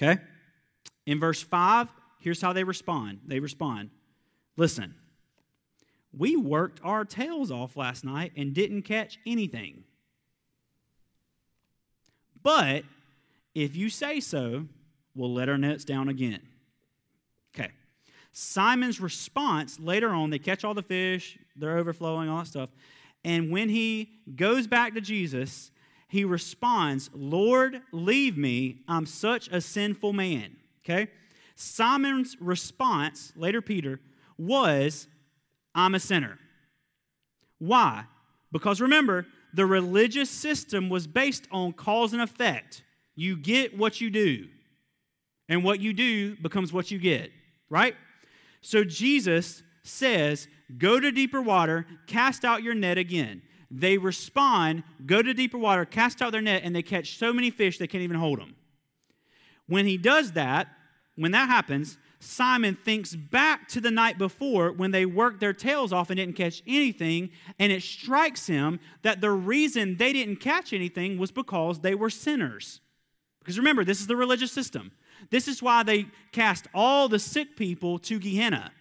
Okay? 0.00 0.22
In 1.06 1.18
verse 1.18 1.42
5, 1.42 1.88
here's 2.20 2.40
how 2.40 2.52
they 2.52 2.64
respond. 2.64 3.20
They 3.26 3.40
respond, 3.40 3.90
Listen, 4.56 4.94
we 6.16 6.36
worked 6.36 6.80
our 6.84 7.04
tails 7.04 7.50
off 7.50 7.76
last 7.76 8.04
night 8.04 8.32
and 8.36 8.52
didn't 8.52 8.82
catch 8.82 9.18
anything. 9.26 9.84
But 12.42 12.84
if 13.54 13.76
you 13.76 13.88
say 13.88 14.20
so, 14.20 14.66
we'll 15.14 15.32
let 15.32 15.48
our 15.48 15.58
nets 15.58 15.84
down 15.84 16.08
again. 16.08 16.40
Okay. 17.54 17.70
Simon's 18.32 19.00
response 19.00 19.78
later 19.80 20.10
on, 20.10 20.30
they 20.30 20.38
catch 20.38 20.64
all 20.64 20.74
the 20.74 20.82
fish, 20.82 21.38
they're 21.56 21.78
overflowing, 21.78 22.28
all 22.28 22.38
that 22.38 22.46
stuff. 22.46 22.70
And 23.24 23.50
when 23.50 23.68
he 23.68 24.10
goes 24.34 24.66
back 24.66 24.94
to 24.94 25.00
Jesus, 25.00 25.70
he 26.08 26.24
responds, 26.24 27.08
Lord, 27.14 27.80
leave 27.92 28.36
me. 28.36 28.80
I'm 28.88 29.06
such 29.06 29.48
a 29.48 29.60
sinful 29.60 30.12
man. 30.12 30.56
Okay? 30.84 31.08
Simon's 31.54 32.36
response, 32.40 33.32
later 33.36 33.60
Peter, 33.60 34.00
was, 34.38 35.06
I'm 35.74 35.94
a 35.94 36.00
sinner. 36.00 36.38
Why? 37.58 38.04
Because 38.50 38.80
remember, 38.80 39.26
the 39.54 39.66
religious 39.66 40.30
system 40.30 40.88
was 40.88 41.06
based 41.06 41.46
on 41.50 41.72
cause 41.72 42.12
and 42.12 42.22
effect. 42.22 42.82
You 43.14 43.36
get 43.36 43.76
what 43.76 44.00
you 44.00 44.10
do, 44.10 44.48
and 45.48 45.62
what 45.62 45.80
you 45.80 45.92
do 45.92 46.36
becomes 46.36 46.72
what 46.72 46.90
you 46.90 46.98
get, 46.98 47.30
right? 47.68 47.94
So 48.62 48.84
Jesus 48.84 49.62
says, 49.82 50.48
Go 50.78 50.98
to 50.98 51.12
deeper 51.12 51.42
water, 51.42 51.86
cast 52.06 52.44
out 52.44 52.62
your 52.62 52.74
net 52.74 52.96
again. 52.96 53.42
They 53.70 53.98
respond, 53.98 54.84
Go 55.04 55.20
to 55.20 55.34
deeper 55.34 55.58
water, 55.58 55.84
cast 55.84 56.22
out 56.22 56.32
their 56.32 56.40
net, 56.40 56.62
and 56.64 56.74
they 56.74 56.82
catch 56.82 57.18
so 57.18 57.32
many 57.32 57.50
fish 57.50 57.78
they 57.78 57.86
can't 57.86 58.02
even 58.02 58.16
hold 58.16 58.40
them. 58.40 58.54
When 59.72 59.86
he 59.86 59.96
does 59.96 60.32
that, 60.32 60.68
when 61.16 61.32
that 61.32 61.48
happens, 61.48 61.96
Simon 62.20 62.76
thinks 62.84 63.16
back 63.16 63.68
to 63.68 63.80
the 63.80 63.90
night 63.90 64.18
before 64.18 64.70
when 64.70 64.90
they 64.90 65.06
worked 65.06 65.40
their 65.40 65.54
tails 65.54 65.94
off 65.94 66.10
and 66.10 66.18
didn't 66.18 66.36
catch 66.36 66.62
anything, 66.66 67.30
and 67.58 67.72
it 67.72 67.82
strikes 67.82 68.46
him 68.46 68.80
that 69.00 69.22
the 69.22 69.30
reason 69.30 69.96
they 69.96 70.12
didn't 70.12 70.36
catch 70.36 70.74
anything 70.74 71.16
was 71.16 71.30
because 71.30 71.80
they 71.80 71.94
were 71.94 72.10
sinners. 72.10 72.82
Because 73.38 73.56
remember, 73.56 73.82
this 73.82 73.98
is 73.98 74.06
the 74.06 74.14
religious 74.14 74.52
system. 74.52 74.92
This 75.30 75.48
is 75.48 75.62
why 75.62 75.84
they 75.84 76.04
cast 76.32 76.68
all 76.74 77.08
the 77.08 77.18
sick 77.18 77.56
people 77.56 77.98
to 78.00 78.18
Gehenna, 78.18 78.72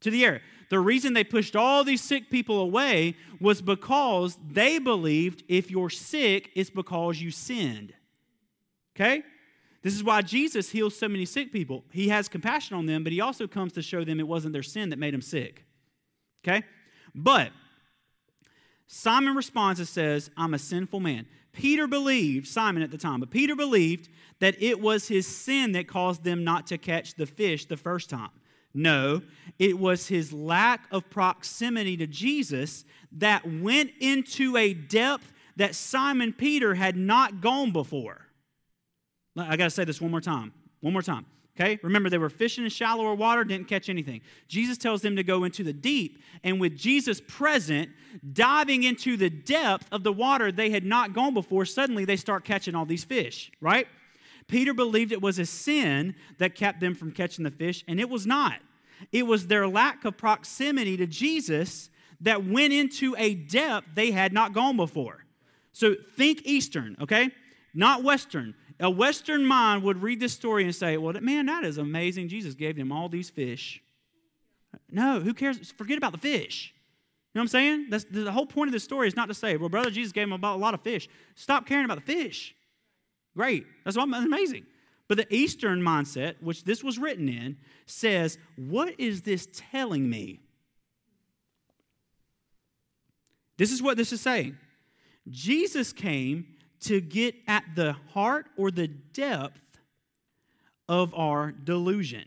to 0.00 0.10
the 0.10 0.24
air. 0.24 0.42
The 0.70 0.80
reason 0.80 1.12
they 1.12 1.22
pushed 1.22 1.54
all 1.54 1.84
these 1.84 2.02
sick 2.02 2.30
people 2.30 2.58
away 2.58 3.14
was 3.40 3.62
because 3.62 4.36
they 4.44 4.80
believed 4.80 5.44
if 5.46 5.70
you're 5.70 5.88
sick, 5.88 6.50
it's 6.56 6.68
because 6.68 7.20
you 7.20 7.30
sinned. 7.30 7.94
Okay? 8.96 9.22
This 9.82 9.94
is 9.94 10.02
why 10.02 10.22
Jesus 10.22 10.70
heals 10.70 10.96
so 10.98 11.08
many 11.08 11.24
sick 11.24 11.52
people. 11.52 11.84
He 11.92 12.08
has 12.08 12.28
compassion 12.28 12.76
on 12.76 12.86
them, 12.86 13.04
but 13.04 13.12
he 13.12 13.20
also 13.20 13.46
comes 13.46 13.72
to 13.74 13.82
show 13.82 14.04
them 14.04 14.18
it 14.18 14.26
wasn't 14.26 14.52
their 14.52 14.62
sin 14.62 14.90
that 14.90 14.98
made 14.98 15.14
them 15.14 15.22
sick. 15.22 15.64
Okay? 16.44 16.64
But 17.14 17.52
Simon 18.86 19.36
responds 19.36 19.78
and 19.78 19.88
says, 19.88 20.30
I'm 20.36 20.54
a 20.54 20.58
sinful 20.58 21.00
man. 21.00 21.26
Peter 21.52 21.86
believed, 21.86 22.46
Simon 22.46 22.82
at 22.82 22.90
the 22.90 22.98
time, 22.98 23.20
but 23.20 23.30
Peter 23.30 23.54
believed 23.54 24.08
that 24.40 24.60
it 24.62 24.80
was 24.80 25.08
his 25.08 25.26
sin 25.26 25.72
that 25.72 25.88
caused 25.88 26.24
them 26.24 26.44
not 26.44 26.66
to 26.68 26.78
catch 26.78 27.14
the 27.14 27.26
fish 27.26 27.64
the 27.64 27.76
first 27.76 28.08
time. 28.08 28.30
No, 28.74 29.22
it 29.58 29.78
was 29.78 30.08
his 30.08 30.32
lack 30.32 30.86
of 30.90 31.10
proximity 31.10 31.96
to 31.96 32.06
Jesus 32.06 32.84
that 33.12 33.44
went 33.60 33.90
into 33.98 34.56
a 34.56 34.74
depth 34.74 35.32
that 35.56 35.74
Simon 35.74 36.32
Peter 36.32 36.74
had 36.74 36.96
not 36.96 37.40
gone 37.40 37.72
before. 37.72 38.27
I 39.38 39.56
got 39.56 39.64
to 39.64 39.70
say 39.70 39.84
this 39.84 40.00
one 40.00 40.10
more 40.10 40.20
time. 40.20 40.52
One 40.80 40.92
more 40.92 41.02
time. 41.02 41.26
Okay? 41.58 41.78
Remember, 41.82 42.08
they 42.08 42.18
were 42.18 42.30
fishing 42.30 42.64
in 42.64 42.70
shallower 42.70 43.14
water, 43.14 43.42
didn't 43.42 43.66
catch 43.66 43.88
anything. 43.88 44.20
Jesus 44.46 44.78
tells 44.78 45.02
them 45.02 45.16
to 45.16 45.24
go 45.24 45.42
into 45.42 45.64
the 45.64 45.72
deep, 45.72 46.22
and 46.44 46.60
with 46.60 46.76
Jesus 46.76 47.20
present, 47.26 47.90
diving 48.32 48.84
into 48.84 49.16
the 49.16 49.28
depth 49.28 49.88
of 49.90 50.04
the 50.04 50.12
water 50.12 50.52
they 50.52 50.70
had 50.70 50.84
not 50.84 51.14
gone 51.14 51.34
before, 51.34 51.64
suddenly 51.64 52.04
they 52.04 52.16
start 52.16 52.44
catching 52.44 52.76
all 52.76 52.86
these 52.86 53.02
fish, 53.02 53.50
right? 53.60 53.88
Peter 54.46 54.72
believed 54.72 55.10
it 55.10 55.20
was 55.20 55.38
a 55.38 55.46
sin 55.46 56.14
that 56.38 56.54
kept 56.54 56.80
them 56.80 56.94
from 56.94 57.10
catching 57.10 57.42
the 57.42 57.50
fish, 57.50 57.84
and 57.88 57.98
it 57.98 58.08
was 58.08 58.24
not. 58.24 58.60
It 59.10 59.26
was 59.26 59.48
their 59.48 59.66
lack 59.66 60.04
of 60.04 60.16
proximity 60.16 60.96
to 60.96 61.06
Jesus 61.06 61.90
that 62.20 62.46
went 62.46 62.72
into 62.72 63.16
a 63.18 63.34
depth 63.34 63.88
they 63.94 64.12
had 64.12 64.32
not 64.32 64.52
gone 64.52 64.76
before. 64.76 65.24
So 65.72 65.94
think 66.16 66.42
Eastern, 66.44 66.96
okay? 67.00 67.30
Not 67.74 68.02
Western. 68.02 68.54
A 68.80 68.90
Western 68.90 69.44
mind 69.44 69.82
would 69.82 70.02
read 70.02 70.20
this 70.20 70.32
story 70.32 70.64
and 70.64 70.74
say, 70.74 70.96
well, 70.96 71.14
man, 71.20 71.46
that 71.46 71.64
is 71.64 71.78
amazing. 71.78 72.28
Jesus 72.28 72.54
gave 72.54 72.76
them 72.76 72.92
all 72.92 73.08
these 73.08 73.28
fish. 73.28 73.82
No, 74.90 75.20
who 75.20 75.34
cares? 75.34 75.72
Forget 75.72 75.98
about 75.98 76.12
the 76.12 76.18
fish. 76.18 76.72
You 77.34 77.38
know 77.38 77.40
what 77.40 77.42
I'm 77.42 77.48
saying? 77.48 77.86
That's, 77.90 78.04
the 78.04 78.32
whole 78.32 78.46
point 78.46 78.68
of 78.68 78.72
this 78.72 78.84
story 78.84 79.08
is 79.08 79.16
not 79.16 79.28
to 79.28 79.34
say, 79.34 79.56
well, 79.56 79.68
brother 79.68 79.90
Jesus 79.90 80.12
gave 80.12 80.28
him 80.28 80.32
about 80.32 80.56
a 80.56 80.60
lot 80.60 80.74
of 80.74 80.82
fish. 80.82 81.08
Stop 81.34 81.66
caring 81.66 81.84
about 81.84 82.04
the 82.04 82.12
fish. 82.12 82.54
Great. 83.36 83.66
That's 83.84 83.96
amazing. 83.96 84.64
But 85.08 85.16
the 85.16 85.34
Eastern 85.34 85.80
mindset, 85.80 86.34
which 86.40 86.64
this 86.64 86.84
was 86.84 86.98
written 86.98 87.28
in, 87.28 87.56
says, 87.86 88.38
what 88.56 88.94
is 88.98 89.22
this 89.22 89.48
telling 89.52 90.08
me? 90.08 90.40
This 93.56 93.72
is 93.72 93.82
what 93.82 93.96
this 93.96 94.12
is 94.12 94.20
saying. 94.20 94.56
Jesus 95.28 95.92
came 95.92 96.46
to 96.80 97.00
get 97.00 97.34
at 97.46 97.64
the 97.74 97.94
heart 98.12 98.46
or 98.56 98.70
the 98.70 98.88
depth 98.88 99.60
of 100.88 101.14
our 101.14 101.52
delusion. 101.52 102.24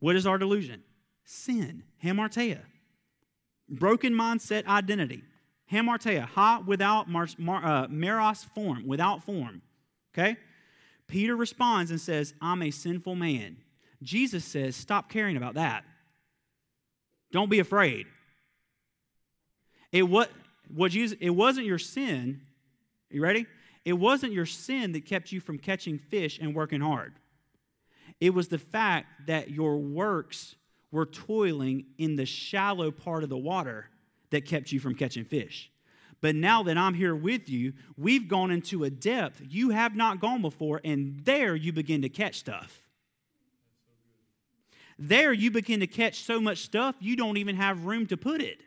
What 0.00 0.16
is 0.16 0.26
our 0.26 0.38
delusion? 0.38 0.82
Sin, 1.24 1.82
hamartia. 2.02 2.60
Broken 3.68 4.12
mindset 4.12 4.66
identity. 4.66 5.22
Hamartia, 5.72 6.26
ha 6.26 6.62
without 6.64 7.08
mar, 7.08 7.26
mar, 7.38 7.64
uh, 7.64 8.34
form, 8.54 8.86
without 8.86 9.24
form. 9.24 9.62
Okay? 10.12 10.36
Peter 11.06 11.34
responds 11.34 11.90
and 11.90 12.00
says, 12.00 12.34
I'm 12.40 12.62
a 12.62 12.70
sinful 12.70 13.14
man. 13.14 13.56
Jesus 14.02 14.44
says, 14.44 14.76
Stop 14.76 15.08
caring 15.08 15.36
about 15.36 15.54
that. 15.54 15.84
Don't 17.32 17.50
be 17.50 17.58
afraid. 17.58 18.06
It, 19.90 20.02
what, 20.02 20.30
what 20.68 20.92
Jesus, 20.92 21.16
it 21.20 21.30
wasn't 21.30 21.66
your 21.66 21.78
sin. 21.78 22.42
You 23.14 23.22
ready? 23.22 23.46
It 23.84 23.92
wasn't 23.92 24.32
your 24.32 24.44
sin 24.44 24.90
that 24.92 25.06
kept 25.06 25.30
you 25.30 25.38
from 25.38 25.56
catching 25.56 25.98
fish 25.98 26.40
and 26.40 26.52
working 26.52 26.80
hard. 26.80 27.14
It 28.20 28.30
was 28.30 28.48
the 28.48 28.58
fact 28.58 29.28
that 29.28 29.50
your 29.50 29.76
works 29.76 30.56
were 30.90 31.06
toiling 31.06 31.86
in 31.96 32.16
the 32.16 32.26
shallow 32.26 32.90
part 32.90 33.22
of 33.22 33.28
the 33.28 33.36
water 33.36 33.88
that 34.30 34.46
kept 34.46 34.72
you 34.72 34.80
from 34.80 34.96
catching 34.96 35.24
fish. 35.24 35.70
But 36.20 36.34
now 36.34 36.64
that 36.64 36.76
I'm 36.76 36.94
here 36.94 37.14
with 37.14 37.48
you, 37.48 37.74
we've 37.96 38.26
gone 38.26 38.50
into 38.50 38.82
a 38.82 38.90
depth 38.90 39.40
you 39.48 39.70
have 39.70 39.94
not 39.94 40.20
gone 40.20 40.42
before, 40.42 40.80
and 40.82 41.20
there 41.24 41.54
you 41.54 41.72
begin 41.72 42.02
to 42.02 42.08
catch 42.08 42.38
stuff. 42.40 42.82
There 44.98 45.32
you 45.32 45.52
begin 45.52 45.78
to 45.80 45.86
catch 45.86 46.24
so 46.24 46.40
much 46.40 46.58
stuff 46.58 46.96
you 46.98 47.14
don't 47.14 47.36
even 47.36 47.54
have 47.54 47.84
room 47.84 48.06
to 48.06 48.16
put 48.16 48.40
it. 48.40 48.63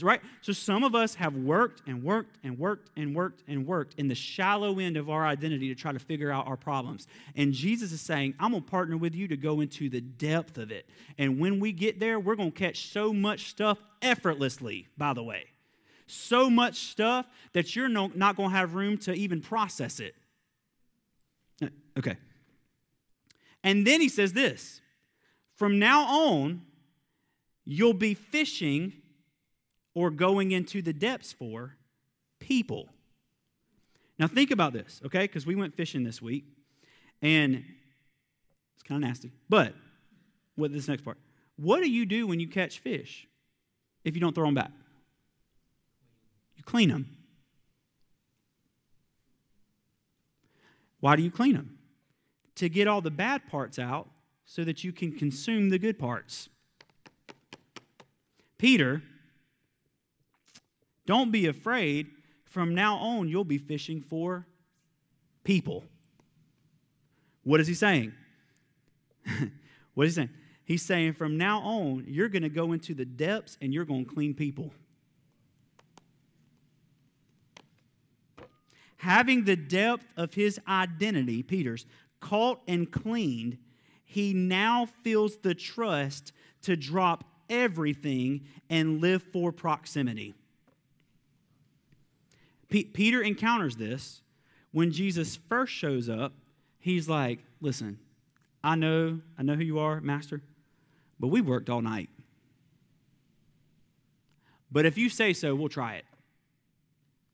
Right? 0.00 0.22
So 0.40 0.54
some 0.54 0.82
of 0.82 0.94
us 0.94 1.14
have 1.16 1.36
worked 1.36 1.82
and 1.86 2.02
worked 2.02 2.38
and 2.42 2.58
worked 2.58 2.90
and 2.96 3.14
worked 3.14 3.42
and 3.46 3.66
worked 3.66 3.94
in 3.98 4.08
the 4.08 4.14
shallow 4.14 4.78
end 4.78 4.96
of 4.96 5.10
our 5.10 5.26
identity 5.26 5.68
to 5.68 5.74
try 5.74 5.92
to 5.92 5.98
figure 5.98 6.30
out 6.30 6.46
our 6.46 6.56
problems. 6.56 7.06
And 7.36 7.52
Jesus 7.52 7.92
is 7.92 8.00
saying, 8.00 8.34
I'm 8.40 8.52
going 8.52 8.62
to 8.62 8.70
partner 8.70 8.96
with 8.96 9.14
you 9.14 9.28
to 9.28 9.36
go 9.36 9.60
into 9.60 9.90
the 9.90 10.00
depth 10.00 10.56
of 10.56 10.70
it. 10.70 10.88
And 11.18 11.38
when 11.38 11.60
we 11.60 11.70
get 11.70 12.00
there, 12.00 12.18
we're 12.18 12.34
going 12.34 12.52
to 12.52 12.58
catch 12.58 12.88
so 12.88 13.12
much 13.12 13.50
stuff 13.50 13.78
effortlessly, 14.00 14.88
by 14.96 15.12
the 15.12 15.22
way. 15.22 15.44
So 16.06 16.48
much 16.48 16.76
stuff 16.76 17.26
that 17.52 17.76
you're 17.76 17.88
no, 17.88 18.10
not 18.14 18.36
going 18.36 18.50
to 18.50 18.56
have 18.56 18.74
room 18.74 18.96
to 18.98 19.12
even 19.12 19.42
process 19.42 20.00
it. 20.00 20.14
Uh, 21.62 21.68
okay. 21.98 22.16
And 23.62 23.86
then 23.86 24.00
he 24.00 24.08
says 24.08 24.32
this 24.32 24.80
From 25.56 25.78
now 25.78 26.04
on, 26.04 26.62
you'll 27.66 27.92
be 27.92 28.14
fishing 28.14 28.94
or 29.94 30.10
going 30.10 30.50
into 30.50 30.82
the 30.82 30.92
depths 30.92 31.32
for 31.32 31.76
people. 32.40 32.88
Now, 34.18 34.26
think 34.26 34.50
about 34.50 34.72
this, 34.72 35.00
okay? 35.06 35.22
Because 35.22 35.46
we 35.46 35.54
went 35.54 35.74
fishing 35.74 36.04
this 36.04 36.20
week, 36.20 36.44
and 37.22 37.64
it's 38.74 38.82
kind 38.82 39.02
of 39.02 39.08
nasty. 39.08 39.32
But, 39.48 39.74
what 40.56 40.72
this 40.72 40.88
next 40.88 41.02
part? 41.02 41.18
What 41.56 41.80
do 41.80 41.90
you 41.90 42.06
do 42.06 42.26
when 42.26 42.40
you 42.40 42.48
catch 42.48 42.78
fish 42.78 43.26
if 44.04 44.14
you 44.14 44.20
don't 44.20 44.34
throw 44.34 44.44
them 44.44 44.54
back? 44.54 44.70
You 46.56 46.62
clean 46.64 46.88
them. 46.88 47.16
Why 51.00 51.16
do 51.16 51.22
you 51.22 51.30
clean 51.30 51.54
them? 51.54 51.78
To 52.56 52.68
get 52.68 52.88
all 52.88 53.00
the 53.00 53.10
bad 53.10 53.46
parts 53.48 53.78
out 53.78 54.08
so 54.44 54.64
that 54.64 54.84
you 54.84 54.92
can 54.92 55.12
consume 55.12 55.70
the 55.70 55.78
good 55.78 55.98
parts. 55.98 56.48
Peter 58.58 59.02
don't 61.06 61.30
be 61.30 61.46
afraid. 61.46 62.08
From 62.44 62.74
now 62.74 62.96
on, 62.96 63.28
you'll 63.28 63.44
be 63.44 63.58
fishing 63.58 64.00
for 64.00 64.46
people. 65.42 65.84
What 67.42 67.60
is 67.60 67.66
he 67.66 67.74
saying? 67.74 68.12
what 69.94 70.06
is 70.06 70.14
he 70.14 70.22
saying? 70.22 70.30
He's 70.64 70.82
saying 70.82 71.14
from 71.14 71.36
now 71.36 71.60
on, 71.60 72.04
you're 72.08 72.28
going 72.28 72.42
to 72.42 72.48
go 72.48 72.72
into 72.72 72.94
the 72.94 73.04
depths 73.04 73.58
and 73.60 73.74
you're 73.74 73.84
going 73.84 74.06
to 74.06 74.10
clean 74.10 74.34
people. 74.34 74.72
Having 78.98 79.44
the 79.44 79.56
depth 79.56 80.06
of 80.16 80.32
his 80.32 80.58
identity, 80.66 81.42
Peter's, 81.42 81.84
caught 82.20 82.62
and 82.66 82.90
cleaned, 82.90 83.58
he 84.04 84.32
now 84.32 84.86
feels 85.02 85.36
the 85.38 85.54
trust 85.54 86.32
to 86.62 86.76
drop 86.76 87.24
everything 87.50 88.46
and 88.70 89.02
live 89.02 89.22
for 89.22 89.52
proximity. 89.52 90.34
Peter 92.82 93.22
encounters 93.22 93.76
this 93.76 94.22
when 94.72 94.90
Jesus 94.90 95.36
first 95.36 95.72
shows 95.72 96.08
up. 96.08 96.32
He's 96.78 97.08
like, 97.08 97.44
"Listen, 97.60 97.98
I 98.62 98.74
know, 98.74 99.20
I 99.38 99.42
know 99.42 99.54
who 99.54 99.64
you 99.64 99.78
are, 99.78 100.00
Master, 100.00 100.42
but 101.20 101.28
we 101.28 101.40
worked 101.40 101.70
all 101.70 101.82
night. 101.82 102.10
But 104.70 104.84
if 104.84 104.98
you 104.98 105.08
say 105.08 105.32
so, 105.32 105.54
we'll 105.54 105.68
try 105.68 105.94
it." 105.94 106.04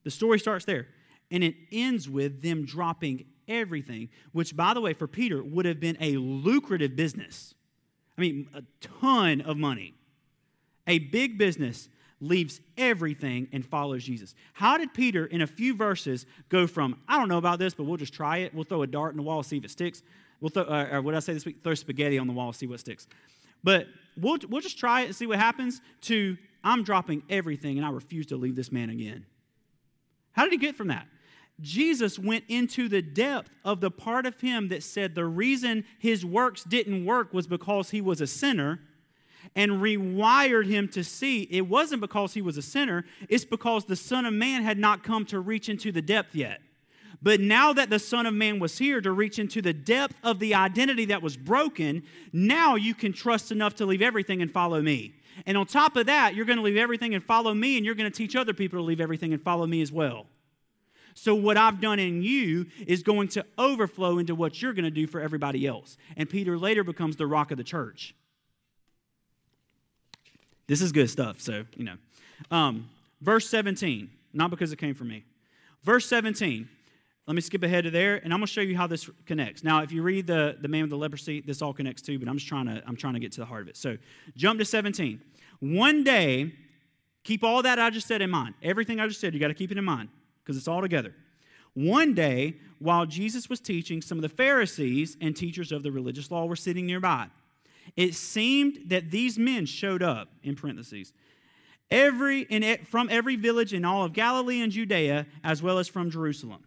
The 0.02 0.10
story 0.10 0.38
starts 0.38 0.64
there, 0.64 0.88
and 1.30 1.42
it 1.42 1.56
ends 1.72 2.08
with 2.08 2.42
them 2.42 2.64
dropping 2.64 3.26
everything, 3.48 4.08
which, 4.32 4.56
by 4.56 4.74
the 4.74 4.80
way, 4.80 4.92
for 4.92 5.06
Peter 5.06 5.42
would 5.42 5.66
have 5.66 5.80
been 5.80 5.96
a 6.00 6.16
lucrative 6.16 6.96
business. 6.96 7.54
I 8.16 8.20
mean, 8.20 8.48
a 8.52 8.62
ton 8.80 9.40
of 9.40 9.56
money, 9.56 9.94
a 10.86 10.98
big 10.98 11.38
business 11.38 11.88
leaves 12.20 12.60
everything 12.76 13.48
and 13.52 13.64
follows 13.64 14.04
Jesus. 14.04 14.34
How 14.52 14.76
did 14.76 14.92
Peter, 14.92 15.26
in 15.26 15.40
a 15.40 15.46
few 15.46 15.74
verses, 15.74 16.26
go 16.48 16.66
from, 16.66 17.00
I 17.08 17.18
don't 17.18 17.28
know 17.28 17.38
about 17.38 17.58
this, 17.58 17.74
but 17.74 17.84
we'll 17.84 17.96
just 17.96 18.12
try 18.12 18.38
it. 18.38 18.54
We'll 18.54 18.64
throw 18.64 18.82
a 18.82 18.86
dart 18.86 19.12
in 19.12 19.16
the 19.16 19.22
wall, 19.22 19.42
see 19.42 19.56
if 19.56 19.64
it 19.64 19.70
sticks. 19.70 20.02
We'll 20.40 20.50
throw, 20.50 20.64
uh, 20.64 20.88
or 20.92 21.02
what 21.02 21.12
did 21.12 21.18
I 21.18 21.20
say 21.20 21.32
this 21.32 21.46
week? 21.46 21.62
Throw 21.64 21.74
spaghetti 21.74 22.18
on 22.18 22.26
the 22.26 22.32
wall, 22.32 22.52
see 22.52 22.66
what 22.66 22.80
sticks. 22.80 23.06
But 23.64 23.86
we'll, 24.18 24.38
we'll 24.48 24.60
just 24.60 24.78
try 24.78 25.02
it 25.02 25.06
and 25.06 25.16
see 25.16 25.26
what 25.26 25.38
happens 25.38 25.80
to, 26.02 26.36
I'm 26.62 26.82
dropping 26.82 27.22
everything 27.30 27.78
and 27.78 27.86
I 27.86 27.90
refuse 27.90 28.26
to 28.26 28.36
leave 28.36 28.56
this 28.56 28.70
man 28.70 28.90
again. 28.90 29.26
How 30.32 30.44
did 30.44 30.52
he 30.52 30.58
get 30.58 30.76
from 30.76 30.88
that? 30.88 31.06
Jesus 31.60 32.18
went 32.18 32.44
into 32.48 32.88
the 32.88 33.02
depth 33.02 33.50
of 33.64 33.80
the 33.80 33.90
part 33.90 34.24
of 34.24 34.40
him 34.40 34.68
that 34.68 34.82
said 34.82 35.14
the 35.14 35.26
reason 35.26 35.84
his 35.98 36.24
works 36.24 36.64
didn't 36.64 37.04
work 37.04 37.34
was 37.34 37.46
because 37.46 37.90
he 37.90 38.00
was 38.00 38.20
a 38.20 38.26
sinner 38.26 38.80
and 39.54 39.72
rewired 39.72 40.66
him 40.66 40.88
to 40.88 41.04
see 41.04 41.42
it 41.50 41.62
wasn't 41.62 42.00
because 42.00 42.34
he 42.34 42.42
was 42.42 42.56
a 42.56 42.62
sinner, 42.62 43.04
it's 43.28 43.44
because 43.44 43.84
the 43.84 43.96
Son 43.96 44.26
of 44.26 44.34
Man 44.34 44.62
had 44.62 44.78
not 44.78 45.02
come 45.02 45.24
to 45.26 45.40
reach 45.40 45.68
into 45.68 45.92
the 45.92 46.02
depth 46.02 46.34
yet. 46.34 46.60
But 47.22 47.40
now 47.40 47.72
that 47.74 47.90
the 47.90 47.98
Son 47.98 48.24
of 48.24 48.32
Man 48.32 48.58
was 48.58 48.78
here 48.78 49.00
to 49.00 49.12
reach 49.12 49.38
into 49.38 49.60
the 49.60 49.74
depth 49.74 50.16
of 50.22 50.38
the 50.38 50.54
identity 50.54 51.06
that 51.06 51.22
was 51.22 51.36
broken, 51.36 52.02
now 52.32 52.76
you 52.76 52.94
can 52.94 53.12
trust 53.12 53.52
enough 53.52 53.74
to 53.76 53.86
leave 53.86 54.00
everything 54.00 54.40
and 54.40 54.50
follow 54.50 54.80
me. 54.80 55.14
And 55.46 55.56
on 55.56 55.66
top 55.66 55.96
of 55.96 56.06
that, 56.06 56.34
you're 56.34 56.46
going 56.46 56.58
to 56.58 56.62
leave 56.62 56.76
everything 56.76 57.14
and 57.14 57.22
follow 57.22 57.52
me, 57.52 57.76
and 57.76 57.84
you're 57.84 57.94
going 57.94 58.10
to 58.10 58.16
teach 58.16 58.36
other 58.36 58.52
people 58.52 58.78
to 58.78 58.82
leave 58.82 59.00
everything 59.00 59.32
and 59.32 59.42
follow 59.42 59.66
me 59.66 59.82
as 59.82 59.92
well. 59.92 60.26
So, 61.14 61.34
what 61.34 61.56
I've 61.56 61.80
done 61.80 61.98
in 61.98 62.22
you 62.22 62.66
is 62.86 63.02
going 63.02 63.28
to 63.28 63.44
overflow 63.58 64.18
into 64.18 64.34
what 64.34 64.62
you're 64.62 64.72
going 64.72 64.84
to 64.84 64.90
do 64.90 65.06
for 65.06 65.20
everybody 65.20 65.66
else. 65.66 65.96
And 66.16 66.28
Peter 66.28 66.56
later 66.56 66.84
becomes 66.84 67.16
the 67.16 67.26
rock 67.26 67.50
of 67.50 67.58
the 67.58 67.64
church. 67.64 68.14
This 70.70 70.82
is 70.82 70.92
good 70.92 71.10
stuff, 71.10 71.40
so, 71.40 71.64
you 71.74 71.82
know. 71.82 71.96
Um, 72.52 72.88
verse 73.20 73.48
17, 73.48 74.08
not 74.32 74.50
because 74.50 74.70
it 74.70 74.76
came 74.76 74.94
from 74.94 75.08
me. 75.08 75.24
Verse 75.82 76.06
17, 76.06 76.68
let 77.26 77.34
me 77.34 77.40
skip 77.40 77.64
ahead 77.64 77.82
to 77.82 77.90
there, 77.90 78.18
and 78.22 78.32
I'm 78.32 78.38
going 78.38 78.46
to 78.46 78.52
show 78.52 78.60
you 78.60 78.76
how 78.76 78.86
this 78.86 79.10
connects. 79.26 79.64
Now, 79.64 79.82
if 79.82 79.90
you 79.90 80.00
read 80.02 80.28
the, 80.28 80.58
the 80.60 80.68
man 80.68 80.82
with 80.82 80.90
the 80.90 80.96
leprosy, 80.96 81.40
this 81.40 81.60
all 81.60 81.72
connects 81.72 82.02
too, 82.02 82.20
but 82.20 82.28
I'm 82.28 82.36
just 82.36 82.46
trying 82.46 82.66
to, 82.66 82.80
I'm 82.86 82.94
trying 82.94 83.14
to 83.14 83.18
get 83.18 83.32
to 83.32 83.40
the 83.40 83.46
heart 83.46 83.62
of 83.62 83.68
it. 83.68 83.76
So 83.76 83.98
jump 84.36 84.60
to 84.60 84.64
17. 84.64 85.20
One 85.58 86.04
day, 86.04 86.52
keep 87.24 87.42
all 87.42 87.62
that 87.62 87.80
I 87.80 87.90
just 87.90 88.06
said 88.06 88.22
in 88.22 88.30
mind. 88.30 88.54
Everything 88.62 89.00
I 89.00 89.08
just 89.08 89.20
said, 89.20 89.34
you 89.34 89.40
got 89.40 89.48
to 89.48 89.54
keep 89.54 89.72
it 89.72 89.76
in 89.76 89.84
mind 89.84 90.08
because 90.44 90.56
it's 90.56 90.68
all 90.68 90.82
together. 90.82 91.12
One 91.74 92.14
day, 92.14 92.54
while 92.78 93.06
Jesus 93.06 93.50
was 93.50 93.58
teaching, 93.58 94.02
some 94.02 94.18
of 94.18 94.22
the 94.22 94.28
Pharisees 94.28 95.16
and 95.20 95.34
teachers 95.34 95.72
of 95.72 95.82
the 95.82 95.90
religious 95.90 96.30
law 96.30 96.46
were 96.46 96.54
sitting 96.54 96.86
nearby. 96.86 97.26
It 97.96 98.14
seemed 98.14 98.84
that 98.86 99.10
these 99.10 99.38
men 99.38 99.66
showed 99.66 100.02
up, 100.02 100.28
in 100.42 100.56
parentheses, 100.56 101.12
every, 101.90 102.42
in, 102.42 102.84
from 102.84 103.08
every 103.10 103.36
village 103.36 103.74
in 103.74 103.84
all 103.84 104.04
of 104.04 104.12
Galilee 104.12 104.60
and 104.60 104.72
Judea, 104.72 105.26
as 105.42 105.62
well 105.62 105.78
as 105.78 105.88
from 105.88 106.10
Jerusalem. 106.10 106.64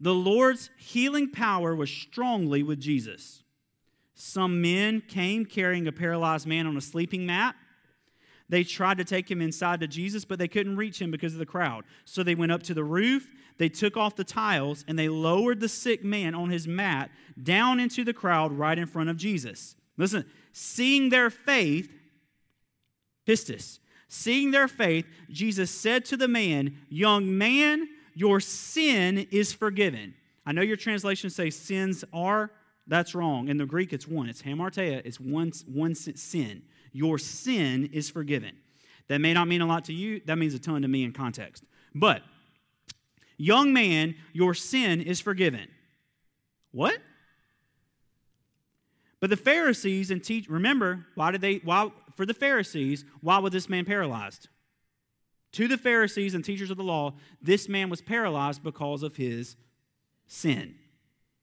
The 0.00 0.14
Lord's 0.14 0.70
healing 0.76 1.30
power 1.30 1.74
was 1.74 1.90
strongly 1.90 2.62
with 2.62 2.80
Jesus. 2.80 3.42
Some 4.14 4.60
men 4.60 5.00
came 5.00 5.44
carrying 5.44 5.86
a 5.86 5.92
paralyzed 5.92 6.46
man 6.46 6.66
on 6.66 6.76
a 6.76 6.80
sleeping 6.80 7.26
mat. 7.26 7.56
They 8.48 8.62
tried 8.62 8.98
to 8.98 9.04
take 9.04 9.30
him 9.30 9.40
inside 9.40 9.80
to 9.80 9.86
Jesus, 9.86 10.24
but 10.24 10.38
they 10.38 10.48
couldn't 10.48 10.76
reach 10.76 11.00
him 11.00 11.10
because 11.10 11.32
of 11.32 11.38
the 11.38 11.46
crowd. 11.46 11.84
So 12.04 12.22
they 12.22 12.34
went 12.34 12.52
up 12.52 12.62
to 12.64 12.74
the 12.74 12.84
roof, 12.84 13.30
they 13.56 13.68
took 13.68 13.96
off 13.96 14.16
the 14.16 14.24
tiles, 14.24 14.84
and 14.86 14.98
they 14.98 15.08
lowered 15.08 15.60
the 15.60 15.68
sick 15.68 16.04
man 16.04 16.34
on 16.34 16.50
his 16.50 16.68
mat 16.68 17.10
down 17.42 17.80
into 17.80 18.04
the 18.04 18.12
crowd 18.12 18.52
right 18.52 18.78
in 18.78 18.86
front 18.86 19.08
of 19.08 19.16
Jesus. 19.16 19.76
Listen, 19.96 20.24
seeing 20.52 21.08
their 21.08 21.30
faith, 21.30 21.92
pistis, 23.26 23.78
seeing 24.08 24.50
their 24.50 24.68
faith, 24.68 25.06
Jesus 25.30 25.70
said 25.70 26.04
to 26.06 26.16
the 26.16 26.28
man, 26.28 26.76
Young 26.88 27.36
man, 27.36 27.88
your 28.14 28.40
sin 28.40 29.26
is 29.30 29.52
forgiven. 29.52 30.14
I 30.46 30.52
know 30.52 30.62
your 30.62 30.76
translations 30.76 31.34
say 31.34 31.50
sins 31.50 32.04
are, 32.12 32.50
that's 32.86 33.14
wrong. 33.14 33.48
In 33.48 33.56
the 33.56 33.66
Greek, 33.66 33.92
it's 33.92 34.06
one. 34.06 34.28
It's 34.28 34.42
hamartia, 34.42 35.02
it's 35.04 35.18
one, 35.18 35.52
one 35.66 35.94
sin. 35.94 36.62
Your 36.92 37.18
sin 37.18 37.88
is 37.92 38.10
forgiven. 38.10 38.56
That 39.08 39.20
may 39.20 39.34
not 39.34 39.48
mean 39.48 39.60
a 39.60 39.66
lot 39.66 39.84
to 39.86 39.92
you, 39.92 40.20
that 40.26 40.36
means 40.36 40.54
a 40.54 40.58
ton 40.58 40.82
to 40.82 40.88
me 40.88 41.04
in 41.04 41.12
context. 41.12 41.64
But, 41.94 42.22
young 43.36 43.72
man, 43.72 44.16
your 44.32 44.54
sin 44.54 45.00
is 45.00 45.20
forgiven. 45.20 45.68
What? 46.72 46.98
But 49.24 49.30
the 49.30 49.38
Pharisees 49.38 50.10
and 50.10 50.22
teach 50.22 50.50
remember, 50.50 51.06
why 51.14 51.30
did 51.30 51.40
they 51.40 51.54
why 51.64 51.90
for 52.14 52.26
the 52.26 52.34
Pharisees, 52.34 53.06
why 53.22 53.38
was 53.38 53.52
this 53.52 53.70
man 53.70 53.86
paralyzed? 53.86 54.50
To 55.52 55.66
the 55.66 55.78
Pharisees 55.78 56.34
and 56.34 56.44
teachers 56.44 56.70
of 56.70 56.76
the 56.76 56.82
law, 56.82 57.14
this 57.40 57.66
man 57.66 57.88
was 57.88 58.02
paralyzed 58.02 58.62
because 58.62 59.02
of 59.02 59.16
his 59.16 59.56
sin. 60.26 60.74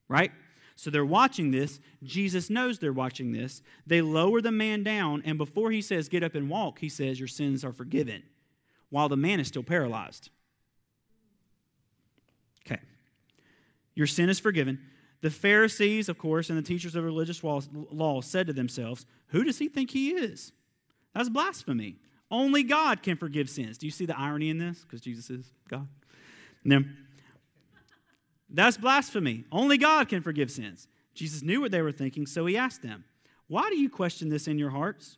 Right? 0.08 0.32
So 0.76 0.92
they're 0.92 1.04
watching 1.04 1.50
this. 1.50 1.80
Jesus 2.04 2.52
knows 2.52 2.78
they're 2.78 2.94
watching 2.94 3.32
this. 3.32 3.64
They 3.88 4.04
lower 4.04 4.42
the 4.42 4.52
man 4.52 4.84
down, 4.84 5.24
and 5.26 5.40
before 5.40 5.72
he 5.72 5.82
says, 5.82 6.08
Get 6.08 6.22
up 6.22 6.36
and 6.36 6.52
walk, 6.52 6.78
he 6.78 6.88
says, 6.88 7.18
Your 7.18 7.28
sins 7.28 7.66
are 7.66 7.74
forgiven, 7.74 8.22
while 8.92 9.10
the 9.10 9.18
man 9.18 9.40
is 9.40 9.48
still 9.48 9.64
paralyzed. 9.64 10.30
Okay. 12.64 12.80
Your 13.96 14.06
sin 14.06 14.30
is 14.30 14.40
forgiven. 14.40 14.82
The 15.22 15.30
Pharisees, 15.30 16.10
of 16.10 16.18
course, 16.18 16.50
and 16.50 16.58
the 16.58 16.64
teachers 16.64 16.96
of 16.96 17.04
religious 17.04 17.44
law 17.44 18.22
said 18.22 18.48
to 18.48 18.54
themselves, 18.54 19.06
Who 19.28 19.44
does 19.44 19.60
he 19.60 19.68
think 19.68 19.92
he 19.92 20.12
is? 20.12 20.52
That's 21.14 21.30
blasphemy. 21.30 21.98
Only 22.32 22.64
God 22.64 23.04
can 23.04 23.18
forgive 23.18 23.50
sins. 23.50 23.78
Do 23.78 23.86
you 23.86 23.92
see 23.92 24.06
the 24.06 24.18
irony 24.18 24.50
in 24.50 24.58
this? 24.58 24.82
Because 24.82 25.02
Jesus 25.02 25.30
is 25.30 25.52
God. 25.70 25.88
No. 26.64 26.84
that's 28.50 28.78
blasphemy. 28.78 29.46
Only 29.52 29.78
God 29.78 30.10
can 30.10 30.22
forgive 30.22 30.50
sins. 30.50 30.88
Jesus 31.14 31.42
knew 31.42 31.60
what 31.60 31.72
they 31.72 31.82
were 31.82 31.92
thinking, 31.92 32.26
so 32.26 32.46
he 32.46 32.58
asked 32.58 32.82
them, 32.82 33.04
Why 33.48 33.70
do 33.70 33.78
you 33.78 33.90
question 33.90 34.30
this 34.30 34.48
in 34.48 34.58
your 34.58 34.70
hearts? 34.70 35.18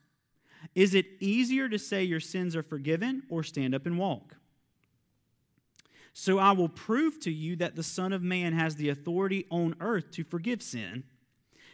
Is 0.75 0.95
it 0.95 1.05
easier 1.19 1.69
to 1.69 1.77
say 1.77 2.03
your 2.03 2.19
sins 2.19 2.55
are 2.55 2.63
forgiven 2.63 3.23
or 3.29 3.43
stand 3.43 3.75
up 3.75 3.85
and 3.85 3.97
walk? 3.97 4.37
So 6.13 6.37
I 6.37 6.51
will 6.51 6.69
prove 6.69 7.19
to 7.21 7.31
you 7.31 7.55
that 7.57 7.75
the 7.75 7.83
Son 7.83 8.13
of 8.13 8.21
Man 8.21 8.53
has 8.53 8.75
the 8.75 8.89
authority 8.89 9.45
on 9.49 9.75
earth 9.79 10.11
to 10.11 10.23
forgive 10.23 10.61
sin. 10.61 11.03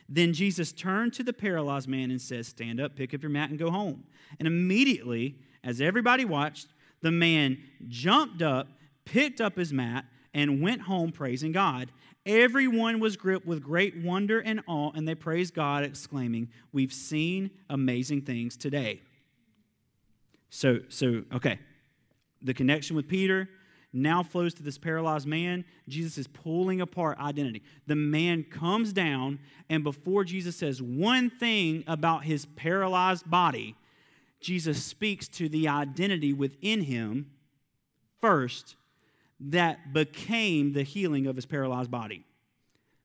Then 0.07 0.33
Jesus 0.33 0.71
turned 0.71 1.13
to 1.13 1.23
the 1.23 1.33
paralyzed 1.33 1.87
man 1.87 2.09
and 2.09 2.21
says, 2.21 2.47
Stand 2.47 2.79
up, 2.79 2.95
pick 2.95 3.13
up 3.13 3.21
your 3.21 3.29
mat, 3.29 3.49
and 3.49 3.59
go 3.59 3.69
home. 3.69 4.05
And 4.39 4.47
immediately, 4.47 5.35
as 5.63 5.81
everybody 5.81 6.25
watched, 6.25 6.67
the 7.01 7.11
man 7.11 7.59
jumped 7.87 8.41
up, 8.41 8.69
picked 9.05 9.41
up 9.41 9.57
his 9.57 9.71
mat, 9.71 10.05
and 10.33 10.61
went 10.61 10.81
home 10.81 11.11
praising 11.11 11.51
God. 11.51 11.91
Everyone 12.25 12.99
was 12.99 13.17
gripped 13.17 13.45
with 13.45 13.61
great 13.61 13.97
wonder 13.97 14.39
and 14.39 14.61
awe, 14.67 14.91
and 14.95 15.07
they 15.07 15.15
praised 15.15 15.53
God, 15.53 15.83
exclaiming, 15.83 16.49
We've 16.71 16.93
seen 16.93 17.51
amazing 17.69 18.21
things 18.21 18.57
today. 18.57 19.01
So, 20.49 20.79
so 20.89 21.23
okay. 21.33 21.59
The 22.41 22.53
connection 22.53 22.95
with 22.95 23.07
Peter, 23.07 23.49
now 23.91 24.21
flows 24.21 24.53
to 24.55 24.63
this 24.63 24.77
paralyzed 24.77 25.27
man. 25.27 25.65
Jesus 25.87 26.17
is 26.17 26.27
pulling 26.27 26.81
apart 26.81 27.17
identity. 27.19 27.63
The 27.87 27.95
man 27.95 28.43
comes 28.43 28.93
down, 28.93 29.39
and 29.69 29.83
before 29.83 30.23
Jesus 30.23 30.55
says 30.55 30.81
one 30.81 31.29
thing 31.29 31.83
about 31.87 32.23
his 32.23 32.45
paralyzed 32.45 33.29
body, 33.29 33.75
Jesus 34.39 34.83
speaks 34.83 35.27
to 35.29 35.49
the 35.49 35.67
identity 35.67 36.33
within 36.33 36.81
him 36.81 37.31
first 38.21 38.75
that 39.39 39.93
became 39.93 40.73
the 40.73 40.83
healing 40.83 41.25
of 41.25 41.35
his 41.35 41.45
paralyzed 41.45 41.89
body. 41.89 42.25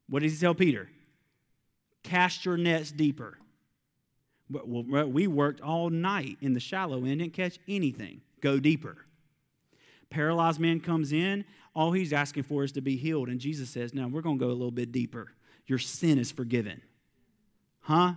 What 0.08 0.22
does 0.22 0.32
he 0.32 0.38
tell 0.38 0.54
Peter? 0.54 0.90
Cast 2.02 2.44
your 2.44 2.58
nets 2.58 2.92
deeper. 2.92 3.38
We 4.50 5.26
worked 5.26 5.62
all 5.62 5.88
night 5.88 6.36
in 6.42 6.52
the 6.52 6.60
shallow 6.60 7.04
end, 7.04 7.20
didn't 7.20 7.32
catch 7.32 7.58
anything. 7.66 8.20
Go 8.42 8.60
deeper 8.60 9.03
paralyzed 10.14 10.60
man 10.60 10.80
comes 10.80 11.12
in, 11.12 11.44
all 11.74 11.90
he's 11.90 12.12
asking 12.12 12.44
for 12.44 12.62
is 12.62 12.72
to 12.72 12.80
be 12.80 12.96
healed. 12.96 13.28
And 13.28 13.40
Jesus 13.40 13.68
says, 13.68 13.92
No, 13.92 14.06
we're 14.06 14.22
going 14.22 14.38
to 14.38 14.44
go 14.44 14.50
a 14.50 14.54
little 14.54 14.70
bit 14.70 14.92
deeper. 14.92 15.32
Your 15.66 15.78
sin 15.78 16.18
is 16.18 16.30
forgiven. 16.30 16.80
Huh? 17.80 18.12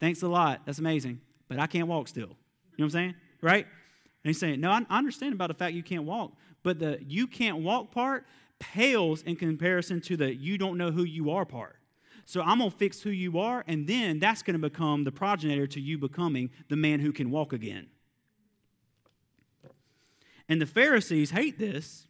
Thanks 0.00 0.22
a 0.22 0.28
lot. 0.28 0.62
That's 0.64 0.78
amazing. 0.78 1.20
But 1.48 1.58
I 1.58 1.66
can't 1.66 1.86
walk 1.86 2.08
still. 2.08 2.22
You 2.22 2.28
know 2.28 2.36
what 2.76 2.84
I'm 2.84 2.90
saying? 2.90 3.14
Right? 3.42 3.66
And 3.66 4.30
he's 4.30 4.40
saying, 4.40 4.60
No, 4.60 4.70
I 4.70 4.84
understand 4.88 5.34
about 5.34 5.48
the 5.48 5.54
fact 5.54 5.74
you 5.74 5.82
can't 5.82 6.04
walk, 6.04 6.32
but 6.62 6.78
the 6.78 6.98
you 7.06 7.26
can't 7.26 7.58
walk 7.58 7.92
part 7.92 8.26
pales 8.58 9.22
in 9.22 9.36
comparison 9.36 10.00
to 10.00 10.16
the 10.16 10.34
you 10.34 10.56
don't 10.56 10.78
know 10.78 10.90
who 10.90 11.04
you 11.04 11.30
are 11.30 11.44
part. 11.44 11.76
So 12.24 12.40
I'm 12.40 12.58
going 12.58 12.70
to 12.70 12.76
fix 12.76 13.02
who 13.02 13.10
you 13.10 13.38
are, 13.38 13.64
and 13.66 13.86
then 13.86 14.18
that's 14.18 14.42
going 14.42 14.58
to 14.58 14.70
become 14.70 15.04
the 15.04 15.12
progenitor 15.12 15.66
to 15.66 15.80
you 15.80 15.98
becoming 15.98 16.48
the 16.70 16.76
man 16.76 17.00
who 17.00 17.12
can 17.12 17.30
walk 17.30 17.52
again. 17.52 17.88
And 20.48 20.60
the 20.60 20.66
Pharisees 20.66 21.30
hate 21.30 21.58
this. 21.58 22.06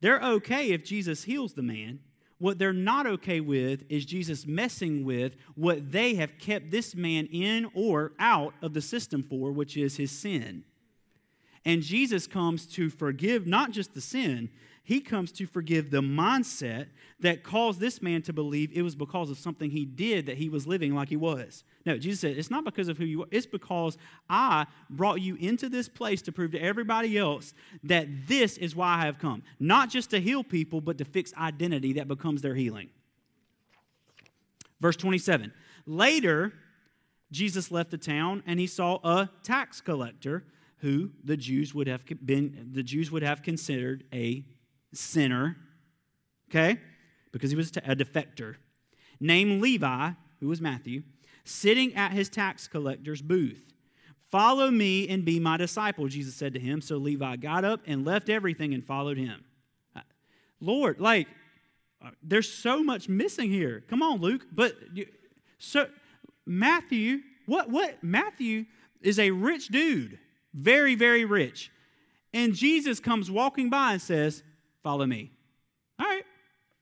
They're 0.00 0.20
okay 0.20 0.70
if 0.70 0.84
Jesus 0.84 1.24
heals 1.24 1.54
the 1.54 1.62
man. 1.62 2.00
What 2.38 2.58
they're 2.58 2.72
not 2.72 3.06
okay 3.06 3.40
with 3.40 3.84
is 3.88 4.04
Jesus 4.04 4.46
messing 4.46 5.04
with 5.04 5.36
what 5.54 5.92
they 5.92 6.16
have 6.16 6.38
kept 6.38 6.72
this 6.72 6.94
man 6.96 7.26
in 7.26 7.70
or 7.72 8.12
out 8.18 8.54
of 8.60 8.74
the 8.74 8.80
system 8.80 9.22
for, 9.22 9.52
which 9.52 9.76
is 9.76 9.96
his 9.96 10.10
sin. 10.10 10.64
And 11.64 11.82
Jesus 11.82 12.26
comes 12.26 12.66
to 12.74 12.90
forgive 12.90 13.46
not 13.46 13.70
just 13.70 13.94
the 13.94 14.00
sin, 14.00 14.50
he 14.84 15.00
comes 15.00 15.30
to 15.32 15.46
forgive 15.46 15.90
the 15.90 16.00
mindset 16.00 16.88
that 17.20 17.44
caused 17.44 17.78
this 17.78 18.02
man 18.02 18.20
to 18.22 18.32
believe 18.32 18.72
it 18.74 18.82
was 18.82 18.96
because 18.96 19.30
of 19.30 19.38
something 19.38 19.70
he 19.70 19.84
did 19.84 20.26
that 20.26 20.38
he 20.38 20.48
was 20.48 20.66
living 20.66 20.92
like 20.94 21.08
he 21.08 21.16
was. 21.16 21.62
No, 21.86 21.96
Jesus 21.96 22.20
said, 22.20 22.36
it's 22.36 22.50
not 22.50 22.64
because 22.64 22.88
of 22.88 22.98
who 22.98 23.04
you 23.04 23.22
are, 23.22 23.28
it's 23.30 23.46
because 23.46 23.96
I 24.28 24.66
brought 24.90 25.20
you 25.20 25.36
into 25.36 25.68
this 25.68 25.88
place 25.88 26.20
to 26.22 26.32
prove 26.32 26.50
to 26.52 26.62
everybody 26.62 27.16
else 27.16 27.54
that 27.84 28.08
this 28.26 28.58
is 28.58 28.74
why 28.74 28.96
I 28.96 29.06
have 29.06 29.18
come. 29.18 29.44
Not 29.60 29.88
just 29.88 30.10
to 30.10 30.20
heal 30.20 30.42
people, 30.42 30.80
but 30.80 30.98
to 30.98 31.04
fix 31.04 31.32
identity 31.34 31.92
that 31.94 32.08
becomes 32.08 32.42
their 32.42 32.56
healing. 32.56 32.90
Verse 34.80 34.96
27. 34.96 35.52
Later, 35.86 36.52
Jesus 37.30 37.70
left 37.70 37.92
the 37.92 37.98
town 37.98 38.42
and 38.46 38.58
he 38.58 38.66
saw 38.66 38.98
a 39.04 39.30
tax 39.44 39.80
collector 39.80 40.44
who 40.78 41.10
the 41.22 41.36
Jews 41.36 41.72
would 41.72 41.86
have 41.86 42.04
been 42.24 42.70
the 42.72 42.82
Jews 42.82 43.12
would 43.12 43.22
have 43.22 43.42
considered 43.42 44.02
a 44.12 44.44
sinner, 44.92 45.56
okay, 46.50 46.78
because 47.32 47.50
he 47.50 47.56
was 47.56 47.70
a 47.70 47.96
defector, 47.96 48.56
named 49.20 49.62
Levi, 49.62 50.10
who 50.40 50.48
was 50.48 50.60
Matthew, 50.60 51.02
sitting 51.44 51.94
at 51.94 52.12
his 52.12 52.28
tax 52.28 52.68
collector's 52.68 53.22
booth. 53.22 53.72
Follow 54.30 54.70
me 54.70 55.08
and 55.08 55.24
be 55.24 55.38
my 55.38 55.56
disciple, 55.56 56.08
Jesus 56.08 56.34
said 56.34 56.54
to 56.54 56.60
him. 56.60 56.80
So 56.80 56.96
Levi 56.96 57.36
got 57.36 57.64
up 57.64 57.80
and 57.86 58.04
left 58.04 58.28
everything 58.28 58.72
and 58.72 58.84
followed 58.84 59.18
him. 59.18 59.44
Uh, 59.94 60.00
Lord, 60.60 61.00
like, 61.00 61.28
uh, 62.04 62.10
there's 62.22 62.50
so 62.50 62.82
much 62.82 63.08
missing 63.08 63.50
here. 63.50 63.84
Come 63.88 64.02
on, 64.02 64.20
Luke. 64.20 64.46
But 64.50 64.74
so 65.58 65.86
Matthew, 66.46 67.18
what 67.46 67.70
what 67.70 68.02
Matthew 68.02 68.64
is 69.02 69.18
a 69.18 69.30
rich 69.30 69.68
dude, 69.68 70.18
very 70.54 70.94
very 70.94 71.24
rich. 71.24 71.70
And 72.32 72.54
Jesus 72.54 72.98
comes 72.98 73.30
walking 73.30 73.68
by 73.68 73.92
and 73.92 74.02
says, 74.02 74.42
Follow 74.82 75.06
me. 75.06 75.30
All 75.98 76.06
right. 76.06 76.24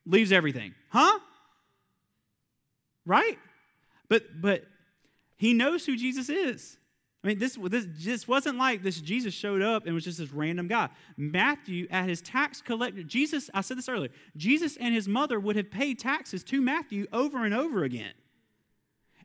Leaves 0.07 0.33
everything. 0.33 0.75
Huh? 0.89 1.19
Right? 3.07 3.39
But 4.09 4.41
but 4.41 4.65
he 5.37 5.55
knows 5.55 5.87
who 5.87 5.97
Jesus 5.97 6.29
is. 6.29 6.79
I 7.23 7.29
mean, 7.29 7.39
this, 7.39 7.59
this 7.63 7.87
just 7.99 8.29
wasn't 8.29 8.57
like 8.57 8.83
this 8.83 8.99
Jesus 9.01 9.35
showed 9.35 9.61
up 9.61 9.85
and 9.85 9.95
was 9.95 10.05
just 10.05 10.19
this 10.19 10.33
random 10.33 10.69
guy. 10.69 10.89
Matthew, 11.19 11.87
at 11.91 12.09
his 12.09 12.23
tax 12.23 12.63
collector, 12.63 13.03
Jesus, 13.03 13.51
I 13.53 13.61
said 13.61 13.77
this 13.77 13.91
earlier, 13.91 14.09
Jesus 14.37 14.79
and 14.79 14.95
his 14.95 15.07
mother 15.07 15.39
would 15.39 15.57
have 15.57 15.71
paid 15.71 15.99
taxes 15.99 16.43
to 16.45 16.63
Matthew 16.63 17.07
over 17.13 17.45
and 17.45 17.53
over 17.53 17.85
again. 17.85 18.13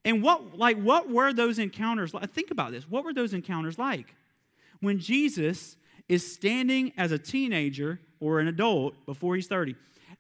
And 0.04 0.22
what, 0.22 0.58
like, 0.58 0.78
what 0.78 1.10
were 1.10 1.32
those 1.32 1.58
encounters 1.58 2.14
like? 2.14 2.30
Think 2.32 2.52
about 2.52 2.72
this. 2.72 2.90
What 2.90 3.06
were 3.06 3.14
those 3.14 3.34
encounters 3.34 3.80
like? 3.80 4.14
When 4.82 5.00
Jesus 5.00 5.78
is 6.10 6.32
standing 6.32 6.92
as 6.98 7.12
a 7.12 7.18
teenager 7.18 8.00
or 8.20 8.40
an 8.40 8.48
adult 8.48 9.06
before 9.06 9.36
he's 9.36 9.48
30 9.48 9.76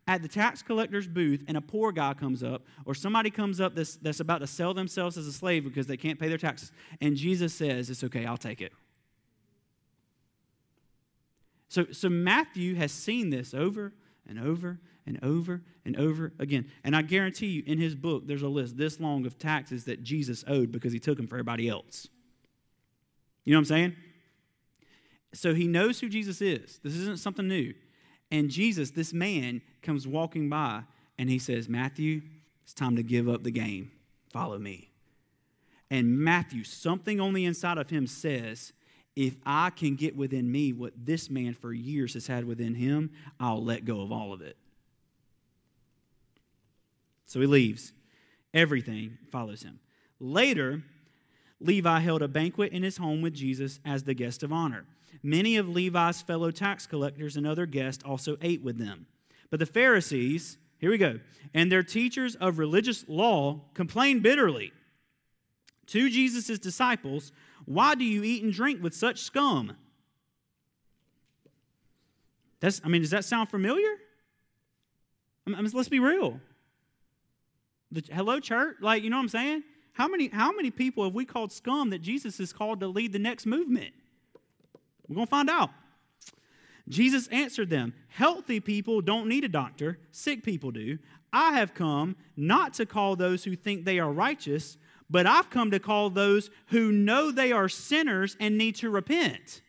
at 0.07 0.21
the 0.21 0.27
tax 0.27 0.61
collector's 0.61 1.07
booth 1.07 1.43
and 1.47 1.57
a 1.57 1.61
poor 1.61 1.91
guy 1.91 2.13
comes 2.13 2.43
up 2.43 2.63
or 2.85 2.93
somebody 2.93 3.29
comes 3.29 3.59
up 3.59 3.75
that's, 3.75 3.95
that's 3.97 4.19
about 4.19 4.39
to 4.39 4.47
sell 4.47 4.73
themselves 4.73 5.17
as 5.17 5.25
a 5.27 5.33
slave 5.33 5.63
because 5.63 5.87
they 5.87 5.97
can't 5.97 6.19
pay 6.19 6.27
their 6.27 6.37
taxes 6.37 6.71
and 7.01 7.15
jesus 7.15 7.53
says 7.53 7.89
it's 7.89 8.03
okay 8.03 8.25
i'll 8.25 8.37
take 8.37 8.61
it 8.61 8.71
So, 11.75 11.85
so 11.91 12.09
Matthew 12.09 12.75
has 12.75 12.93
seen 12.93 13.31
this 13.31 13.53
over 13.53 13.93
and 14.25 14.39
over 14.39 14.79
and 15.05 15.21
over 15.21 15.61
and 15.83 15.97
over 15.97 16.31
again. 16.39 16.71
And 16.85 16.95
I 16.95 17.01
guarantee 17.01 17.47
you, 17.47 17.63
in 17.65 17.79
his 17.79 17.95
book, 17.95 18.27
there's 18.27 18.43
a 18.43 18.47
list 18.47 18.77
this 18.77 18.99
long 18.99 19.25
of 19.25 19.37
taxes 19.37 19.83
that 19.83 20.01
Jesus 20.01 20.45
owed 20.47 20.71
because 20.71 20.93
he 20.93 20.99
took 20.99 21.17
them 21.17 21.27
for 21.27 21.35
everybody 21.35 21.67
else. 21.67 22.07
You 23.43 23.53
know 23.53 23.57
what 23.57 23.63
I'm 23.63 23.65
saying? 23.65 23.95
So 25.33 25.53
he 25.53 25.67
knows 25.67 25.99
who 25.99 26.07
Jesus 26.07 26.41
is. 26.41 26.79
This 26.81 26.95
isn't 26.95 27.19
something 27.19 27.45
new. 27.45 27.73
And 28.35 28.49
Jesus, 28.49 28.91
this 28.91 29.13
man, 29.13 29.61
comes 29.81 30.05
walking 30.05 30.49
by 30.49 30.81
and 31.17 31.29
he 31.29 31.39
says, 31.39 31.69
Matthew, 31.69 32.21
it's 32.65 32.73
time 32.73 32.97
to 32.97 33.01
give 33.01 33.29
up 33.29 33.43
the 33.43 33.51
game. 33.51 33.91
Follow 34.33 34.57
me. 34.57 34.89
And 35.89 36.19
Matthew, 36.19 36.65
something 36.65 37.21
on 37.21 37.31
the 37.31 37.45
inside 37.45 37.77
of 37.77 37.89
him 37.89 38.07
says, 38.07 38.73
if 39.15 39.37
I 39.45 39.69
can 39.69 39.95
get 39.95 40.17
within 40.17 40.51
me 40.51 40.73
what 40.73 40.91
this 40.97 41.29
man 41.29 41.53
for 41.53 41.71
years 41.71 42.15
has 42.15 42.27
had 42.27 42.43
within 42.43 42.75
him, 42.75 43.11
I'll 43.39 43.63
let 43.63 43.85
go 43.85 44.01
of 44.01 44.11
all 44.11 44.33
of 44.33 44.41
it. 44.41 44.57
So 47.27 47.39
he 47.39 47.47
leaves. 47.47 47.93
Everything 48.53 49.17
follows 49.31 49.63
him. 49.63 49.79
Later, 50.19 50.83
Levi 51.61 51.99
held 52.01 52.21
a 52.21 52.27
banquet 52.27 52.73
in 52.73 52.83
his 52.83 52.97
home 52.97 53.21
with 53.21 53.33
Jesus 53.33 53.79
as 53.85 54.03
the 54.03 54.13
guest 54.13 54.43
of 54.43 54.51
honor. 54.51 54.83
Many 55.25 55.57
of 55.57 55.67
Levi's 55.67 56.21
fellow 56.21 56.51
tax 56.51 56.85
collectors 56.85 57.35
and 57.35 57.47
other 57.47 57.65
guests 57.65 58.03
also 58.03 58.37
ate 58.43 58.61
with 58.61 58.77
them. 58.77 59.07
But 59.49 59.57
the 59.57 59.65
Pharisees, 59.65 60.59
here 60.77 60.91
we 60.91 60.99
go, 60.99 61.19
and 61.51 61.71
their 61.71 61.81
teachers 61.81 62.35
of 62.35 62.59
religious 62.59 63.03
law 63.07 63.61
complained 63.73 64.21
bitterly 64.21 64.71
to 65.87 66.11
Jesus' 66.11 66.59
disciples, 66.59 67.31
Why 67.65 67.95
do 67.95 68.03
you 68.03 68.23
eat 68.23 68.43
and 68.43 68.53
drink 68.53 68.83
with 68.83 68.93
such 68.93 69.23
scum? 69.23 69.75
That's, 72.59 72.79
I 72.85 72.87
mean, 72.87 73.01
does 73.01 73.09
that 73.09 73.25
sound 73.25 73.49
familiar? 73.49 73.95
I 75.47 75.59
mean, 75.59 75.71
let's 75.73 75.89
be 75.89 75.99
real. 75.99 76.39
The, 77.91 78.03
hello, 78.13 78.39
church? 78.39 78.75
Like, 78.79 79.01
you 79.01 79.09
know 79.09 79.17
what 79.17 79.23
I'm 79.23 79.29
saying? 79.29 79.63
How 79.93 80.07
many, 80.07 80.27
how 80.27 80.51
many 80.51 80.69
people 80.69 81.03
have 81.03 81.15
we 81.15 81.25
called 81.25 81.51
scum 81.51 81.89
that 81.89 82.03
Jesus 82.03 82.39
is 82.39 82.53
called 82.53 82.79
to 82.81 82.87
lead 82.87 83.11
the 83.11 83.17
next 83.17 83.47
movement? 83.47 83.95
We're 85.07 85.15
going 85.15 85.27
to 85.27 85.31
find 85.31 85.49
out. 85.49 85.71
Jesus 86.87 87.27
answered 87.27 87.69
them 87.69 87.93
Healthy 88.09 88.59
people 88.59 89.01
don't 89.01 89.27
need 89.27 89.43
a 89.43 89.49
doctor, 89.49 89.99
sick 90.11 90.43
people 90.43 90.71
do. 90.71 90.99
I 91.33 91.53
have 91.53 91.73
come 91.73 92.15
not 92.37 92.73
to 92.75 92.85
call 92.85 93.15
those 93.15 93.43
who 93.43 93.55
think 93.55 93.83
they 93.83 93.99
are 93.99 94.11
righteous, 94.11 94.77
but 95.09 95.27
I've 95.27 95.49
come 95.49 95.71
to 95.71 95.79
call 95.79 96.09
those 96.09 96.49
who 96.67 96.91
know 96.91 97.29
they 97.29 97.51
are 97.51 97.67
sinners 97.67 98.37
and 98.39 98.57
need 98.57 98.75
to 98.77 98.89
repent. 98.89 99.61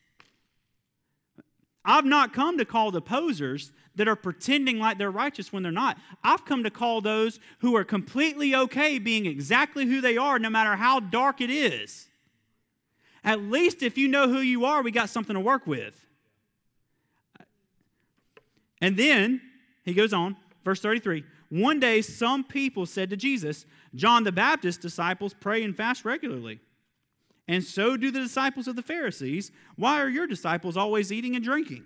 I've 1.85 2.05
not 2.05 2.33
come 2.33 2.59
to 2.59 2.65
call 2.65 2.91
the 2.91 3.01
posers 3.01 3.73
that 3.97 4.09
are 4.09 4.17
pretending 4.17 4.79
like 4.79 4.99
they're 4.99 5.11
righteous 5.11 5.53
when 5.53 5.63
they're 5.63 5.73
not. 5.73 5.99
I've 6.23 6.45
come 6.45 6.63
to 6.65 6.71
call 6.71 7.01
those 7.01 7.41
who 7.61 7.75
are 7.77 7.85
completely 7.85 8.55
okay 8.55 8.99
being 8.99 9.27
exactly 9.27 9.87
who 9.87 10.01
they 10.01 10.17
are, 10.17 10.39
no 10.39 10.51
matter 10.51 10.77
how 10.77 11.01
dark 11.01 11.41
it 11.41 11.51
is. 11.51 12.09
At 13.27 13.41
least 13.43 13.83
if 13.83 13.99
you 13.99 14.07
know 14.07 14.29
who 14.29 14.39
you 14.39 14.65
are, 14.65 14.83
we 14.83 14.93
got 14.93 15.11
something 15.11 15.35
to 15.35 15.41
work 15.41 15.67
with. 15.67 16.07
And 18.81 18.97
then 18.97 19.41
he 19.85 19.95
goes 19.95 20.13
on, 20.13 20.37
verse 20.65 20.81
33 20.81 21.25
One 21.49 21.81
day, 21.81 22.03
some 22.03 22.45
people 22.45 22.87
said 22.87 23.11
to 23.11 23.17
Jesus, 23.17 23.67
John 23.97 24.23
the 24.23 24.31
Baptist's 24.31 24.81
disciples 24.81 25.35
pray 25.35 25.65
and 25.65 25.77
fast 25.77 26.05
regularly. 26.05 26.61
And 27.49 27.65
so 27.65 27.97
do 27.97 28.13
the 28.13 28.21
disciples 28.21 28.69
of 28.69 28.77
the 28.77 28.83
Pharisees. 28.83 29.51
Why 29.75 30.01
are 30.01 30.09
your 30.09 30.27
disciples 30.27 30.77
always 30.77 31.13
eating 31.13 31.35
and 31.35 31.45
drinking? 31.45 31.85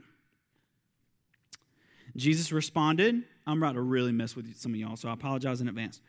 Jesus 2.16 2.52
responded, 2.52 3.22
I'm 3.46 3.62
about 3.62 3.74
to 3.74 3.82
really 3.82 4.12
mess 4.12 4.36
with 4.36 4.54
some 4.56 4.72
of 4.72 4.80
y'all, 4.80 4.96
so 4.96 5.08
I 5.08 5.12
apologize 5.12 5.60
in 5.60 5.68
advance. 5.68 6.00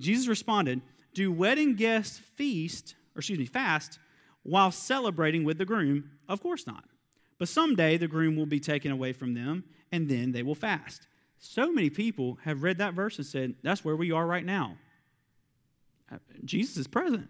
Jesus 0.00 0.26
responded, 0.26 0.80
Do 1.14 1.30
wedding 1.30 1.74
guests 1.74 2.18
feast, 2.18 2.94
or 3.14 3.20
excuse 3.20 3.38
me, 3.38 3.46
fast 3.46 3.98
while 4.42 4.70
celebrating 4.70 5.44
with 5.44 5.58
the 5.58 5.64
groom? 5.64 6.10
Of 6.28 6.42
course 6.42 6.66
not. 6.66 6.84
But 7.38 7.48
someday 7.48 7.96
the 7.96 8.08
groom 8.08 8.36
will 8.36 8.46
be 8.46 8.60
taken 8.60 8.92
away 8.92 9.12
from 9.12 9.34
them, 9.34 9.64
and 9.90 10.08
then 10.08 10.32
they 10.32 10.42
will 10.42 10.54
fast. 10.54 11.06
So 11.38 11.72
many 11.72 11.88
people 11.88 12.38
have 12.44 12.62
read 12.62 12.78
that 12.78 12.94
verse 12.94 13.16
and 13.16 13.26
said, 13.26 13.54
That's 13.62 13.84
where 13.84 13.96
we 13.96 14.12
are 14.12 14.26
right 14.26 14.44
now. 14.44 14.76
Uh, 16.12 16.18
Jesus 16.44 16.76
is 16.76 16.86
present. 16.86 17.28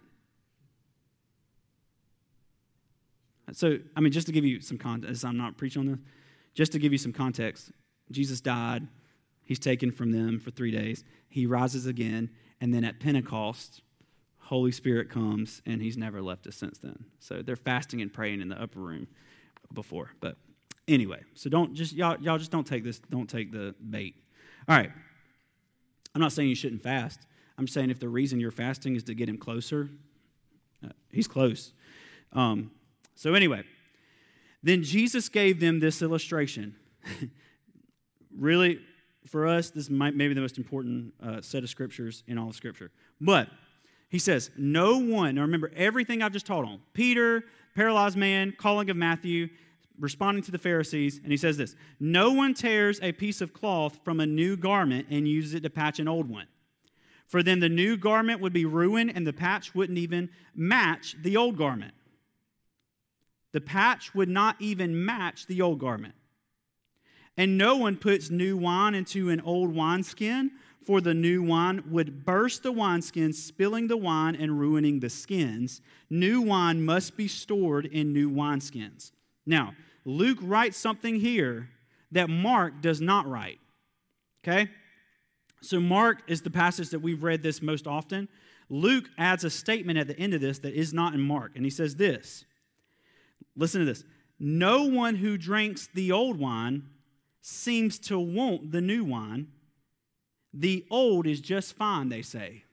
So, 3.53 3.79
I 3.97 4.01
mean, 4.01 4.13
just 4.13 4.27
to 4.27 4.33
give 4.33 4.45
you 4.45 4.61
some 4.61 4.79
context, 4.79 5.25
I'm 5.25 5.37
not 5.37 5.57
preaching 5.57 5.81
on 5.81 5.87
this, 5.87 5.99
just 6.55 6.73
to 6.73 6.79
give 6.79 6.93
you 6.93 6.99
some 6.99 7.13
context, 7.13 7.73
Jesus 8.11 8.41
died, 8.41 8.87
he's 9.45 9.59
taken 9.59 9.91
from 9.91 10.13
them 10.13 10.39
for 10.39 10.51
three 10.51 10.71
days, 10.71 11.05
he 11.29 11.47
rises 11.47 11.87
again, 11.87 12.31
and 12.61 12.73
then 12.73 12.85
at 12.85 13.01
Pentecost, 13.01 13.83
Holy 14.51 14.73
Spirit 14.73 15.09
comes, 15.09 15.63
and 15.65 15.81
He's 15.81 15.97
never 15.97 16.21
left 16.21 16.45
us 16.49 16.57
since 16.57 16.79
then. 16.79 17.05
So 17.21 17.41
they're 17.41 17.55
fasting 17.55 18.03
and 18.03 18.13
praying 18.13 18.41
in 18.41 18.49
the 18.49 18.61
upper 18.61 18.81
room 18.81 19.07
before. 19.73 20.11
But 20.21 20.39
anyway, 20.89 21.21
so 21.35 21.49
don't 21.49 21.73
just 21.73 21.93
y'all 21.93 22.17
y'all 22.21 22.37
just 22.37 22.51
don't 22.51 22.67
take 22.67 22.83
this 22.83 22.99
don't 22.99 23.31
take 23.31 23.53
the 23.53 23.77
bait. 23.91 24.17
All 24.69 24.77
right. 24.77 24.91
I'm 26.17 26.21
not 26.21 26.33
saying 26.33 26.49
you 26.49 26.57
shouldn't 26.57 26.83
fast. 26.83 27.21
I'm 27.59 27.69
saying 27.69 27.91
if 27.91 28.01
the 28.01 28.09
reason 28.09 28.41
you're 28.41 28.51
fasting 28.51 28.97
is 28.97 29.05
to 29.05 29.15
get 29.15 29.29
him 29.29 29.39
closer, 29.39 29.89
uh, 30.85 30.89
he's 31.13 31.29
close. 31.29 31.73
Um, 32.33 32.73
so 33.15 33.35
anyway, 33.35 33.63
then 34.65 34.83
Jesus 34.83 35.29
gave 35.29 35.61
them 35.61 35.79
this 35.79 36.03
illustration. 36.03 36.75
really, 38.37 38.81
for 39.29 39.47
us, 39.47 39.71
this 39.71 39.89
might 39.89 40.17
maybe 40.17 40.35
the 40.35 40.41
most 40.41 40.59
important 40.59 41.15
uh, 41.23 41.41
set 41.41 41.63
of 41.63 41.71
scriptures 41.71 42.25
in 42.27 42.37
all 42.37 42.49
of 42.49 42.57
Scripture. 42.57 42.91
But 43.21 43.49
he 44.11 44.19
says, 44.19 44.51
No 44.59 44.99
one, 44.99 45.37
now 45.37 45.43
remember 45.43 45.73
everything 45.75 46.23
I've 46.23 46.33
just 46.33 46.47
taught 46.47 46.65
on 46.65 46.81
Peter, 46.93 47.45
paralyzed 47.75 48.17
man, 48.17 48.53
calling 48.59 48.91
of 48.91 48.97
Matthew, 48.97 49.49
responding 49.99 50.43
to 50.45 50.51
the 50.51 50.59
Pharisees, 50.59 51.21
and 51.23 51.31
he 51.31 51.37
says 51.37 51.57
this 51.57 51.77
No 51.99 52.33
one 52.33 52.53
tears 52.53 52.99
a 53.03 53.13
piece 53.13 53.41
of 53.41 53.53
cloth 53.55 54.01
from 54.05 54.21
a 54.21 54.27
new 54.27 54.57
garment 54.57 55.07
and 55.11 55.27
uses 55.27 55.55
it 55.55 55.63
to 55.63 55.71
patch 55.71 55.99
an 55.99 56.09
old 56.09 56.29
one. 56.29 56.49
For 57.29 57.45
then 57.45 57.61
the 57.61 57.69
new 57.69 57.97
garment 57.97 58.41
would 58.41 58.53
be 58.53 58.65
ruined 58.65 59.13
and 59.15 59.25
the 59.25 59.33
patch 59.33 59.73
wouldn't 59.73 59.99
even 59.99 60.31
match 60.53 61.15
the 61.23 61.37
old 61.37 61.57
garment. 61.57 61.95
The 63.53 63.61
patch 63.61 64.15
would 64.15 64.29
not 64.29 64.57
even 64.59 65.05
match 65.05 65.47
the 65.47 65.63
old 65.63 65.79
garment. 65.79 66.15
And 67.37 67.57
no 67.57 67.77
one 67.77 67.97
puts 67.97 68.31
new 68.31 68.57
wine 68.57 68.97
into 68.97 69.31
an 69.31 69.41
old 69.43 69.75
wineskin 69.75 70.51
for 70.85 71.01
the 71.01 71.15
new 71.15 71.43
wine 71.43 71.85
would 71.91 72.25
burst 72.25 72.63
the 72.63 72.73
wineskins, 72.73 73.35
spilling 73.35 73.89
the 73.89 73.97
wine 73.97 74.35
and 74.35 74.59
ruining 74.59 75.01
the 75.01 75.11
skins. 75.11 75.81
New 76.09 76.41
wine 76.41 76.83
must 76.83 77.17
be 77.17 77.29
stored 77.29 77.87
in 77.87 78.13
new 78.13 78.31
wineskins. 78.31 79.13
Now, 79.45 79.75
Luke 80.05 80.39
writes 80.41 80.77
something 80.77 81.17
here 81.17 81.69
that 82.13 82.31
Mark 82.31 82.81
does 82.81 83.01
not 83.01 83.29
write. 83.29 83.59
Okay? 84.43 84.71
So, 85.61 85.81
Mark 85.81 86.23
is 86.27 86.43
the 86.43 86.51
passage 86.51 86.89
that 86.91 87.01
we've 87.01 87.23
read 87.23 87.43
this 87.43 87.61
most 87.61 87.87
often. 87.87 88.29
Luke 88.71 89.11
adds 89.19 89.45
a 89.45 89.51
statement 89.51 89.99
at 89.99 90.07
the 90.07 90.19
end 90.19 90.33
of 90.33 90.41
this 90.41 90.61
that 90.61 90.73
is 90.73 90.95
not 90.95 91.13
in 91.13 91.21
Mark, 91.21 91.53
and 91.57 91.65
he 91.65 91.71
says 91.71 91.97
this 91.97 92.45
Listen 93.57 93.81
to 93.81 93.85
this. 93.85 94.05
No 94.39 94.85
one 94.85 95.17
who 95.17 95.37
drinks 95.37 95.89
the 95.93 96.13
old 96.13 96.39
wine 96.39 96.89
seems 97.43 97.99
to 97.99 98.19
want 98.19 98.73
the 98.73 98.81
new 98.81 99.05
wine 99.05 99.49
the 100.53 100.85
old 100.91 101.27
is 101.27 101.41
just 101.41 101.77
fine, 101.77 102.09
they 102.09 102.23
say. 102.23 102.65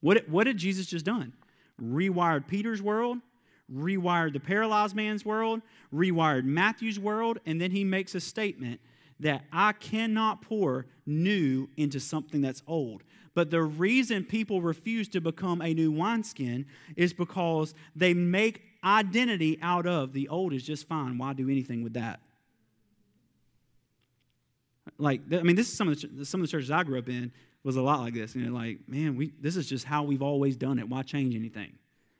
What, 0.00 0.28
what 0.28 0.46
had 0.46 0.56
Jesus 0.56 0.86
just 0.86 1.04
done? 1.04 1.32
Rewired 1.80 2.46
Peter's 2.46 2.82
world, 2.82 3.18
rewired 3.72 4.32
the 4.32 4.40
paralyzed 4.40 4.94
man's 4.94 5.24
world, 5.24 5.62
rewired 5.92 6.44
Matthew's 6.44 6.98
world, 6.98 7.38
and 7.46 7.60
then 7.60 7.70
he 7.70 7.84
makes 7.84 8.14
a 8.14 8.20
statement 8.20 8.80
that 9.20 9.44
I 9.52 9.72
cannot 9.72 10.42
pour 10.42 10.86
new 11.06 11.68
into 11.76 11.98
something 11.98 12.40
that's 12.40 12.62
old. 12.66 13.02
But 13.34 13.50
the 13.50 13.62
reason 13.62 14.24
people 14.24 14.62
refuse 14.62 15.08
to 15.10 15.20
become 15.20 15.60
a 15.60 15.74
new 15.74 15.90
wineskin 15.92 16.66
is 16.96 17.12
because 17.12 17.74
they 17.94 18.14
make 18.14 18.62
identity 18.82 19.58
out 19.62 19.86
of 19.86 20.12
the 20.12 20.28
old 20.28 20.52
is 20.52 20.62
just 20.62 20.86
fine. 20.86 21.18
Why 21.18 21.32
do 21.32 21.48
anything 21.48 21.82
with 21.82 21.94
that? 21.94 22.20
Like 24.98 25.20
I 25.32 25.42
mean, 25.42 25.56
this 25.56 25.68
is 25.68 25.76
some 25.76 25.88
of 25.88 26.00
the 26.16 26.24
some 26.24 26.40
of 26.40 26.46
the 26.46 26.50
churches 26.50 26.70
I 26.70 26.82
grew 26.82 26.98
up 26.98 27.08
in 27.08 27.32
was 27.62 27.76
a 27.76 27.82
lot 27.82 28.00
like 28.00 28.14
this. 28.14 28.34
You 28.34 28.46
know, 28.46 28.52
like 28.52 28.80
man, 28.88 29.16
we 29.16 29.32
this 29.40 29.56
is 29.56 29.68
just 29.68 29.84
how 29.84 30.02
we've 30.02 30.22
always 30.22 30.56
done 30.56 30.78
it. 30.78 30.88
Why 30.88 31.02
change 31.02 31.34
anything? 31.34 31.72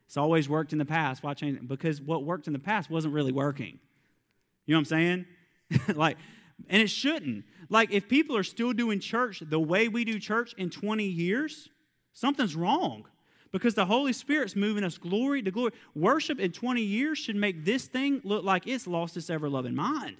It's 0.07 0.17
always 0.17 0.49
worked 0.49 0.71
in 0.71 0.79
the 0.79 0.85
past. 0.85 1.21
Why 1.21 1.33
change 1.33 1.57
it? 1.57 1.67
Because 1.67 2.01
what 2.01 2.23
worked 2.23 2.47
in 2.47 2.53
the 2.53 2.59
past 2.59 2.89
wasn't 2.89 3.13
really 3.13 3.31
working. 3.31 3.79
You 4.65 4.73
know 4.73 4.79
what 4.79 4.79
I'm 4.79 4.85
saying? 4.85 5.25
like, 5.95 6.17
and 6.67 6.81
it 6.81 6.89
shouldn't. 6.89 7.45
Like, 7.69 7.91
if 7.91 8.07
people 8.07 8.35
are 8.35 8.43
still 8.43 8.73
doing 8.73 8.99
church 8.99 9.43
the 9.45 9.59
way 9.59 9.87
we 9.87 10.03
do 10.05 10.19
church 10.19 10.55
in 10.57 10.71
20 10.71 11.03
years, 11.03 11.69
something's 12.13 12.55
wrong. 12.55 13.05
because 13.51 13.75
the 13.75 13.85
Holy 13.85 14.13
Spirit's 14.13 14.55
moving 14.55 14.83
us 14.83 14.97
glory 14.97 15.43
to 15.43 15.51
glory. 15.51 15.73
Worship 15.93 16.39
in 16.39 16.51
20 16.51 16.81
years 16.81 17.19
should 17.19 17.35
make 17.35 17.63
this 17.63 17.85
thing 17.85 18.21
look 18.23 18.43
like 18.43 18.65
it's 18.65 18.87
lost 18.87 19.15
its 19.15 19.29
ever 19.29 19.47
loving 19.47 19.75
mind 19.75 20.17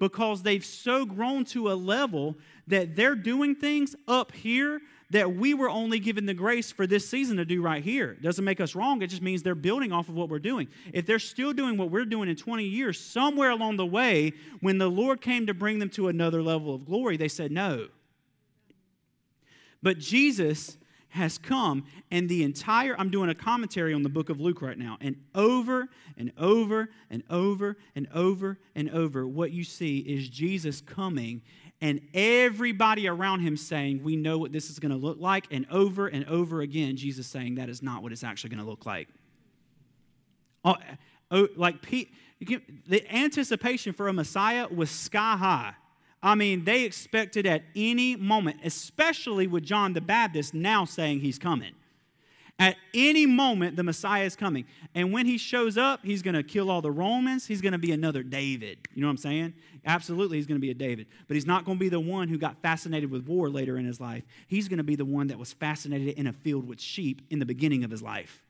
because 0.00 0.42
they've 0.42 0.64
so 0.64 1.04
grown 1.04 1.44
to 1.44 1.70
a 1.70 1.74
level 1.74 2.36
that 2.66 2.96
they're 2.96 3.14
doing 3.14 3.54
things 3.54 3.94
up 4.08 4.32
here 4.32 4.80
that 5.10 5.34
we 5.34 5.54
were 5.54 5.68
only 5.68 5.98
given 5.98 6.24
the 6.24 6.34
grace 6.34 6.70
for 6.72 6.86
this 6.86 7.08
season 7.08 7.36
to 7.36 7.44
do 7.44 7.60
right 7.60 7.82
here. 7.84 8.12
It 8.12 8.22
doesn't 8.22 8.44
make 8.44 8.60
us 8.60 8.74
wrong, 8.74 9.02
it 9.02 9.08
just 9.08 9.22
means 9.22 9.42
they're 9.42 9.54
building 9.54 9.92
off 9.92 10.08
of 10.08 10.14
what 10.14 10.28
we're 10.28 10.38
doing. 10.38 10.68
If 10.92 11.04
they're 11.04 11.18
still 11.18 11.52
doing 11.52 11.76
what 11.76 11.90
we're 11.90 12.04
doing 12.04 12.28
in 12.28 12.36
20 12.36 12.64
years, 12.64 12.98
somewhere 12.98 13.50
along 13.50 13.76
the 13.76 13.86
way, 13.86 14.32
when 14.60 14.78
the 14.78 14.88
Lord 14.88 15.20
came 15.20 15.46
to 15.46 15.54
bring 15.54 15.78
them 15.78 15.90
to 15.90 16.08
another 16.08 16.42
level 16.42 16.74
of 16.74 16.86
glory, 16.86 17.16
they 17.16 17.28
said 17.28 17.52
no. 17.52 17.88
But 19.82 19.98
Jesus 19.98 20.78
has 21.10 21.38
come, 21.38 21.84
and 22.10 22.28
the 22.28 22.42
entire, 22.42 22.94
I'm 22.98 23.10
doing 23.10 23.30
a 23.30 23.34
commentary 23.34 23.92
on 23.92 24.02
the 24.02 24.08
book 24.08 24.30
of 24.30 24.40
Luke 24.40 24.62
right 24.62 24.78
now, 24.78 24.96
and 25.00 25.16
over 25.34 25.88
and 26.16 26.32
over 26.38 26.88
and 27.10 27.22
over 27.28 27.76
and 27.94 28.08
over 28.14 28.58
and 28.74 28.90
over, 28.90 29.26
what 29.26 29.52
you 29.52 29.64
see 29.64 29.98
is 29.98 30.28
Jesus 30.28 30.80
coming 30.80 31.42
and 31.82 32.00
everybody 32.12 33.08
around 33.08 33.40
him 33.40 33.56
saying, 33.56 34.02
We 34.02 34.16
know 34.16 34.38
what 34.38 34.52
this 34.52 34.68
is 34.68 34.78
going 34.78 34.92
to 34.92 34.98
look 34.98 35.18
like. 35.18 35.46
And 35.50 35.66
over 35.70 36.08
and 36.08 36.26
over 36.26 36.60
again, 36.60 36.96
Jesus 36.96 37.26
saying, 37.26 37.54
That 37.54 37.68
is 37.68 37.82
not 37.82 38.02
what 38.02 38.12
it's 38.12 38.24
actually 38.24 38.50
going 38.50 38.62
to 38.62 38.68
look 38.68 38.84
like. 38.84 39.08
Oh, 40.64 40.76
oh, 41.30 41.48
like 41.56 41.76
the 41.80 43.04
anticipation 43.10 43.94
for 43.94 44.08
a 44.08 44.12
Messiah 44.12 44.68
was 44.68 44.90
sky 44.90 45.36
high. 45.36 45.74
I 46.22 46.34
mean, 46.34 46.64
they 46.64 46.84
expected 46.84 47.46
at 47.46 47.62
any 47.74 48.14
moment, 48.14 48.58
especially 48.64 49.46
with 49.46 49.64
John 49.64 49.94
the 49.94 50.00
Baptist 50.00 50.52
now 50.52 50.84
saying 50.84 51.20
he's 51.20 51.38
coming. 51.38 51.72
At 52.58 52.76
any 52.92 53.24
moment, 53.24 53.76
the 53.76 53.82
Messiah 53.82 54.24
is 54.24 54.36
coming. 54.36 54.66
And 54.94 55.14
when 55.14 55.24
he 55.24 55.38
shows 55.38 55.78
up, 55.78 56.00
he's 56.04 56.20
going 56.20 56.34
to 56.34 56.42
kill 56.42 56.70
all 56.70 56.82
the 56.82 56.90
Romans. 56.90 57.46
He's 57.46 57.62
going 57.62 57.72
to 57.72 57.78
be 57.78 57.90
another 57.90 58.22
David. 58.22 58.76
You 58.92 59.00
know 59.00 59.06
what 59.06 59.12
I'm 59.12 59.16
saying? 59.16 59.54
Absolutely, 59.86 60.36
he's 60.36 60.46
going 60.46 60.60
to 60.60 60.60
be 60.60 60.70
a 60.70 60.74
David. 60.74 61.06
But 61.26 61.36
he's 61.36 61.46
not 61.46 61.64
going 61.64 61.78
to 61.78 61.80
be 61.80 61.88
the 61.88 62.00
one 62.00 62.28
who 62.28 62.36
got 62.36 62.60
fascinated 62.60 63.10
with 63.10 63.26
war 63.26 63.48
later 63.48 63.78
in 63.78 63.86
his 63.86 63.98
life. 63.98 64.24
He's 64.46 64.68
going 64.68 64.76
to 64.76 64.84
be 64.84 64.94
the 64.94 65.06
one 65.06 65.28
that 65.28 65.38
was 65.38 65.54
fascinated 65.54 66.18
in 66.18 66.26
a 66.26 66.34
field 66.34 66.68
with 66.68 66.82
sheep 66.82 67.22
in 67.30 67.38
the 67.38 67.46
beginning 67.46 67.82
of 67.82 67.90
his 67.90 68.02
life. 68.02 68.42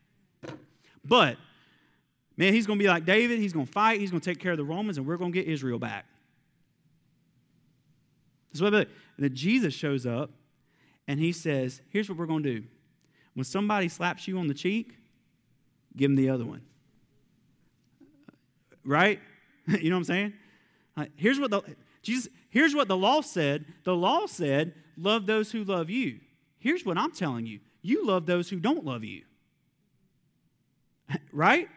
But, 1.04 1.36
man, 2.36 2.52
he's 2.52 2.66
going 2.66 2.80
to 2.80 2.82
be 2.82 2.88
like 2.88 3.04
David. 3.04 3.38
He's 3.38 3.52
going 3.52 3.66
to 3.66 3.72
fight. 3.72 4.00
He's 4.00 4.10
going 4.10 4.20
to 4.20 4.28
take 4.28 4.40
care 4.40 4.50
of 4.50 4.58
the 4.58 4.64
Romans, 4.64 4.98
and 4.98 5.06
we're 5.06 5.18
going 5.18 5.30
to 5.30 5.38
get 5.38 5.46
Israel 5.46 5.78
back. 5.78 6.04
So, 8.52 8.68
that 8.70 9.34
Jesus 9.34 9.74
shows 9.74 10.06
up, 10.06 10.30
and 11.06 11.20
he 11.20 11.32
says, 11.32 11.80
Here's 11.90 12.08
what 12.08 12.18
we're 12.18 12.26
going 12.26 12.42
to 12.42 12.60
do 12.60 12.66
when 13.34 13.44
somebody 13.44 13.88
slaps 13.88 14.26
you 14.26 14.38
on 14.38 14.48
the 14.48 14.54
cheek, 14.54 14.96
give 15.96 16.10
them 16.10 16.16
the 16.16 16.30
other 16.30 16.44
one. 16.44 16.62
Right? 18.84 19.20
you 19.66 19.90
know 19.90 19.96
what 19.96 20.00
I'm 20.00 20.04
saying? 20.04 20.32
here's 21.16 21.40
what 21.40 21.50
the 21.50 21.62
Jesus, 22.02 22.30
here's 22.50 22.74
what 22.74 22.88
the 22.88 22.96
law 22.96 23.22
said. 23.22 23.64
The 23.84 23.94
law 23.94 24.26
said, 24.26 24.74
love 24.96 25.26
those 25.26 25.52
who 25.52 25.64
love 25.64 25.88
you. 25.88 26.20
Here's 26.58 26.84
what 26.84 26.98
I'm 26.98 27.12
telling 27.12 27.46
you. 27.46 27.60
You 27.82 28.06
love 28.06 28.26
those 28.26 28.50
who 28.50 28.58
don't 28.58 28.84
love 28.84 29.04
you. 29.04 29.22
right? 31.32 31.68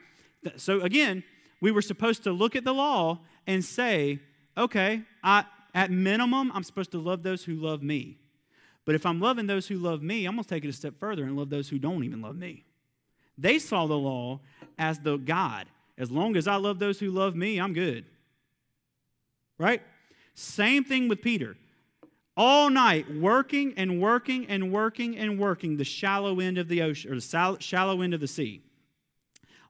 So 0.58 0.82
again, 0.82 1.24
we 1.62 1.72
were 1.72 1.82
supposed 1.82 2.24
to 2.24 2.32
look 2.32 2.56
at 2.56 2.66
the 2.66 2.74
law 2.74 3.20
and 3.48 3.64
say, 3.64 4.20
okay, 4.58 5.04
I, 5.24 5.46
at 5.74 5.92
minimum, 5.92 6.52
I'm 6.54 6.64
supposed 6.64 6.92
to 6.92 7.00
love 7.00 7.24
those 7.24 7.44
who 7.44 7.56
love 7.56 7.82
me. 7.82 8.18
But 8.86 8.96
if 8.96 9.06
I'm 9.06 9.20
loving 9.20 9.48
those 9.48 9.68
who 9.68 9.78
love 9.78 10.02
me, 10.02 10.26
I'm 10.26 10.36
going 10.36 10.44
to 10.44 10.50
take 10.50 10.66
it 10.66 10.70
a 10.70 10.74
step 10.74 11.00
further 11.00 11.24
and 11.24 11.38
love 11.38 11.50
those 11.50 11.70
who 11.70 11.80
don't 11.80 12.04
even 12.04 12.22
love 12.22 12.36
me. 12.36 12.66
They 13.38 13.60
saw 13.60 13.88
the 13.88 13.98
law 13.98 14.42
as 14.78 15.00
the 15.00 15.18
God. 15.18 15.68
As 15.98 16.12
long 16.12 16.36
as 16.36 16.48
I 16.48 16.56
love 16.56 16.80
those 16.80 17.00
who 17.00 17.10
love 17.10 17.36
me, 17.36 17.60
I'm 17.60 17.74
good. 17.74 18.06
Right? 19.58 19.82
Same 20.36 20.84
thing 20.84 21.08
with 21.08 21.22
Peter. 21.22 21.56
All 22.36 22.70
night, 22.70 23.14
working 23.16 23.74
and 23.78 24.02
working 24.02 24.48
and 24.48 24.72
working 24.72 25.18
and 25.18 25.40
working 25.40 25.78
the 25.78 25.84
shallow 25.84 26.40
end 26.40 26.58
of 26.58 26.68
the 26.68 26.82
ocean, 26.82 27.12
or 27.12 27.20
the 27.20 27.58
shallow 27.60 28.02
end 28.02 28.14
of 28.14 28.20
the 28.20 28.28
sea. 28.28 28.62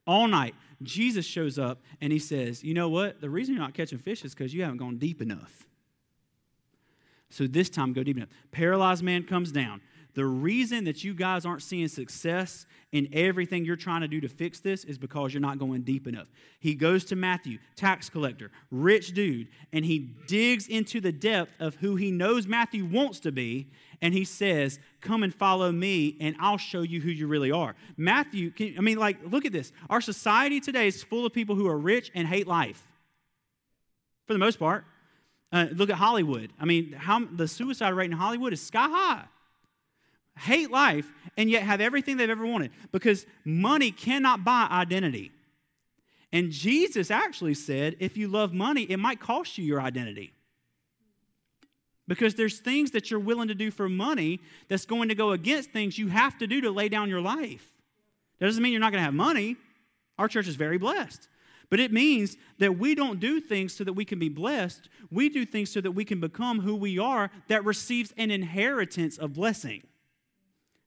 All 0.07 0.27
night, 0.27 0.55
Jesus 0.81 1.25
shows 1.25 1.59
up 1.59 1.81
and 2.01 2.13
he 2.13 2.19
says, 2.19 2.63
You 2.63 2.73
know 2.73 2.89
what? 2.89 3.21
The 3.21 3.29
reason 3.29 3.53
you're 3.53 3.63
not 3.63 3.73
catching 3.73 3.99
fish 3.99 4.23
is 4.23 4.33
because 4.33 4.53
you 4.53 4.63
haven't 4.63 4.77
gone 4.77 4.97
deep 4.97 5.21
enough. 5.21 5.67
So 7.33 7.47
this 7.47 7.67
time, 7.67 7.93
go 7.93 8.03
deep 8.03 8.15
enough. 8.15 8.29
Paralyzed 8.51 9.01
man 9.01 9.23
comes 9.23 9.51
down. 9.51 9.81
The 10.13 10.23
reason 10.23 10.83
that 10.83 11.03
you 11.03 11.15
guys 11.15 11.47
aren't 11.47 11.63
seeing 11.63 11.87
success 11.87 12.67
in 12.91 13.09
everything 13.11 13.65
you're 13.65 13.75
trying 13.75 14.01
to 14.01 14.07
do 14.07 14.21
to 14.21 14.29
fix 14.29 14.59
this 14.59 14.83
is 14.83 14.99
because 14.99 15.33
you're 15.33 15.41
not 15.41 15.57
going 15.57 15.81
deep 15.81 16.05
enough. 16.05 16.27
He 16.59 16.75
goes 16.75 17.03
to 17.05 17.15
Matthew, 17.15 17.57
tax 17.75 18.07
collector, 18.07 18.51
rich 18.69 19.15
dude, 19.15 19.47
and 19.71 19.83
he 19.83 20.11
digs 20.27 20.67
into 20.67 21.01
the 21.01 21.11
depth 21.11 21.59
of 21.59 21.73
who 21.77 21.95
he 21.95 22.11
knows 22.11 22.45
Matthew 22.45 22.85
wants 22.85 23.19
to 23.21 23.31
be, 23.31 23.71
and 23.99 24.13
he 24.13 24.25
says, 24.25 24.77
Come 25.01 25.23
and 25.23 25.33
follow 25.33 25.71
me, 25.71 26.15
and 26.21 26.35
I'll 26.39 26.59
show 26.59 26.83
you 26.83 27.01
who 27.01 27.09
you 27.09 27.25
really 27.25 27.51
are. 27.51 27.75
Matthew, 27.97 28.51
can, 28.51 28.75
I 28.77 28.81
mean, 28.81 28.99
like, 28.99 29.17
look 29.25 29.45
at 29.45 29.51
this. 29.51 29.71
Our 29.89 30.01
society 30.01 30.59
today 30.59 30.85
is 30.85 31.01
full 31.01 31.25
of 31.25 31.33
people 31.33 31.55
who 31.55 31.67
are 31.67 31.79
rich 31.79 32.11
and 32.13 32.27
hate 32.27 32.45
life, 32.45 32.87
for 34.27 34.33
the 34.33 34.39
most 34.39 34.59
part. 34.59 34.85
Uh, 35.53 35.67
look 35.71 35.91
at 35.91 35.97
Hollywood. 35.97 36.51
I 36.59 36.65
mean, 36.65 36.93
how, 36.93 37.25
the 37.25 37.47
suicide 37.47 37.91
rate 37.91 38.09
in 38.09 38.17
Hollywood 38.17 38.53
is 38.53 38.61
sky 38.61 38.87
high. 38.89 39.25
Hate 40.39 40.71
life 40.71 41.13
and 41.37 41.47
yet 41.47 41.61
have 41.61 41.79
everything 41.79 42.17
they've 42.17 42.29
ever 42.29 42.45
wanted 42.45 42.71
because 42.91 43.27
money 43.45 43.91
cannot 43.91 44.43
buy 44.43 44.67
identity. 44.71 45.31
And 46.31 46.51
Jesus 46.51 47.11
actually 47.11 47.53
said, 47.53 47.95
if 47.99 48.17
you 48.17 48.27
love 48.27 48.51
money, 48.51 48.81
it 48.83 48.97
might 48.97 49.19
cost 49.19 49.59
you 49.59 49.63
your 49.63 49.79
identity. 49.79 50.33
Because 52.07 52.33
there's 52.33 52.59
things 52.59 52.89
that 52.91 53.11
you're 53.11 53.19
willing 53.19 53.49
to 53.49 53.55
do 53.55 53.69
for 53.69 53.87
money 53.87 54.41
that's 54.67 54.87
going 54.87 55.09
to 55.09 55.15
go 55.15 55.31
against 55.31 55.69
things 55.69 55.99
you 55.99 56.07
have 56.07 56.35
to 56.39 56.47
do 56.47 56.61
to 56.61 56.71
lay 56.71 56.89
down 56.89 57.09
your 57.09 57.21
life. 57.21 57.69
That 58.39 58.47
doesn't 58.47 58.63
mean 58.63 58.71
you're 58.71 58.81
not 58.81 58.91
going 58.91 59.01
to 59.01 59.05
have 59.05 59.13
money. 59.13 59.55
Our 60.17 60.27
church 60.27 60.47
is 60.47 60.55
very 60.55 60.79
blessed. 60.79 61.29
But 61.73 61.79
it 61.79 61.91
means 61.91 62.37
that 62.59 62.77
we 62.77 62.93
don't 62.93 63.19
do 63.19 63.41
things 63.41 63.73
so 63.73 63.83
that 63.83 63.93
we 63.93 64.05
can 64.05 64.19
be 64.19 64.29
blessed. 64.29 64.89
We 65.09 65.27
do 65.27 65.43
things 65.43 65.71
so 65.71 65.81
that 65.81 65.93
we 65.93 66.05
can 66.05 66.19
become 66.19 66.59
who 66.59 66.75
we 66.75 66.99
are 66.99 67.31
that 67.47 67.65
receives 67.65 68.13
an 68.15 68.29
inheritance 68.29 69.17
of 69.17 69.33
blessing. 69.33 69.81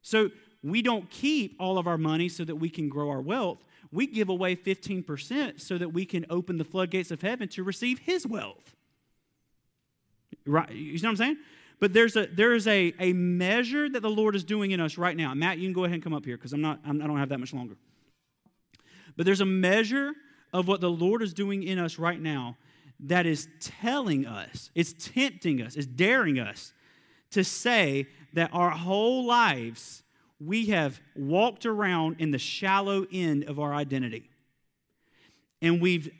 So 0.02 0.30
we 0.62 0.82
don't 0.82 1.10
keep 1.10 1.56
all 1.58 1.76
of 1.76 1.88
our 1.88 1.98
money 1.98 2.28
so 2.28 2.44
that 2.44 2.54
we 2.54 2.70
can 2.70 2.88
grow 2.88 3.10
our 3.10 3.20
wealth. 3.20 3.66
We 3.90 4.06
give 4.06 4.28
away 4.28 4.54
15% 4.54 5.60
so 5.60 5.76
that 5.76 5.88
we 5.88 6.06
can 6.06 6.24
open 6.30 6.56
the 6.56 6.64
floodgates 6.64 7.10
of 7.10 7.20
heaven 7.20 7.48
to 7.48 7.64
receive 7.64 7.98
his 7.98 8.24
wealth. 8.24 8.76
Right? 10.46 10.70
You 10.70 10.92
know 11.00 11.08
what 11.08 11.10
I'm 11.10 11.16
saying? 11.16 11.36
But 11.80 11.94
there's 11.94 12.14
a 12.14 12.26
there 12.26 12.54
is 12.54 12.68
a, 12.68 12.94
a 13.00 13.12
measure 13.12 13.88
that 13.88 14.02
the 14.02 14.08
Lord 14.08 14.36
is 14.36 14.44
doing 14.44 14.70
in 14.70 14.78
us 14.78 14.96
right 14.96 15.16
now. 15.16 15.34
Matt, 15.34 15.58
you 15.58 15.66
can 15.66 15.72
go 15.72 15.82
ahead 15.82 15.94
and 15.94 16.02
come 16.04 16.14
up 16.14 16.24
here 16.24 16.36
because 16.36 16.52
I'm 16.52 16.62
not 16.62 16.78
I'm, 16.86 17.02
I 17.02 17.08
don't 17.08 17.18
have 17.18 17.30
that 17.30 17.40
much 17.40 17.52
longer. 17.52 17.74
But 19.16 19.26
there's 19.26 19.40
a 19.40 19.46
measure 19.46 20.12
of 20.56 20.66
what 20.66 20.80
the 20.80 20.90
Lord 20.90 21.20
is 21.20 21.34
doing 21.34 21.62
in 21.62 21.78
us 21.78 21.98
right 21.98 22.18
now 22.18 22.56
that 22.98 23.26
is 23.26 23.46
telling 23.60 24.26
us, 24.26 24.70
it's 24.74 24.94
tempting 24.94 25.60
us, 25.60 25.76
it's 25.76 25.86
daring 25.86 26.38
us 26.40 26.72
to 27.30 27.44
say 27.44 28.06
that 28.32 28.48
our 28.54 28.70
whole 28.70 29.26
lives 29.26 30.02
we 30.40 30.66
have 30.66 30.98
walked 31.14 31.66
around 31.66 32.16
in 32.20 32.30
the 32.30 32.38
shallow 32.38 33.06
end 33.12 33.44
of 33.44 33.58
our 33.60 33.74
identity. 33.74 34.30
And 35.60 35.78
we've 35.78 36.10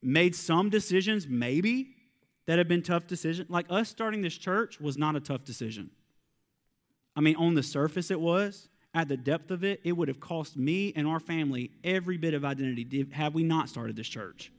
made 0.00 0.36
some 0.36 0.70
decisions, 0.70 1.26
maybe, 1.26 1.96
that 2.46 2.58
have 2.58 2.68
been 2.68 2.82
tough 2.82 3.08
decisions. 3.08 3.50
Like 3.50 3.66
us 3.70 3.88
starting 3.88 4.22
this 4.22 4.36
church 4.36 4.80
was 4.80 4.96
not 4.96 5.16
a 5.16 5.20
tough 5.20 5.44
decision. 5.44 5.90
I 7.16 7.20
mean, 7.20 7.34
on 7.34 7.54
the 7.54 7.62
surface, 7.64 8.12
it 8.12 8.20
was 8.20 8.68
at 8.94 9.08
the 9.08 9.16
depth 9.16 9.50
of 9.50 9.64
it, 9.64 9.80
it 9.82 9.92
would 9.92 10.08
have 10.08 10.20
cost 10.20 10.56
me 10.56 10.92
and 10.94 11.06
our 11.06 11.18
family 11.18 11.72
every 11.82 12.16
bit 12.16 12.32
of 12.32 12.44
identity 12.44 13.06
had 13.12 13.34
we 13.34 13.42
not 13.42 13.68
started 13.68 13.96
this 13.96 14.08
church. 14.08 14.52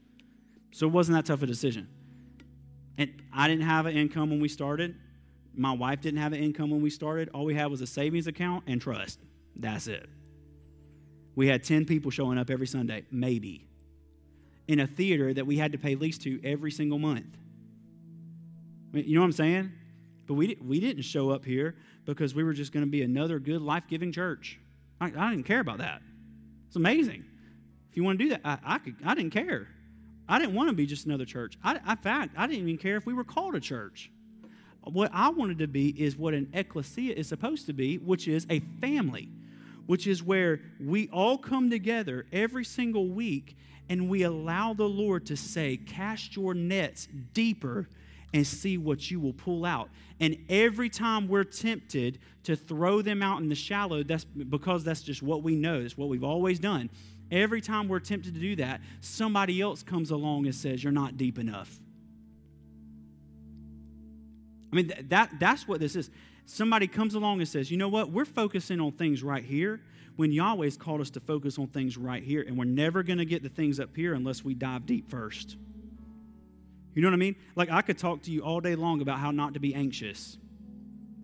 So 0.72 0.86
it 0.88 0.92
wasn't 0.92 1.18
that 1.18 1.26
tough 1.26 1.42
a 1.42 1.46
decision. 1.46 1.88
And 2.98 3.24
I 3.34 3.48
didn't 3.48 3.64
have 3.66 3.86
an 3.86 3.96
income 3.96 4.30
when 4.30 4.42
we 4.42 4.50
started. 4.50 4.96
My 5.54 5.72
wife 5.72 6.02
didn't 6.02 6.20
have 6.20 6.34
an 6.34 6.40
income 6.40 6.70
when 6.70 6.82
we 6.82 6.90
started. 6.90 7.30
All 7.34 7.46
we 7.46 7.56
had 7.56 7.68
was 7.68 7.80
a 7.80 7.88
savings 7.88 8.28
account 8.28 8.66
and 8.68 8.82
trust. 8.82 9.20
That's 9.56 9.88
it. 9.88 10.10
We 11.36 11.48
had 11.48 11.64
10 11.64 11.86
people 11.86 12.12
showing 12.12 12.38
up 12.38 12.50
every 12.50 12.68
Sunday, 12.68 13.06
maybe, 13.12 13.68
in 14.68 14.82
a 14.82 14.88
theater 14.88 15.34
that 15.34 15.46
we 15.46 15.58
had 15.58 15.72
to 15.72 15.78
pay 15.78 15.96
lease 15.96 16.18
to 16.20 16.42
every 16.44 16.72
single 16.72 17.00
month. 17.00 17.38
You 18.94 19.16
know 19.16 19.22
what 19.22 19.28
I'm 19.28 19.32
saying? 19.34 19.72
But 20.28 20.36
we, 20.36 20.58
we 20.62 20.80
didn't 20.80 21.04
show 21.04 21.30
up 21.30 21.46
here 21.46 21.76
because 22.06 22.34
we 22.34 22.44
were 22.44 22.54
just 22.54 22.72
going 22.72 22.86
to 22.86 22.90
be 22.90 23.04
another 23.04 23.40
good, 23.40 23.62
life 23.62 23.84
giving 23.88 24.12
church. 24.12 24.60
I, 25.00 25.12
I, 25.16 25.30
didn't 25.30 25.44
care 25.44 25.60
about 25.60 25.80
that. 25.80 26.02
It's 26.68 26.76
amazing. 26.76 27.26
If 27.90 27.98
you 27.98 28.04
want 28.04 28.18
to 28.20 28.26
do 28.26 28.30
that, 28.32 28.42
I, 28.44 28.58
I, 28.64 28.78
could, 28.80 28.96
I 29.06 29.16
didn't 29.16 29.32
care. 29.32 29.68
I 30.28 30.40
didn't 30.40 30.56
want 30.56 30.70
to 30.70 30.76
be 30.76 30.86
just 30.86 31.06
another 31.06 31.26
church. 31.26 31.58
I, 31.64 31.76
in 31.76 31.98
fact, 31.98 32.36
I 32.38 32.48
didn't 32.48 32.64
even 32.64 32.78
care 32.78 32.98
if 32.98 33.06
we 33.06 33.14
were 33.14 33.24
called 33.24 33.56
a 33.56 33.60
church. 33.60 34.12
What 34.84 35.12
I 35.14 35.30
wanted 35.30 35.60
to 35.60 35.68
be 35.68 35.90
is 35.90 36.16
what 36.16 36.34
an 36.34 36.50
ecclesia 36.54 37.14
is 37.14 37.28
supposed 37.28 37.66
to 37.68 37.74
be, 37.74 37.98
which 37.98 38.28
is 38.28 38.46
a 38.50 38.60
family 38.82 39.30
which 39.86 40.08
is 40.08 40.24
where 40.24 40.62
we 40.80 41.08
all 41.10 41.38
come 41.38 41.70
together 41.70 42.26
every 42.32 42.66
single 42.66 43.08
week 43.08 43.56
and 43.88 44.10
we 44.10 44.24
allow 44.24 44.74
the 44.74 44.90
Lord 44.90 45.26
to 45.28 45.38
say, 45.38 45.78
Cast 45.78 46.36
your 46.36 46.54
nets 46.54 47.08
deeper 47.34 47.88
and 48.36 48.46
see 48.46 48.78
what 48.78 49.10
you 49.10 49.18
will 49.18 49.32
pull 49.32 49.64
out. 49.64 49.90
And 50.20 50.38
every 50.50 50.90
time 50.90 51.30
we're 51.30 51.46
tempted 51.46 52.20
to 52.44 52.58
throw 52.58 53.02
them 53.02 53.24
out 53.24 53.40
in 53.40 53.48
the 53.48 53.56
shallow, 53.56 54.04
that's 54.04 54.26
because 54.26 54.84
that's 54.84 55.02
just 55.02 55.24
what 55.24 55.42
we 55.42 55.56
know, 55.56 55.80
it's 55.80 55.98
what 55.98 56.10
we've 56.10 56.24
always 56.24 56.60
done. 56.60 56.90
Every 57.32 57.62
time 57.62 57.88
we're 57.88 58.02
tempted 58.02 58.34
to 58.34 58.40
do 58.42 58.58
that, 58.58 58.82
somebody 59.00 59.62
else 59.62 59.84
comes 59.84 60.12
along 60.12 60.48
and 60.48 60.54
says, 60.54 60.84
You're 60.84 60.92
not 60.92 61.16
deep 61.16 61.40
enough. 61.40 61.80
I 64.74 64.76
mean, 64.76 64.92
that, 65.08 65.32
that's 65.40 65.66
what 65.66 65.80
this 65.80 65.96
is. 65.96 66.12
Somebody 66.46 66.88
comes 66.88 67.16
along 67.16 67.40
and 67.40 67.48
says, 67.48 67.72
You 67.72 67.78
know 67.78 67.90
what? 67.90 68.12
We're 68.12 68.26
focusing 68.26 68.82
on 68.82 68.92
things 68.92 69.24
right 69.24 69.46
here 69.46 69.80
when 70.18 70.34
Yahweh's 70.34 70.76
called 70.76 71.00
us 71.00 71.10
to 71.12 71.22
focus 71.22 71.58
on 71.58 71.68
things 71.68 71.98
right 71.98 72.22
here, 72.22 72.44
and 72.46 72.58
we're 72.58 72.66
never 72.66 73.02
going 73.02 73.20
to 73.20 73.26
get 73.26 73.44
the 73.44 73.50
things 73.50 73.80
up 73.80 73.96
here 73.96 74.14
unless 74.14 74.44
we 74.44 74.54
dive 74.54 74.86
deep 74.86 75.10
first. 75.10 75.56
You 76.96 77.02
know 77.02 77.10
what 77.10 77.14
I 77.14 77.18
mean? 77.18 77.36
Like, 77.56 77.70
I 77.70 77.82
could 77.82 77.98
talk 77.98 78.24
to 78.24 78.32
you 78.32 78.41
all 78.41 78.62
day 78.62 78.76
long 78.76 79.02
about 79.02 79.20
how 79.20 79.32
not 79.32 79.54
to 79.54 79.60
be 79.60 79.76
anxious. 79.76 80.38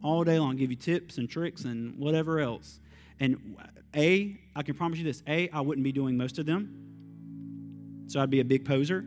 All 0.03 0.24
day 0.24 0.38
long, 0.38 0.57
give 0.57 0.69
you 0.69 0.76
tips 0.76 1.17
and 1.17 1.30
tricks 1.30 1.63
and 1.63 1.97
whatever 1.97 2.39
else. 2.39 2.80
And 3.19 3.55
A, 3.95 4.38
I 4.53 4.63
can 4.63 4.76
promise 4.76 4.99
you 4.99 5.05
this 5.05 5.24
A, 5.28 5.49
I 5.49 5.61
wouldn't 5.61 5.86
be 5.86 5.93
doing 5.93 6.17
most 6.17 6.39
of 6.39 6.45
them. 6.45 8.03
So 8.07 8.19
I'd 8.19 8.30
be 8.30 8.41
a 8.41 8.45
big 8.45 8.65
poser, 8.65 9.05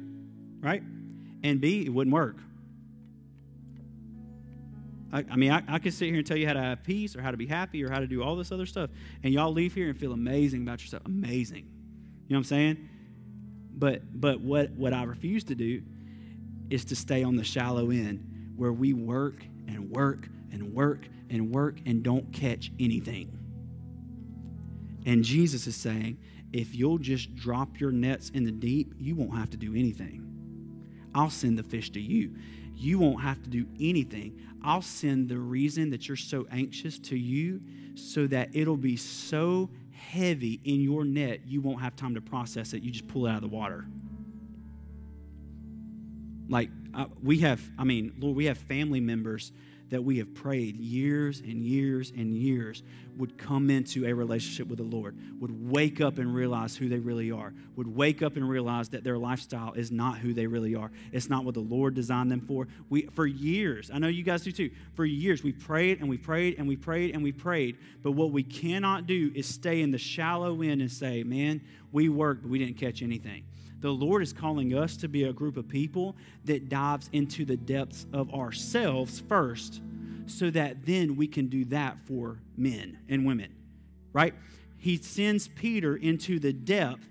right? 0.61 0.83
And 1.43 1.61
B, 1.61 1.85
it 1.85 1.91
wouldn't 1.91 2.15
work. 2.15 2.39
I, 5.13 5.25
I 5.31 5.37
mean, 5.37 5.53
I, 5.53 5.63
I, 5.69 5.79
could 5.79 5.93
sit 5.93 6.07
here 6.07 6.17
and 6.17 6.27
tell 6.27 6.37
you 6.37 6.47
how 6.47 6.55
to 6.55 6.63
have 6.63 6.83
peace 6.83 7.15
or 7.15 7.21
how 7.21 7.31
to 7.31 7.37
be 7.37 7.47
happy 7.47 7.85
or 7.85 7.91
how 7.91 8.01
to 8.01 8.07
do 8.07 8.23
all 8.23 8.35
this 8.37 8.51
other 8.51 8.67
stuff. 8.67 8.89
And 9.23 9.35
y'all 9.35 9.53
leave 9.53 9.75
here 9.75 9.91
and 9.91 9.99
feel 9.99 10.13
amazing 10.13 10.63
about 10.63 10.81
yourself. 10.81 11.03
Amazing. 11.05 11.67
You 12.27 12.31
know 12.31 12.37
what 12.37 12.39
I'm 12.39 12.45
saying? 12.45 12.89
But 13.77 14.19
but 14.19 14.41
what, 14.41 14.71
what 14.71 14.95
I 14.95 15.03
refuse 15.03 15.45
to 15.45 15.55
do 15.55 15.83
is 16.71 16.85
to 16.87 16.97
stay 16.97 17.23
on 17.23 17.37
the 17.37 17.45
shallow 17.45 17.91
end 17.91 18.53
where 18.57 18.73
we 18.73 18.93
work 18.93 19.45
and 19.67 19.91
work 19.91 20.29
and 20.53 20.73
work 20.73 21.07
and 21.31 21.51
work 21.51 21.79
and 21.87 22.03
don't 22.03 22.33
catch 22.33 22.71
anything. 22.79 23.39
And 25.07 25.23
Jesus 25.23 25.67
is 25.67 25.77
saying, 25.77 26.19
if 26.53 26.75
you'll 26.75 26.99
just 26.99 27.35
drop 27.35 27.81
your 27.81 27.91
nets 27.91 28.31
in 28.31 28.45
the 28.45 28.53
deep, 28.53 28.95
you 28.99 29.17
won't 29.17 29.37
have 29.37 29.51
to 29.51 29.57
do 29.57 29.75
anything. 29.75 30.25
I'll 31.15 31.31
send 31.31 31.59
the 31.59 31.63
fish 31.63 31.91
to 31.91 32.01
you. 32.01 32.35
You 32.75 32.99
won't 32.99 33.21
have 33.23 33.43
to 33.43 33.51
do 33.51 33.67
anything. 33.81 34.41
I'll 34.63 34.83
send 34.83 35.29
the 35.29 35.39
reason 35.39 35.91
that 35.91 36.09
you're 36.09 36.17
so 36.17 36.47
anxious 36.51 36.99
to 37.01 37.17
you 37.17 37.61
so 37.95 38.27
that 38.29 38.51
it'll 38.53 38.77
be 38.77 38.97
so 38.97 39.71
heavy 39.93 40.61
in 40.65 40.81
your 40.81 41.05
net, 41.05 41.41
you 41.47 41.61
won't 41.61 41.81
have 41.81 41.97
time 41.97 42.15
to 42.15 42.21
process 42.21 42.73
it. 42.73 42.83
You 42.83 42.91
just 42.91 43.09
pull 43.09 43.27
it 43.27 43.31
out 43.31 43.37
of 43.37 43.43
the 43.43 43.57
water. 43.57 43.87
Like, 46.49 46.71
uh, 46.95 47.07
we 47.23 47.39
have, 47.41 47.61
I 47.79 47.85
mean, 47.85 48.13
Lord, 48.19 48.37
we 48.37 48.47
have 48.47 48.59
family 48.59 49.01
members 49.01 49.53
that 49.91 50.03
we 50.03 50.19
have 50.19 50.35
prayed 50.35 50.77
years 50.77 51.41
and 51.41 51.63
years 51.63 52.11
and 52.11 52.35
years 52.35 52.83
would 53.17 53.39
come 53.39 53.71
into 53.71 54.07
a 54.07 54.13
relationship 54.13 54.67
with 54.67 54.79
the 54.79 54.85
Lord, 54.85 55.17
would 55.41 55.71
wake 55.71 56.01
up 56.01 56.19
and 56.19 56.35
realize 56.35 56.77
who 56.77 56.89
they 56.89 56.99
really 56.99 57.31
are, 57.31 57.53
would 57.77 57.87
wake 57.87 58.23
up 58.23 58.37
and 58.37 58.49
realize 58.49 58.89
that 58.89 59.05
their 59.05 59.19
lifestyle 59.19 59.73
is 59.75 59.93
not 59.93 60.19
who 60.19 60.35
they 60.35 60.47
really 60.47 60.75
are. 60.75 60.91
It's 61.13 61.31
not 61.31 61.45
what 61.45 61.55
the 61.55 61.61
Lord 61.61 61.95
designed 61.95 62.33
them 62.33 62.41
for. 62.41 62.67
We 62.89 63.03
for 63.15 63.27
years, 63.27 63.91
I 63.93 63.99
know 63.99 64.09
you 64.09 64.25
guys 64.25 64.43
do 64.43 64.51
too. 64.51 64.71
For 64.95 65.05
years 65.05 65.45
we 65.45 65.53
prayed 65.53 66.01
and 66.01 66.09
we 66.09 66.17
prayed 66.17 66.57
and 66.59 66.67
we 66.67 66.77
prayed 66.77 67.15
and 67.15 67.23
we 67.23 67.31
prayed, 67.31 67.77
but 68.03 68.13
what 68.13 68.33
we 68.33 68.43
cannot 68.43 69.07
do 69.07 69.31
is 69.35 69.47
stay 69.47 69.81
in 69.81 69.93
the 69.93 69.99
shallow 69.99 70.61
end 70.63 70.81
and 70.81 70.91
say, 70.91 71.23
"Man, 71.23 71.61
we 71.93 72.09
worked, 72.09 72.43
but 72.43 72.51
we 72.51 72.59
didn't 72.59 72.79
catch 72.79 73.01
anything." 73.01 73.45
The 73.85 73.93
Lord 73.93 74.23
is 74.23 74.33
calling 74.33 74.75
us 74.75 74.97
to 74.97 75.09
be 75.09 75.25
a 75.25 75.33
group 75.35 75.59
of 75.59 75.69
people 75.69 76.17
that 76.47 76.71
dives 76.71 77.11
into 77.13 77.45
the 77.45 77.59
depths 77.59 78.07
of 78.15 78.33
ourselves 78.33 79.21
first 79.21 79.83
so 80.25 80.49
that 80.49 80.87
then 80.87 81.17
we 81.17 81.27
can 81.27 81.49
do 81.49 81.67
that 81.67 81.99
for 82.07 82.39
men 82.57 82.97
and 83.11 83.27
women, 83.27 83.55
right? 84.15 84.33
He 84.79 84.97
sends 84.97 85.49
Peter 85.49 85.97
into 85.97 86.39
the 86.39 86.55
depth 86.55 87.07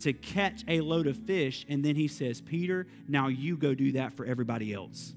to 0.00 0.12
catch 0.12 0.64
a 0.68 0.82
load 0.82 1.06
of 1.06 1.16
fish, 1.16 1.64
and 1.66 1.82
then 1.82 1.96
he 1.96 2.08
says, 2.08 2.42
Peter, 2.42 2.86
now 3.08 3.28
you 3.28 3.56
go 3.56 3.72
do 3.72 3.92
that 3.92 4.12
for 4.12 4.26
everybody 4.26 4.74
else. 4.74 5.14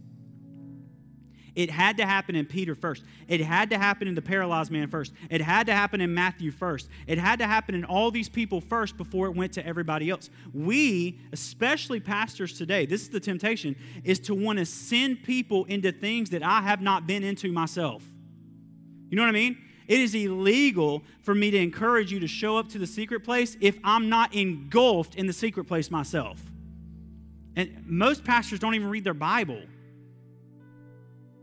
It 1.54 1.70
had 1.70 1.98
to 1.98 2.06
happen 2.06 2.36
in 2.36 2.46
Peter 2.46 2.76
first. 2.76 3.04
It 3.28 3.42
had 3.42 3.70
to 3.72 3.78
happen 3.78 4.08
in 4.08 4.16
the 4.16 4.22
paralyzed 4.22 4.72
man 4.72 4.88
first. 4.88 5.12
It 5.30 5.42
had 5.42 5.68
to 5.68 5.74
happen 5.74 6.00
in 6.00 6.14
Matthew 6.14 6.50
first. 6.50 6.88
It 7.08 7.18
had 7.18 7.40
to 7.40 7.48
happen 7.48 7.76
in 7.76 7.84
all 7.84 8.10
these 8.10 8.30
people 8.30 8.62
first 8.62 8.96
before 8.96 9.28
it 9.28 9.36
went 9.36 9.54
to 9.54 9.66
everybody 9.66 10.10
else. 10.10 10.30
We, 10.54 11.20
especially 11.34 12.00
pastors 12.00 12.58
today, 12.58 12.86
this 12.86 13.02
is 13.02 13.10
the 13.10 13.20
temptation, 13.20 13.76
is 14.06 14.20
to 14.22 14.34
want 14.34 14.60
to 14.60 14.66
send 14.66 15.24
people 15.24 15.66
into 15.66 15.92
things 15.92 16.30
that 16.30 16.42
I 16.42 16.62
have 16.62 16.82
not 16.82 17.06
been 17.06 17.24
into 17.24 17.52
myself. 17.52 18.04
You 19.10 19.18
know 19.18 19.24
what 19.24 19.30
I 19.30 19.34
mean? 19.34 19.58
It 19.90 20.00
is 20.00 20.16
illegal 20.16 21.04
for 21.22 21.36
me 21.36 21.52
to 21.52 21.58
encourage 21.58 22.14
you 22.14 22.22
to 22.22 22.28
show 22.28 22.56
up 22.56 22.70
to 22.70 22.80
the 22.80 22.88
secret 22.88 23.26
place 23.26 23.58
if 23.60 23.78
I'm 23.84 24.08
not 24.08 24.34
engulfed 24.34 25.16
in 25.16 25.28
the 25.28 25.34
secret 25.34 25.66
place 25.66 25.92
myself. 25.92 26.42
And 27.58 27.84
most 27.86 28.24
pastors 28.24 28.60
don't 28.60 28.76
even 28.76 28.90
read 28.90 29.04
their 29.04 29.14
Bible. 29.14 29.62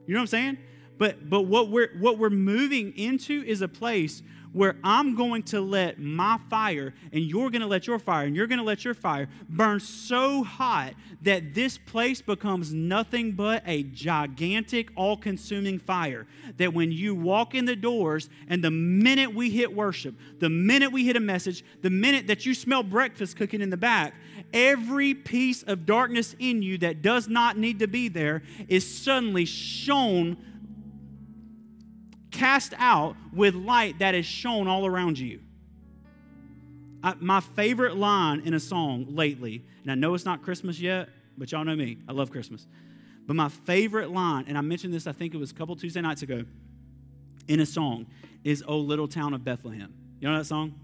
You 0.08 0.14
know 0.14 0.20
what 0.20 0.22
I'm 0.22 0.26
saying? 0.28 0.58
But 0.96 1.28
but 1.28 1.42
what 1.42 1.68
we're 1.68 1.90
what 1.98 2.18
we're 2.18 2.30
moving 2.30 2.96
into 2.96 3.44
is 3.46 3.60
a 3.60 3.68
place 3.68 4.22
where 4.52 4.76
I'm 4.82 5.14
going 5.14 5.42
to 5.44 5.60
let 5.60 5.98
my 5.98 6.38
fire 6.48 6.94
and 7.12 7.22
you're 7.22 7.50
going 7.50 7.60
to 7.60 7.66
let 7.66 7.86
your 7.86 7.98
fire 7.98 8.26
and 8.26 8.34
you're 8.34 8.46
going 8.46 8.58
to 8.58 8.64
let 8.64 8.84
your 8.84 8.94
fire 8.94 9.28
burn 9.48 9.80
so 9.80 10.42
hot 10.42 10.94
that 11.22 11.54
this 11.54 11.78
place 11.78 12.22
becomes 12.22 12.72
nothing 12.72 13.32
but 13.32 13.62
a 13.66 13.82
gigantic, 13.82 14.90
all 14.96 15.16
consuming 15.16 15.78
fire. 15.78 16.26
That 16.56 16.72
when 16.72 16.92
you 16.92 17.14
walk 17.14 17.54
in 17.54 17.64
the 17.64 17.76
doors 17.76 18.28
and 18.48 18.62
the 18.62 18.70
minute 18.70 19.34
we 19.34 19.50
hit 19.50 19.74
worship, 19.74 20.14
the 20.38 20.48
minute 20.48 20.92
we 20.92 21.04
hit 21.04 21.16
a 21.16 21.20
message, 21.20 21.64
the 21.82 21.90
minute 21.90 22.26
that 22.28 22.46
you 22.46 22.54
smell 22.54 22.82
breakfast 22.82 23.36
cooking 23.36 23.60
in 23.60 23.70
the 23.70 23.76
back, 23.76 24.14
every 24.52 25.14
piece 25.14 25.62
of 25.64 25.86
darkness 25.86 26.34
in 26.38 26.62
you 26.62 26.78
that 26.78 27.02
does 27.02 27.28
not 27.28 27.58
need 27.58 27.78
to 27.80 27.88
be 27.88 28.08
there 28.08 28.42
is 28.68 28.86
suddenly 28.86 29.44
shown 29.44 30.36
cast 32.30 32.74
out 32.78 33.16
with 33.32 33.54
light 33.54 33.98
that 34.00 34.14
is 34.14 34.26
shown 34.26 34.68
all 34.68 34.86
around 34.86 35.18
you. 35.18 35.40
I, 37.02 37.14
my 37.20 37.40
favorite 37.40 37.96
line 37.96 38.42
in 38.44 38.54
a 38.54 38.60
song 38.60 39.06
lately, 39.10 39.64
and 39.82 39.92
I 39.92 39.94
know 39.94 40.14
it's 40.14 40.24
not 40.24 40.42
Christmas 40.42 40.80
yet, 40.80 41.08
but 41.36 41.52
y'all 41.52 41.64
know 41.64 41.76
me. 41.76 41.98
I 42.08 42.12
love 42.12 42.30
Christmas. 42.30 42.66
But 43.26 43.36
my 43.36 43.48
favorite 43.48 44.10
line, 44.10 44.46
and 44.48 44.58
I 44.58 44.62
mentioned 44.62 44.92
this, 44.92 45.06
I 45.06 45.12
think 45.12 45.34
it 45.34 45.38
was 45.38 45.50
a 45.50 45.54
couple 45.54 45.76
Tuesday 45.76 46.00
nights 46.00 46.22
ago, 46.22 46.44
in 47.46 47.60
a 47.60 47.66
song, 47.66 48.06
is 48.44 48.64
O 48.66 48.78
Little 48.78 49.08
Town 49.08 49.34
of 49.34 49.44
Bethlehem. 49.44 49.92
You 50.20 50.28
know 50.28 50.38
that 50.38 50.44
song? 50.44 50.74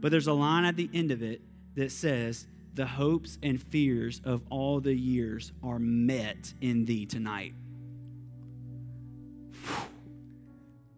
But 0.00 0.10
there's 0.10 0.26
a 0.26 0.32
line 0.32 0.64
at 0.64 0.76
the 0.76 0.88
end 0.94 1.10
of 1.10 1.22
it 1.22 1.42
that 1.74 1.92
says, 1.92 2.46
the 2.74 2.86
hopes 2.86 3.36
and 3.42 3.60
fears 3.60 4.20
of 4.24 4.42
all 4.48 4.80
the 4.80 4.94
years 4.94 5.52
are 5.62 5.78
met 5.78 6.54
in 6.60 6.84
thee 6.84 7.04
tonight. 7.04 7.52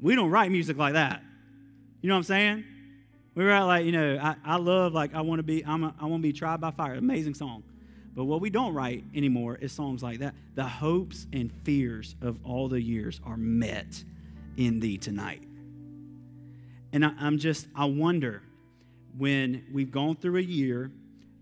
We 0.03 0.17
don't 0.17 0.31
write 0.31 0.51
music 0.51 0.77
like 0.77 0.95
that. 0.95 1.23
You 2.03 2.09
know 2.09 2.17
what 2.17 2.19
I'm 2.19 2.25
saying? 2.25 2.65
We 3.35 3.45
write 3.45 3.63
like, 3.63 3.87
you 3.87 3.93
know, 3.93 4.19
I, 4.21 4.35
I 4.45 4.57
love 4.57 4.93
like 4.93 5.15
I 5.15 5.23
want 5.23 5.39
to 5.39 5.45
be 5.45 5.65
I'm 5.65 5.85
a, 5.85 5.95
I 5.99 6.07
want 6.07 6.23
to 6.23 6.29
be 6.29 6.33
tried 6.33 6.61
by 6.61 6.73
fire. 6.73 6.95
Amazing 6.95 7.35
song. 7.35 7.63
But 8.15 8.25
what 8.25 8.41
we 8.41 8.51
don't 8.51 8.75
write 8.75 9.05
anymore 9.15 9.57
is 9.57 9.73
songs 9.73 10.03
like 10.03 10.19
that. 10.19 10.35
The 10.55 10.65
hopes 10.65 11.27
and 11.33 11.51
fears 11.65 12.15
of 12.21 12.39
all 12.45 12.69
the 12.69 12.83
years 12.83 13.21
are 13.25 13.39
met 13.39 14.05
in 14.59 14.81
thee 14.81 14.99
tonight. 14.99 15.43
And 16.93 17.07
I, 17.07 17.13
I'm 17.19 17.39
just, 17.39 17.69
I 17.75 17.87
wonder 17.87 18.43
when 19.17 19.65
we've 19.73 19.91
gone 19.91 20.17
through 20.17 20.39
a 20.39 20.43
year 20.43 20.91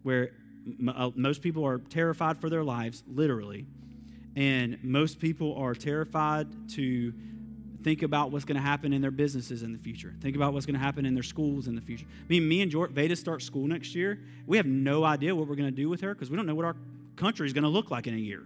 where 0.04 0.30
uh, 0.94 1.10
most 1.16 1.42
people 1.42 1.66
are 1.66 1.78
terrified 1.78 2.38
for 2.38 2.48
their 2.48 2.62
lives, 2.62 3.02
literally, 3.12 3.66
and 4.36 4.78
most 4.84 5.18
people 5.18 5.56
are 5.56 5.74
terrified 5.74 6.46
to 6.70 7.12
think 7.82 8.02
about 8.02 8.30
what's 8.30 8.44
going 8.44 8.56
to 8.56 8.62
happen 8.62 8.92
in 8.92 9.00
their 9.00 9.10
businesses 9.10 9.62
in 9.62 9.72
the 9.72 9.78
future. 9.78 10.14
Think 10.20 10.36
about 10.36 10.52
what's 10.52 10.66
going 10.66 10.78
to 10.78 10.80
happen 10.80 11.06
in 11.06 11.14
their 11.14 11.22
schools 11.22 11.66
in 11.66 11.74
the 11.74 11.80
future. 11.80 12.06
I 12.08 12.26
mean, 12.28 12.48
me 12.48 12.62
and 12.62 12.70
George, 12.70 12.90
Veda 12.90 13.16
start 13.16 13.42
school 13.42 13.66
next 13.66 13.94
year. 13.94 14.20
We 14.46 14.56
have 14.56 14.66
no 14.66 15.04
idea 15.04 15.34
what 15.34 15.48
we're 15.48 15.56
going 15.56 15.70
to 15.70 15.76
do 15.76 15.88
with 15.88 16.00
her 16.02 16.14
because 16.14 16.30
we 16.30 16.36
don't 16.36 16.46
know 16.46 16.54
what 16.54 16.64
our 16.64 16.76
country 17.16 17.46
is 17.46 17.52
going 17.52 17.64
to 17.64 17.70
look 17.70 17.90
like 17.90 18.06
in 18.06 18.14
a 18.14 18.18
year. 18.18 18.42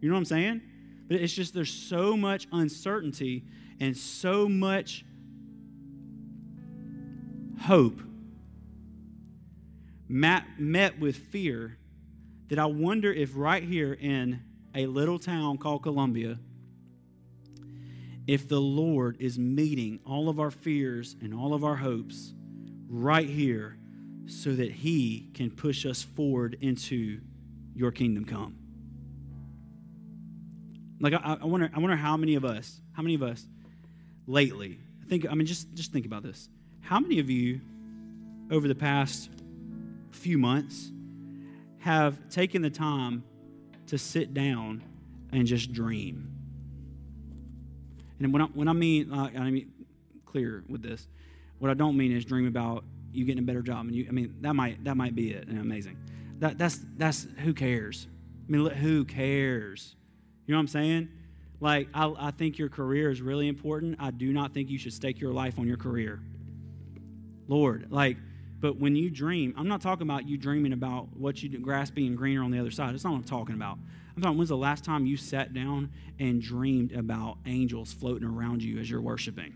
You 0.00 0.08
know 0.08 0.14
what 0.14 0.20
I'm 0.20 0.24
saying? 0.24 0.62
But 1.08 1.20
it's 1.20 1.32
just 1.32 1.54
there's 1.54 1.72
so 1.72 2.16
much 2.16 2.46
uncertainty 2.52 3.44
and 3.80 3.96
so 3.96 4.48
much 4.48 5.04
hope 7.62 8.00
met 10.08 10.98
with 10.98 11.16
fear 11.16 11.76
that 12.48 12.58
I 12.58 12.66
wonder 12.66 13.12
if 13.12 13.30
right 13.34 13.62
here 13.62 13.92
in 13.92 14.42
a 14.74 14.86
little 14.86 15.18
town 15.18 15.58
called 15.58 15.82
Columbia, 15.82 16.38
if 18.30 18.46
the 18.46 18.60
Lord 18.60 19.16
is 19.18 19.40
meeting 19.40 19.98
all 20.06 20.28
of 20.28 20.38
our 20.38 20.52
fears 20.52 21.16
and 21.20 21.34
all 21.34 21.52
of 21.52 21.64
our 21.64 21.74
hopes 21.74 22.32
right 22.86 23.28
here 23.28 23.76
so 24.26 24.52
that 24.52 24.70
He 24.70 25.28
can 25.34 25.50
push 25.50 25.84
us 25.84 26.04
forward 26.04 26.56
into 26.60 27.20
your 27.74 27.90
kingdom 27.90 28.24
come. 28.24 28.56
Like 31.00 31.14
I, 31.14 31.38
I, 31.42 31.44
wonder, 31.44 31.72
I 31.74 31.80
wonder 31.80 31.96
how 31.96 32.16
many 32.16 32.36
of 32.36 32.44
us, 32.44 32.80
how 32.92 33.02
many 33.02 33.16
of 33.16 33.22
us 33.24 33.44
lately, 34.28 34.78
I 35.04 35.08
think, 35.08 35.26
I 35.28 35.34
mean, 35.34 35.48
just 35.48 35.74
just 35.74 35.92
think 35.92 36.06
about 36.06 36.22
this. 36.22 36.48
How 36.82 37.00
many 37.00 37.18
of 37.18 37.28
you 37.30 37.60
over 38.52 38.68
the 38.68 38.76
past 38.76 39.28
few 40.12 40.38
months 40.38 40.92
have 41.78 42.28
taken 42.28 42.62
the 42.62 42.70
time 42.70 43.24
to 43.88 43.98
sit 43.98 44.34
down 44.34 44.84
and 45.32 45.48
just 45.48 45.72
dream? 45.72 46.39
And 48.20 48.32
when 48.32 48.42
I, 48.42 48.44
when 48.46 48.68
I 48.68 48.72
mean, 48.72 49.12
uh, 49.12 49.30
I 49.34 49.50
mean, 49.50 49.72
clear 50.26 50.62
with 50.68 50.82
this, 50.82 51.08
what 51.58 51.70
I 51.70 51.74
don't 51.74 51.96
mean 51.96 52.12
is 52.12 52.24
dream 52.24 52.46
about 52.46 52.84
you 53.12 53.24
getting 53.24 53.42
a 53.42 53.46
better 53.46 53.62
job. 53.62 53.86
And 53.86 53.94
you, 53.94 54.06
I 54.08 54.12
mean, 54.12 54.36
that 54.42 54.54
might 54.54 54.84
that 54.84 54.96
might 54.96 55.14
be 55.14 55.32
it. 55.32 55.48
And 55.48 55.58
amazing. 55.58 55.96
That 56.38 56.58
that's 56.58 56.80
that's 56.96 57.26
who 57.38 57.54
cares. 57.54 58.06
I 58.48 58.52
mean, 58.52 58.66
who 58.66 59.04
cares? 59.04 59.94
You 60.46 60.52
know 60.52 60.58
what 60.58 60.62
I'm 60.62 60.68
saying? 60.68 61.08
Like, 61.60 61.88
I, 61.92 62.12
I 62.18 62.30
think 62.30 62.58
your 62.58 62.70
career 62.70 63.10
is 63.10 63.20
really 63.20 63.46
important. 63.46 63.96
I 64.00 64.10
do 64.10 64.32
not 64.32 64.54
think 64.54 64.70
you 64.70 64.78
should 64.78 64.94
stake 64.94 65.20
your 65.20 65.32
life 65.32 65.58
on 65.58 65.68
your 65.68 65.76
career. 65.76 66.20
Lord, 67.48 67.88
like, 67.90 68.16
but 68.60 68.78
when 68.78 68.96
you 68.96 69.10
dream, 69.10 69.54
I'm 69.56 69.68
not 69.68 69.80
talking 69.80 70.02
about 70.02 70.26
you 70.26 70.38
dreaming 70.38 70.72
about 70.72 71.08
what 71.16 71.42
you 71.42 71.48
do, 71.48 71.58
grass 71.58 71.90
being 71.90 72.16
greener 72.16 72.42
on 72.42 72.50
the 72.50 72.58
other 72.58 72.70
side. 72.70 72.92
That's 72.92 73.04
not 73.04 73.12
what 73.12 73.18
I'm 73.18 73.24
talking 73.24 73.54
about. 73.54 73.78
I'm 74.16 74.22
talking, 74.22 74.38
when's 74.38 74.48
the 74.48 74.56
last 74.56 74.84
time 74.84 75.06
you 75.06 75.16
sat 75.16 75.54
down 75.54 75.90
and 76.18 76.42
dreamed 76.42 76.92
about 76.92 77.38
angels 77.46 77.92
floating 77.92 78.26
around 78.26 78.62
you 78.62 78.78
as 78.78 78.90
you're 78.90 79.00
worshiping? 79.00 79.54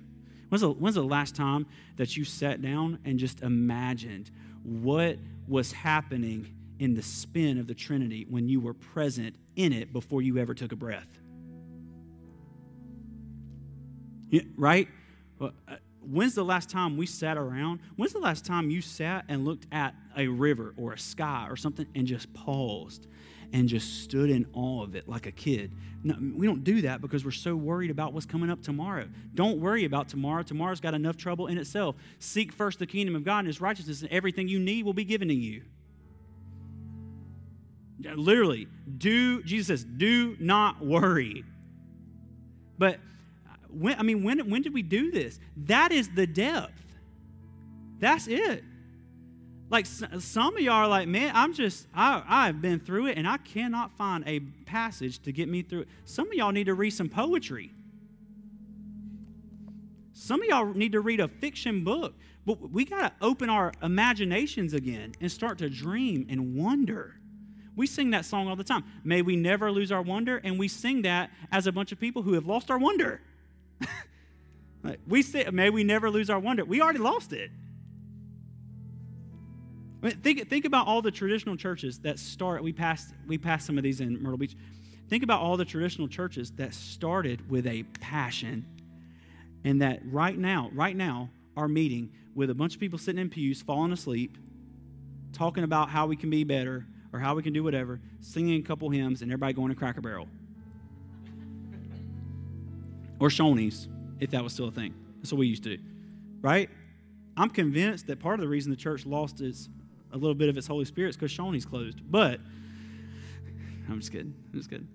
When's 0.49 0.63
the, 0.63 0.71
when's 0.71 0.95
the 0.95 1.03
last 1.03 1.35
time 1.35 1.67
that 1.97 2.17
you 2.17 2.25
sat 2.25 2.63
down 2.63 2.99
and 3.05 3.19
just 3.19 3.43
imagined 3.43 4.31
what 4.63 5.19
was 5.49 5.73
happening 5.73 6.55
in 6.79 6.95
the 6.95 7.03
spin 7.03 7.59
of 7.59 7.67
the 7.67 7.75
Trinity 7.75 8.27
when 8.29 8.49
you 8.49 8.61
were 8.61 8.75
present 8.75 9.37
in 9.57 9.73
it 9.73 9.93
before 9.93 10.23
you 10.23 10.39
ever 10.39 10.55
took 10.55 10.73
a 10.73 10.77
breath? 10.77 11.19
Yeah, 14.31 14.43
right? 14.57 14.89
Uh, 15.41 15.51
when's 16.01 16.35
the 16.35 16.45
last 16.45 16.71
time 16.71 16.97
we 16.97 17.07
sat 17.07 17.37
around? 17.37 17.81
When's 17.97 18.13
the 18.13 18.19
last 18.21 18.45
time 18.45 18.71
you 18.71 18.81
sat 18.81 19.25
and 19.29 19.45
looked 19.45 19.67
at 19.73 19.95
a 20.17 20.29
river 20.29 20.75
or 20.77 20.93
a 20.93 20.99
sky 20.99 21.47
or 21.49 21.57
something 21.57 21.87
and 21.95 22.07
just 22.07 22.33
paused 22.33 23.07
and 23.55 23.69
just 23.69 24.03
stood 24.03 24.31
in 24.31 24.45
awe 24.53 24.83
of 24.83 24.97
it 24.97 25.09
like 25.09 25.27
a 25.27 25.33
kid. 25.33 25.71
We 26.03 26.45
don't 26.45 26.65
do 26.65 26.83
that 26.83 27.01
because 27.01 27.25
we're 27.25 27.31
so 27.31 27.55
worried 27.55 27.91
about 27.93 28.13
what's 28.13 28.27
coming 28.27 28.51
up 28.51 28.61
tomorrow. 28.61 29.09
Don't 29.33 29.61
worry 29.61 29.85
about 29.85 30.09
tomorrow. 30.09 30.43
Tomorrow's 30.43 30.81
got 30.81 30.93
enough 30.93 31.17
trouble 31.17 31.47
in 31.47 31.57
itself. 31.57 31.95
Seek 32.19 32.53
first 32.53 32.81
the 32.81 32.87
kingdom 32.87 33.15
of 33.15 33.25
God 33.25 33.39
and 33.39 33.47
his 33.47 33.61
righteousness, 33.61 34.03
and 34.03 34.11
everything 34.11 34.49
you 34.49 34.59
need 34.59 34.85
will 34.85 34.93
be 34.93 35.05
given 35.05 35.29
to 35.29 35.35
you. 35.35 35.63
Literally, 38.03 38.67
do, 38.99 39.41
Jesus 39.45 39.83
says, 39.83 39.85
do 39.85 40.37
not 40.41 40.85
worry. 40.85 41.45
But 42.77 42.99
when, 43.71 43.97
I 43.99 44.03
mean, 44.03 44.25
when, 44.25 44.51
when 44.51 44.63
did 44.63 44.75
we 44.75 44.83
do 44.83 45.13
this? 45.13 45.39
That 45.57 45.93
is 45.93 46.11
the 46.11 46.27
depth. 46.27 46.83
That's 48.01 48.27
it. 48.27 48.65
Like 49.71 49.87
some 49.87 50.57
of 50.57 50.61
y'all 50.61 50.75
are 50.75 50.89
like, 50.89 51.09
man, 51.09 51.33
I'm 51.35 51.53
just, 51.55 51.87
I, 51.95 52.23
I've 52.29 52.61
been 52.61 52.81
through 52.81 53.07
it 53.07 53.19
and 53.19 53.27
I 53.27 53.39
cannot 53.39 53.97
find 53.97 54.23
a 54.27 54.41
passage 54.67 55.21
to 55.23 55.33
get 55.33 55.49
me 55.49 55.63
through 55.63 55.81
it. 55.81 55.89
Some 56.05 56.29
of 56.29 56.35
y'all 56.35 56.53
need 56.53 56.65
to 56.65 56.75
read 56.75 56.91
some 56.91 57.09
poetry. 57.09 57.73
Some 60.13 60.43
of 60.43 60.49
y'all 60.49 60.73
need 60.75 60.93
to 60.93 61.01
read 61.01 61.21
a 61.21 61.29
fiction 61.29 61.83
book. 61.83 62.15
But 62.47 62.71
we 62.71 62.85
got 62.85 63.01
to 63.01 63.25
open 63.25 63.49
our 63.49 63.73
imaginations 63.83 64.75
again 64.75 65.15
and 65.21 65.33
start 65.33 65.59
to 65.59 65.71
dream 65.71 66.27
and 66.29 66.55
wonder. 66.55 67.17
We 67.75 67.87
sing 67.87 68.11
that 68.11 68.25
song 68.25 68.49
all 68.49 68.57
the 68.57 68.65
time. 68.65 68.85
May 69.03 69.23
we 69.23 69.35
never 69.35 69.73
lose 69.73 69.91
our 69.91 70.03
wonder. 70.03 70.41
And 70.45 70.59
we 70.59 70.69
sing 70.69 71.03
that 71.03 71.31
as 71.51 71.67
a 71.67 71.73
bunch 71.73 71.91
of 71.91 71.99
people 71.99 72.23
who 72.23 72.35
have 72.35 72.47
lost 72.47 72.71
our 72.71 72.79
wonder. 72.79 73.23
we 75.09 75.23
say, 75.23 75.49
may 75.51 75.71
we 75.71 75.85
never 75.85 76.11
lose 76.11 76.29
our 76.31 76.39
wonder. 76.39 76.65
We 76.65 76.81
already 76.81 76.99
lost 76.99 77.33
it. 77.33 77.51
I 80.05 80.09
mean, 80.09 80.17
think, 80.19 80.51
think 80.51 80.67
about 80.67 80.87
all 80.87 81.01
the 81.01 81.11
traditional 81.11 81.57
churches 81.57 81.99
that 82.01 82.19
start, 82.19 82.63
we 82.63 82.75
passed, 82.75 83.15
we 83.27 83.39
passed 83.39 83.67
some 83.67 83.79
of 83.79 83.85
these 83.85 84.03
in 84.03 84.23
Myrtle 84.23 84.37
Beach. 84.37 84.55
Think 85.09 85.25
about 85.25 85.41
all 85.41 85.57
the 85.57 85.65
traditional 85.65 86.09
churches 86.09 86.51
that 86.53 86.75
started 86.75 87.51
with 87.51 87.67
a 87.67 87.85
passion. 88.01 88.67
And 89.65 89.81
that 89.81 90.01
right 90.05 90.37
now, 90.37 90.71
right 90.75 90.95
now, 90.95 91.31
are 91.57 91.69
meeting 91.69 92.11
with 92.35 92.51
a 92.51 92.55
bunch 92.55 92.75
of 92.75 92.81
people 92.81 92.99
sitting 92.99 93.21
in 93.21 93.31
pews, 93.31 93.63
falling 93.63 93.93
asleep, 93.93 94.37
talking 95.33 95.65
about 95.65 95.89
how 95.89 96.07
we 96.07 96.17
can 96.17 96.29
be 96.29 96.45
better 96.45 96.85
or 97.15 97.19
how 97.19 97.35
we 97.35 97.43
can 97.43 97.55
do 97.55 97.65
whatever, 97.65 97.99
singing 98.21 98.61
a 98.61 98.63
couple 98.63 98.91
hymns, 98.91 99.23
and 99.23 99.31
everybody 99.31 99.55
going 99.55 99.71
to 99.71 99.75
Cracker 99.75 100.03
Barrel. 100.03 100.29
or 103.21 103.29
Shoney's, 103.29 103.89
if 104.21 104.31
that 104.33 104.43
was 104.43 104.53
still 104.53 104.69
a 104.69 104.71
thing. 104.71 104.95
That's 105.17 105.33
what 105.33 105.39
we 105.39 105.47
used 105.47 105.63
to 105.63 105.79
do, 105.79 105.83
right? 106.43 106.69
I'm 107.37 107.49
convinced 107.49 108.07
that 108.09 108.21
part 108.21 108.35
of 108.35 108.41
the 108.41 108.49
reason 108.49 108.71
the 108.71 108.77
church 108.77 109.07
lost 109.07 109.41
its 109.41 109.69
a 110.15 110.17
little 110.17 110.35
bit 110.35 110.49
of 110.49 110.57
its 110.57 110.67
Holy 110.67 110.85
Spirit 110.85 111.15
because 111.15 111.31
Shoney's 111.31 111.67
closed. 111.67 112.01
But 112.09 112.41
I'm 113.89 113.99
just 114.01 114.13
kidding. 114.13 114.35
I'm 114.53 114.59
just 114.59 114.71
kidding. 114.71 114.89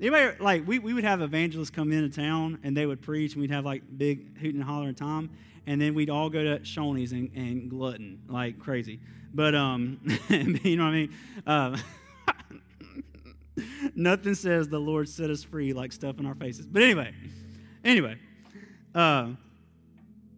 Anybody, 0.00 0.36
like, 0.40 0.66
we, 0.66 0.78
we 0.78 0.92
would 0.92 1.04
have 1.04 1.22
evangelists 1.22 1.70
come 1.70 1.92
into 1.92 2.14
town 2.14 2.58
and 2.62 2.76
they 2.76 2.84
would 2.84 3.00
preach, 3.00 3.32
and 3.32 3.40
we'd 3.40 3.50
have 3.50 3.64
like 3.64 3.82
big 3.96 4.38
hooting 4.38 4.60
and 4.60 4.68
hollering 4.68 4.94
time, 4.94 5.30
and 5.66 5.80
then 5.80 5.94
we'd 5.94 6.10
all 6.10 6.28
go 6.28 6.42
to 6.42 6.58
Shoney's 6.60 7.12
and, 7.12 7.30
and 7.34 7.70
glutton 7.70 8.20
like 8.28 8.58
crazy. 8.58 9.00
But, 9.32 9.54
um, 9.54 10.00
you 10.28 10.76
know 10.76 10.84
what 10.84 10.90
I 10.90 10.92
mean? 10.92 11.14
Um, 11.46 11.76
nothing 13.94 14.34
says 14.34 14.68
the 14.68 14.78
Lord 14.78 15.08
set 15.08 15.30
us 15.30 15.42
free 15.42 15.72
like 15.72 15.92
stuff 15.92 16.18
in 16.18 16.26
our 16.26 16.34
faces. 16.34 16.66
But 16.66 16.82
anyway, 16.82 17.14
anyway, 17.84 18.16
uh, 18.94 19.30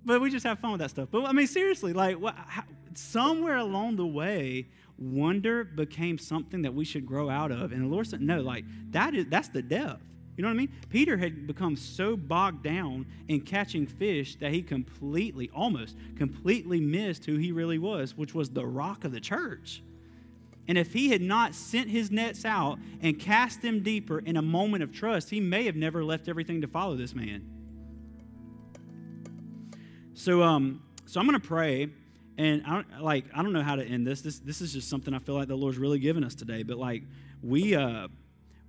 but 0.05 0.21
we 0.21 0.31
just 0.31 0.47
have 0.47 0.61
fun 0.61 0.73
with 0.73 0.81
that 0.81 0.91
stuff. 0.91 1.09
But 1.11 1.25
I 1.25 1.33
mean, 1.33 1.47
seriously, 1.47 1.93
like, 1.93 2.21
what, 2.21 2.35
how, 2.37 2.63
somewhere 2.99 3.57
along 3.57 3.97
the 3.97 4.07
way, 4.07 4.69
wonder 4.99 5.65
became 5.65 6.19
something 6.19 6.63
that 6.63 6.75
we 6.75 6.85
should 6.85 7.07
grow 7.07 7.29
out 7.29 7.51
of. 7.51 7.73
And 7.73 7.83
the 7.83 7.87
Lord 7.87 8.07
said, 8.07 8.21
no, 8.21 8.41
like 8.41 8.65
that 8.91 9.15
is 9.15 9.27
that's 9.29 9.49
the 9.49 9.63
depth. 9.63 10.03
You 10.37 10.43
know 10.43 10.49
what 10.49 10.55
I 10.55 10.59
mean? 10.59 10.73
Peter 10.91 11.17
had 11.17 11.47
become 11.47 11.77
so 11.77 12.15
bogged 12.15 12.63
down 12.63 13.07
in 13.29 13.41
catching 13.41 13.87
fish 13.87 14.37
that 14.37 14.53
he 14.53 14.61
completely, 14.61 15.51
almost 15.55 15.97
completely 16.17 16.79
missed 16.79 17.25
who 17.25 17.37
he 17.37 17.53
really 17.53 17.79
was, 17.79 18.17
which 18.17 18.35
was 18.35 18.51
the 18.51 18.67
rock 18.67 19.05
of 19.05 19.13
the 19.13 19.21
church. 19.21 19.83
And 20.69 20.77
if 20.77 20.93
he 20.93 21.11
had 21.11 21.23
not 21.23 21.55
sent 21.55 21.89
his 21.89 22.11
nets 22.11 22.45
out 22.45 22.79
and 23.01 23.19
cast 23.19 23.63
them 23.63 23.83
deeper 23.83 24.19
in 24.19 24.37
a 24.37 24.43
moment 24.43 24.83
of 24.83 24.93
trust, 24.93 25.31
he 25.31 25.41
may 25.41 25.65
have 25.65 25.77
never 25.77 26.05
left 26.05 26.29
everything 26.29 26.61
to 26.61 26.67
follow 26.67 26.97
this 26.97 27.15
man. 27.15 27.49
So, 30.13 30.43
um, 30.43 30.83
so 31.07 31.21
I'm 31.21 31.27
going 31.27 31.41
to 31.41 31.47
pray 31.47 31.89
and 32.39 32.63
I 32.67 32.75
don't 32.75 33.03
like 33.03 33.25
I 33.35 33.43
don't 33.43 33.53
know 33.53 33.63
how 33.63 33.77
to 33.77 33.85
end 33.85 34.07
this. 34.07 34.21
This 34.21 34.39
this 34.39 34.61
is 34.61 34.73
just 34.73 34.89
something 34.89 35.15
I 35.15 35.19
feel 35.19 35.35
like 35.35 35.49
the 35.49 35.57
Lord's 35.57 35.79
really 35.79 35.99
given 35.99 36.25
us 36.25 36.35
today. 36.35 36.63
But 36.63 36.79
like 36.79 37.03
we 37.43 37.75
uh 37.75 38.09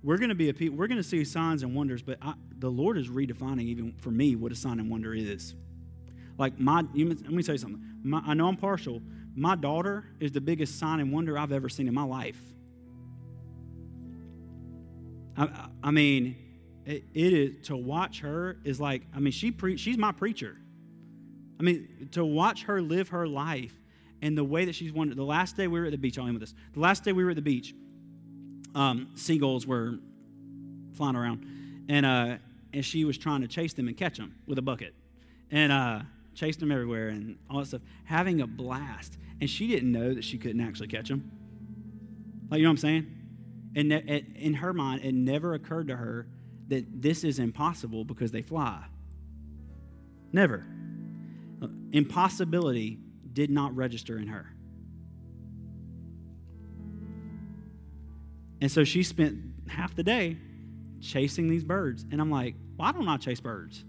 we're 0.02 0.18
going 0.18 0.28
to 0.28 0.34
be 0.34 0.48
a 0.48 0.54
people. 0.54 0.78
We're 0.78 0.86
going 0.86 1.02
to 1.02 1.08
see 1.08 1.24
signs 1.24 1.62
and 1.62 1.74
wonders. 1.74 2.02
But 2.02 2.18
I, 2.22 2.34
the 2.58 2.70
Lord 2.70 2.98
is 2.98 3.08
redefining 3.08 3.62
even 3.62 3.94
for 3.98 4.10
me 4.10 4.36
what 4.36 4.52
a 4.52 4.54
sign 4.54 4.78
and 4.78 4.90
wonder 4.90 5.14
is. 5.14 5.54
Like 6.38 6.58
my, 6.58 6.84
you, 6.94 7.08
let 7.08 7.30
me 7.30 7.42
tell 7.42 7.54
you 7.54 7.58
something. 7.58 7.82
My, 8.02 8.22
I 8.24 8.34
know 8.34 8.46
I'm 8.46 8.56
partial. 8.56 9.02
My 9.34 9.56
daughter 9.56 10.04
is 10.20 10.32
the 10.32 10.40
biggest 10.40 10.78
sign 10.78 11.00
and 11.00 11.12
wonder 11.12 11.36
I've 11.36 11.52
ever 11.52 11.68
seen 11.68 11.88
in 11.88 11.94
my 11.94 12.04
life. 12.04 12.40
I, 15.36 15.68
I 15.82 15.90
mean, 15.90 16.36
it, 16.86 17.04
it 17.12 17.32
is 17.32 17.66
to 17.66 17.76
watch 17.76 18.20
her 18.20 18.56
is 18.64 18.80
like. 18.80 19.02
I 19.14 19.20
mean, 19.20 19.32
she 19.32 19.50
pre, 19.50 19.76
she's 19.76 19.98
my 19.98 20.12
preacher. 20.12 20.56
I 21.58 21.62
mean, 21.62 22.08
to 22.12 22.24
watch 22.24 22.64
her 22.64 22.80
live 22.80 23.08
her 23.08 23.26
life 23.26 23.74
and 24.22 24.36
the 24.36 24.44
way 24.44 24.64
that 24.64 24.74
she's 24.74 24.92
wanted. 24.92 25.16
The 25.16 25.24
last 25.24 25.56
day 25.56 25.66
we 25.66 25.78
were 25.80 25.86
at 25.86 25.92
the 25.92 25.98
beach, 25.98 26.18
I'll 26.18 26.24
end 26.24 26.34
with 26.34 26.42
this. 26.42 26.54
The 26.74 26.80
last 26.80 27.04
day 27.04 27.12
we 27.12 27.24
were 27.24 27.30
at 27.30 27.36
the 27.36 27.42
beach, 27.42 27.74
um, 28.74 29.08
seagulls 29.14 29.66
were 29.66 29.98
flying 30.94 31.16
around, 31.16 31.86
and 31.88 32.06
uh, 32.06 32.36
and 32.72 32.84
she 32.84 33.04
was 33.04 33.18
trying 33.18 33.40
to 33.40 33.48
chase 33.48 33.72
them 33.72 33.88
and 33.88 33.96
catch 33.96 34.18
them 34.18 34.34
with 34.46 34.58
a 34.58 34.62
bucket, 34.62 34.94
and 35.50 35.72
uh, 35.72 36.00
chased 36.34 36.60
them 36.60 36.70
everywhere 36.70 37.08
and 37.08 37.38
all 37.50 37.60
that 37.60 37.66
stuff, 37.66 37.82
having 38.04 38.40
a 38.40 38.46
blast. 38.46 39.16
And 39.40 39.48
she 39.48 39.68
didn't 39.68 39.92
know 39.92 40.14
that 40.14 40.24
she 40.24 40.36
couldn't 40.36 40.60
actually 40.60 40.88
catch 40.88 41.08
them. 41.08 41.30
Like 42.50 42.58
you 42.58 42.64
know 42.64 42.70
what 42.70 42.72
I'm 42.72 42.76
saying? 42.78 43.14
And 43.76 43.92
in 43.92 44.54
her 44.54 44.72
mind, 44.72 45.04
it 45.04 45.14
never 45.14 45.54
occurred 45.54 45.88
to 45.88 45.96
her 45.96 46.26
that 46.68 47.02
this 47.02 47.22
is 47.22 47.38
impossible 47.38 48.04
because 48.04 48.32
they 48.32 48.42
fly. 48.42 48.84
Never 50.32 50.66
impossibility 51.92 52.98
did 53.32 53.50
not 53.50 53.74
register 53.76 54.18
in 54.18 54.28
her. 54.28 54.52
And 58.60 58.70
so 58.70 58.84
she 58.84 59.02
spent 59.02 59.38
half 59.68 59.94
the 59.94 60.02
day 60.02 60.36
chasing 61.00 61.48
these 61.48 61.64
birds. 61.64 62.04
And 62.10 62.20
I'm 62.20 62.30
like, 62.30 62.54
why 62.76 62.92
don't 62.92 63.08
I 63.08 63.16
chase 63.16 63.40
birds? 63.40 63.84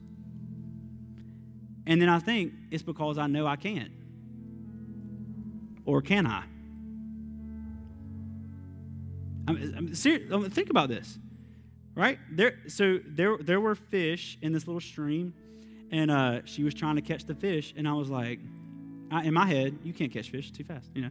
And 1.88 2.02
then 2.02 2.10
I 2.10 2.20
think 2.20 2.54
it's 2.70 2.84
because 2.84 3.18
I 3.18 3.28
know 3.28 3.48
I 3.48 3.56
can't. 3.56 3.92
Or 5.86 6.02
can 6.02 6.28
I? 6.28 6.44
I'm, 9.48 9.74
I'm 9.76 9.96
serious. 9.96 10.54
Think 10.54 10.70
about 10.70 10.90
this, 10.90 11.18
right? 11.96 12.20
There, 12.32 12.60
so 12.68 13.00
there, 13.04 13.38
there 13.40 13.60
were 13.60 13.74
fish 13.74 14.38
in 14.44 14.54
this 14.54 14.68
little 14.68 14.82
stream, 14.82 15.34
and 15.92 16.12
uh, 16.12 16.42
she 16.46 16.64
was 16.64 16.74
trying 16.74 16.96
to 16.96 17.02
catch 17.02 17.26
the 17.26 17.36
fish, 17.36 17.74
and 17.76 17.88
I 17.88 17.94
was 17.94 18.10
like, 18.10 18.40
I, 19.12 19.24
in 19.24 19.34
my 19.34 19.46
head, 19.46 19.80
you 19.84 19.94
can't 19.94 20.12
catch 20.12 20.30
fish 20.30 20.52
too 20.52 20.64
fast, 20.64 20.90
you 20.94 21.02
know. 21.02 21.10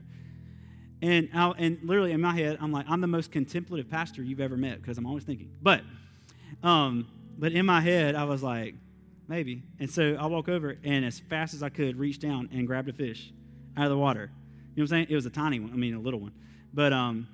And 1.01 1.29
I, 1.35 1.51
and 1.59 1.79
literally 1.83 2.13
in 2.13 2.21
my 2.21 2.35
head, 2.35 2.59
I'm 2.61 2.73
like, 2.73 2.87
I'm 2.89 3.01
the 3.01 3.07
most 3.07 3.31
contemplative 3.31 3.89
pastor 3.89 4.23
you've 4.23 4.41
ever 4.41 4.57
met 4.57 4.81
because 4.81 4.99
I'm 4.99 5.07
always 5.07 5.25
thinking. 5.25 5.51
But, 5.63 5.83
um, 6.63 7.09
but 7.39 7.53
in 7.53 7.67
my 7.67 7.81
head, 7.81 8.15
I 8.15 8.25
was 8.25 8.43
like, 8.43 8.75
maybe. 9.29 9.63
And 9.79 9.91
so 9.91 10.17
I 10.19 10.27
walk 10.27 10.49
over 10.49 10.77
and 10.83 11.05
as 11.05 11.21
fast 11.21 11.55
as 11.55 11.63
I 11.63 11.69
could, 11.69 11.97
reach 11.97 12.19
down 12.19 12.49
and 12.53 12.67
grabbed 12.67 12.89
a 12.89 12.93
fish 12.93 13.33
out 13.77 13.85
of 13.85 13.91
the 13.91 13.99
water. 13.99 14.31
You 14.75 14.83
know 14.83 14.83
what 14.83 14.83
I'm 14.83 14.87
saying? 14.89 15.07
It 15.11 15.15
was 15.15 15.27
a 15.27 15.31
tiny 15.31 15.61
one. 15.61 15.73
I 15.73 15.77
mean, 15.77 15.95
a 15.95 16.01
little 16.01 16.21
one. 16.21 16.33
But 16.73 16.93
um, 16.93 17.29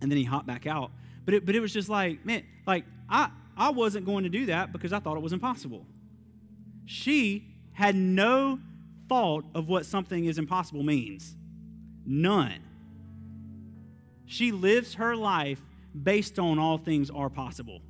and 0.00 0.10
then 0.10 0.16
he 0.16 0.24
hopped 0.24 0.46
back 0.46 0.66
out. 0.66 0.90
But 1.24 1.34
it, 1.34 1.46
but 1.46 1.54
it 1.54 1.60
was 1.60 1.72
just 1.72 1.88
like, 1.88 2.24
man, 2.24 2.44
like 2.66 2.84
I 3.08 3.30
I 3.56 3.70
wasn't 3.70 4.06
going 4.06 4.24
to 4.24 4.30
do 4.30 4.46
that 4.46 4.72
because 4.72 4.92
I 4.92 4.98
thought 5.00 5.16
it 5.16 5.22
was 5.22 5.32
impossible. 5.32 5.86
She 6.90 7.46
had 7.70 7.94
no 7.94 8.58
thought 9.08 9.44
of 9.54 9.68
what 9.68 9.86
something 9.86 10.24
is 10.24 10.38
impossible 10.38 10.82
means. 10.82 11.36
None. 12.04 12.58
She 14.26 14.50
lives 14.50 14.94
her 14.94 15.14
life 15.14 15.60
based 16.02 16.40
on 16.40 16.58
all 16.58 16.78
things 16.78 17.08
are 17.08 17.30
possible. 17.30 17.80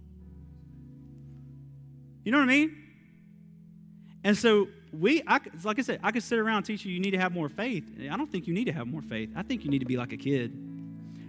You 2.24 2.32
know 2.32 2.40
what 2.40 2.44
I 2.44 2.48
mean? 2.48 2.76
And 4.22 4.36
so 4.36 4.68
we, 4.92 5.22
I, 5.26 5.40
like 5.64 5.78
I 5.78 5.82
said, 5.82 6.00
I 6.02 6.10
could 6.10 6.22
sit 6.22 6.38
around 6.38 6.64
teach 6.64 6.84
you 6.84 6.92
you 6.92 7.00
need 7.00 7.12
to 7.12 7.18
have 7.18 7.32
more 7.32 7.48
faith. 7.48 7.84
I 7.98 8.14
don't 8.18 8.30
think 8.30 8.46
you 8.46 8.52
need 8.52 8.66
to 8.66 8.72
have 8.72 8.86
more 8.86 9.00
faith. 9.00 9.30
I 9.34 9.42
think 9.42 9.64
you 9.64 9.70
need 9.70 9.78
to 9.78 9.86
be 9.86 9.96
like 9.96 10.12
a 10.12 10.18
kid. 10.18 10.52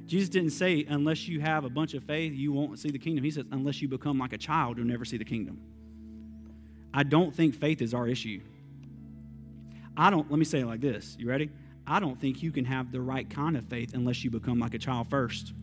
Jesus 0.07 0.28
didn't 0.28 0.49
say, 0.49 0.86
unless 0.89 1.26
you 1.30 1.39
have 1.39 1.63
a 1.63 1.69
bunch 1.69 1.93
of 1.93 2.03
faith, 2.03 2.34
you 2.34 2.51
won't 2.51 2.80
see 2.80 2.91
the 2.91 2.99
kingdom. 2.99 3.24
He 3.24 3.32
says, 3.32 3.45
unless 3.49 3.82
you 3.82 3.88
become 3.88 4.19
like 4.19 4.34
a 4.34 4.38
child, 4.38 4.78
you'll 4.78 4.88
never 4.88 5.05
see 5.05 5.15
the 5.15 5.24
kingdom. 5.24 5.61
I 6.94 7.04
don't 7.04 7.34
think 7.34 7.56
faith 7.56 7.82
is 7.82 7.94
our 7.94 8.08
issue. 8.08 8.42
I 9.96 10.10
don't, 10.10 10.30
let 10.30 10.38
me 10.38 10.46
say 10.46 10.60
it 10.62 10.66
like 10.66 10.82
this. 10.82 11.16
You 11.20 11.28
ready? 11.28 11.50
I 11.88 12.00
don't 12.00 12.20
think 12.20 12.42
you 12.44 12.52
can 12.52 12.66
have 12.66 12.92
the 12.92 13.02
right 13.02 13.30
kind 13.30 13.58
of 13.58 13.66
faith 13.66 13.94
unless 13.94 14.24
you 14.24 14.30
become 14.30 14.60
like 14.60 14.74
a 14.74 14.80
child 14.80 15.10
first. 15.10 15.54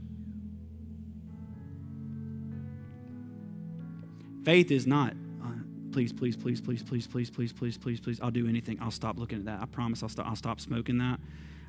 Faith 4.45 4.71
is 4.71 4.87
not, 4.87 5.13
uh, 5.45 5.49
please, 5.93 6.13
please, 6.13 6.37
please, 6.37 6.61
please, 6.61 6.83
please, 6.83 7.07
please, 7.07 7.31
please, 7.31 7.53
please, 7.53 7.79
please, 7.79 8.01
please, 8.01 8.21
I'll 8.21 8.31
do 8.31 8.49
anything. 8.49 8.79
I'll 8.81 8.91
stop 8.91 9.19
looking 9.19 9.39
at 9.39 9.45
that. 9.45 9.61
I 9.61 9.67
promise 9.67 10.03
I'll 10.03 10.09
stop, 10.09 10.27
I'll 10.27 10.37
stop 10.37 10.61
smoking 10.61 10.99
that. 10.99 11.21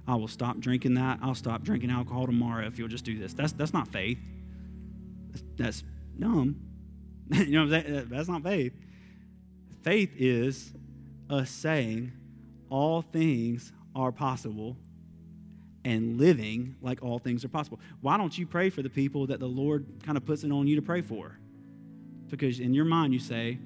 I 0.07 0.15
will 0.15 0.27
stop 0.27 0.59
drinking 0.59 0.95
that. 0.95 1.19
I'll 1.21 1.35
stop 1.35 1.63
drinking 1.63 1.91
alcohol 1.91 2.25
tomorrow 2.25 2.65
if 2.65 2.79
you'll 2.79 2.87
just 2.87 3.05
do 3.05 3.19
this. 3.19 3.33
That's, 3.33 3.51
that's 3.51 3.73
not 3.73 3.87
faith. 3.87 4.17
That's, 5.57 5.83
dumb. 6.17 6.59
you 7.29 7.51
know, 7.51 7.67
that, 7.67 8.09
that's 8.09 8.27
not 8.27 8.43
faith. 8.43 8.73
Faith 9.83 10.11
is 10.17 10.73
us 11.29 11.49
saying, 11.49 12.11
all 12.69 13.01
things 13.01 13.71
are 13.95 14.11
possible 14.11 14.77
and 15.85 16.19
living 16.19 16.75
like 16.81 17.01
all 17.01 17.19
things 17.19 17.43
are 17.45 17.49
possible. 17.49 17.79
Why 18.01 18.17
don't 18.17 18.37
you 18.37 18.45
pray 18.45 18.69
for 18.69 18.81
the 18.81 18.89
people 18.89 19.27
that 19.27 19.39
the 19.39 19.47
Lord 19.47 19.85
kind 20.03 20.17
of 20.17 20.25
puts 20.25 20.43
it 20.43 20.51
on 20.51 20.67
you 20.67 20.75
to 20.75 20.81
pray 20.81 21.01
for? 21.01 21.37
Because 22.27 22.59
in 22.59 22.73
your 22.73 22.85
mind, 22.85 23.13
you 23.13 23.19
say, 23.19 23.57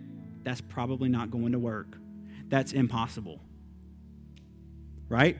that's 0.43 0.61
probably 0.61 1.09
not 1.09 1.31
going 1.31 1.51
to 1.51 1.59
work. 1.59 1.97
That's 2.47 2.71
impossible. 2.73 3.39
Right? 5.09 5.37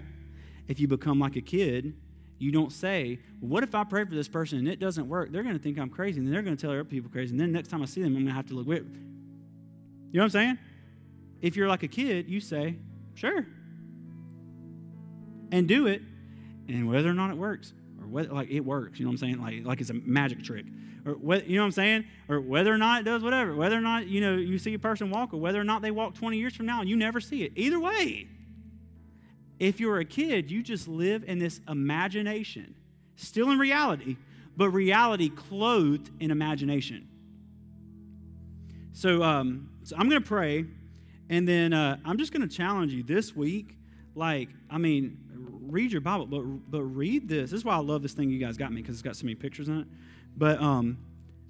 If 0.67 0.79
you 0.79 0.87
become 0.87 1.19
like 1.19 1.35
a 1.35 1.41
kid, 1.41 1.95
you 2.39 2.51
don't 2.51 2.71
say, 2.71 3.19
What 3.39 3.63
if 3.63 3.75
I 3.75 3.83
pray 3.83 4.03
for 4.05 4.15
this 4.15 4.27
person 4.27 4.57
and 4.59 4.67
it 4.67 4.79
doesn't 4.79 5.07
work? 5.07 5.31
They're 5.31 5.43
going 5.43 5.55
to 5.55 5.61
think 5.61 5.77
I'm 5.77 5.89
crazy 5.89 6.19
and 6.19 6.33
they're 6.33 6.41
going 6.41 6.57
to 6.57 6.61
tell 6.61 6.71
other 6.71 6.83
people 6.83 7.09
crazy. 7.09 7.31
And 7.31 7.39
then 7.39 7.51
next 7.51 7.69
time 7.69 7.81
I 7.81 7.85
see 7.85 8.01
them, 8.01 8.15
I'm 8.15 8.23
going 8.23 8.27
to 8.27 8.33
have 8.33 8.47
to 8.47 8.55
look. 8.55 8.83
You 10.13 10.19
know 10.19 10.25
what 10.25 10.35
I'm 10.35 10.41
saying? 10.41 10.59
If 11.41 11.57
you're 11.57 11.67
like 11.67 11.81
a 11.81 11.87
kid, 11.87 12.29
you 12.29 12.39
say, 12.39 12.75
Sure. 13.15 13.45
And 15.51 15.67
do 15.67 15.87
it. 15.87 16.01
And 16.67 16.87
whether 16.87 17.09
or 17.09 17.13
not 17.13 17.31
it 17.31 17.37
works, 17.37 17.73
or 17.99 18.07
whether, 18.07 18.31
like 18.31 18.49
it 18.49 18.61
works, 18.61 18.99
you 18.99 19.05
know 19.05 19.09
what 19.09 19.21
I'm 19.21 19.37
saying? 19.37 19.41
Like, 19.41 19.65
like 19.65 19.81
it's 19.81 19.89
a 19.89 19.95
magic 19.95 20.43
trick. 20.43 20.65
Or 21.05 21.13
what, 21.13 21.47
you 21.47 21.55
know 21.55 21.63
what 21.63 21.67
I'm 21.67 21.71
saying? 21.71 22.05
Or 22.29 22.39
whether 22.39 22.71
or 22.71 22.77
not 22.77 23.01
it 23.01 23.03
does 23.03 23.23
whatever. 23.23 23.55
Whether 23.55 23.75
or 23.75 23.81
not, 23.81 24.07
you 24.07 24.21
know, 24.21 24.35
you 24.35 24.57
see 24.57 24.73
a 24.75 24.79
person 24.79 25.09
walk, 25.09 25.33
or 25.33 25.37
whether 25.37 25.59
or 25.59 25.63
not 25.63 25.81
they 25.81 25.91
walk 25.91 26.13
20 26.13 26.37
years 26.37 26.55
from 26.55 26.67
now 26.67 26.79
and 26.79 26.89
you 26.89 26.95
never 26.95 27.19
see 27.19 27.43
it. 27.43 27.51
Either 27.55 27.79
way. 27.79 28.27
If 29.59 29.79
you're 29.79 29.99
a 29.99 30.05
kid, 30.05 30.51
you 30.51 30.61
just 30.61 30.87
live 30.87 31.23
in 31.25 31.39
this 31.39 31.59
imagination, 31.67 32.75
still 33.15 33.49
in 33.49 33.57
reality, 33.57 34.17
but 34.55 34.69
reality 34.69 35.29
clothed 35.29 36.09
in 36.19 36.31
imagination. 36.31 37.07
So, 38.93 39.23
um, 39.23 39.69
so 39.83 39.95
I'm 39.97 40.09
going 40.09 40.21
to 40.21 40.27
pray, 40.27 40.65
and 41.29 41.47
then 41.47 41.73
uh, 41.73 41.97
I'm 42.05 42.17
just 42.17 42.31
going 42.31 42.47
to 42.47 42.55
challenge 42.55 42.93
you 42.93 43.03
this 43.03 43.35
week. 43.35 43.77
Like, 44.15 44.49
I 44.69 44.77
mean, 44.77 45.17
read 45.73 45.91
your 45.91 46.01
Bible, 46.01 46.25
but 46.25 46.41
but 46.71 46.83
read 46.83 47.27
this. 47.27 47.51
This 47.51 47.59
is 47.59 47.65
why 47.65 47.75
I 47.75 47.79
love 47.79 48.01
this 48.01 48.13
thing 48.13 48.29
you 48.29 48.39
guys 48.39 48.57
got 48.57 48.71
me 48.71 48.81
because 48.81 48.95
it's 48.95 49.01
got 49.01 49.15
so 49.15 49.25
many 49.25 49.35
pictures 49.35 49.67
in 49.67 49.79
it. 49.81 49.87
But 50.37 50.61
um, 50.61 50.97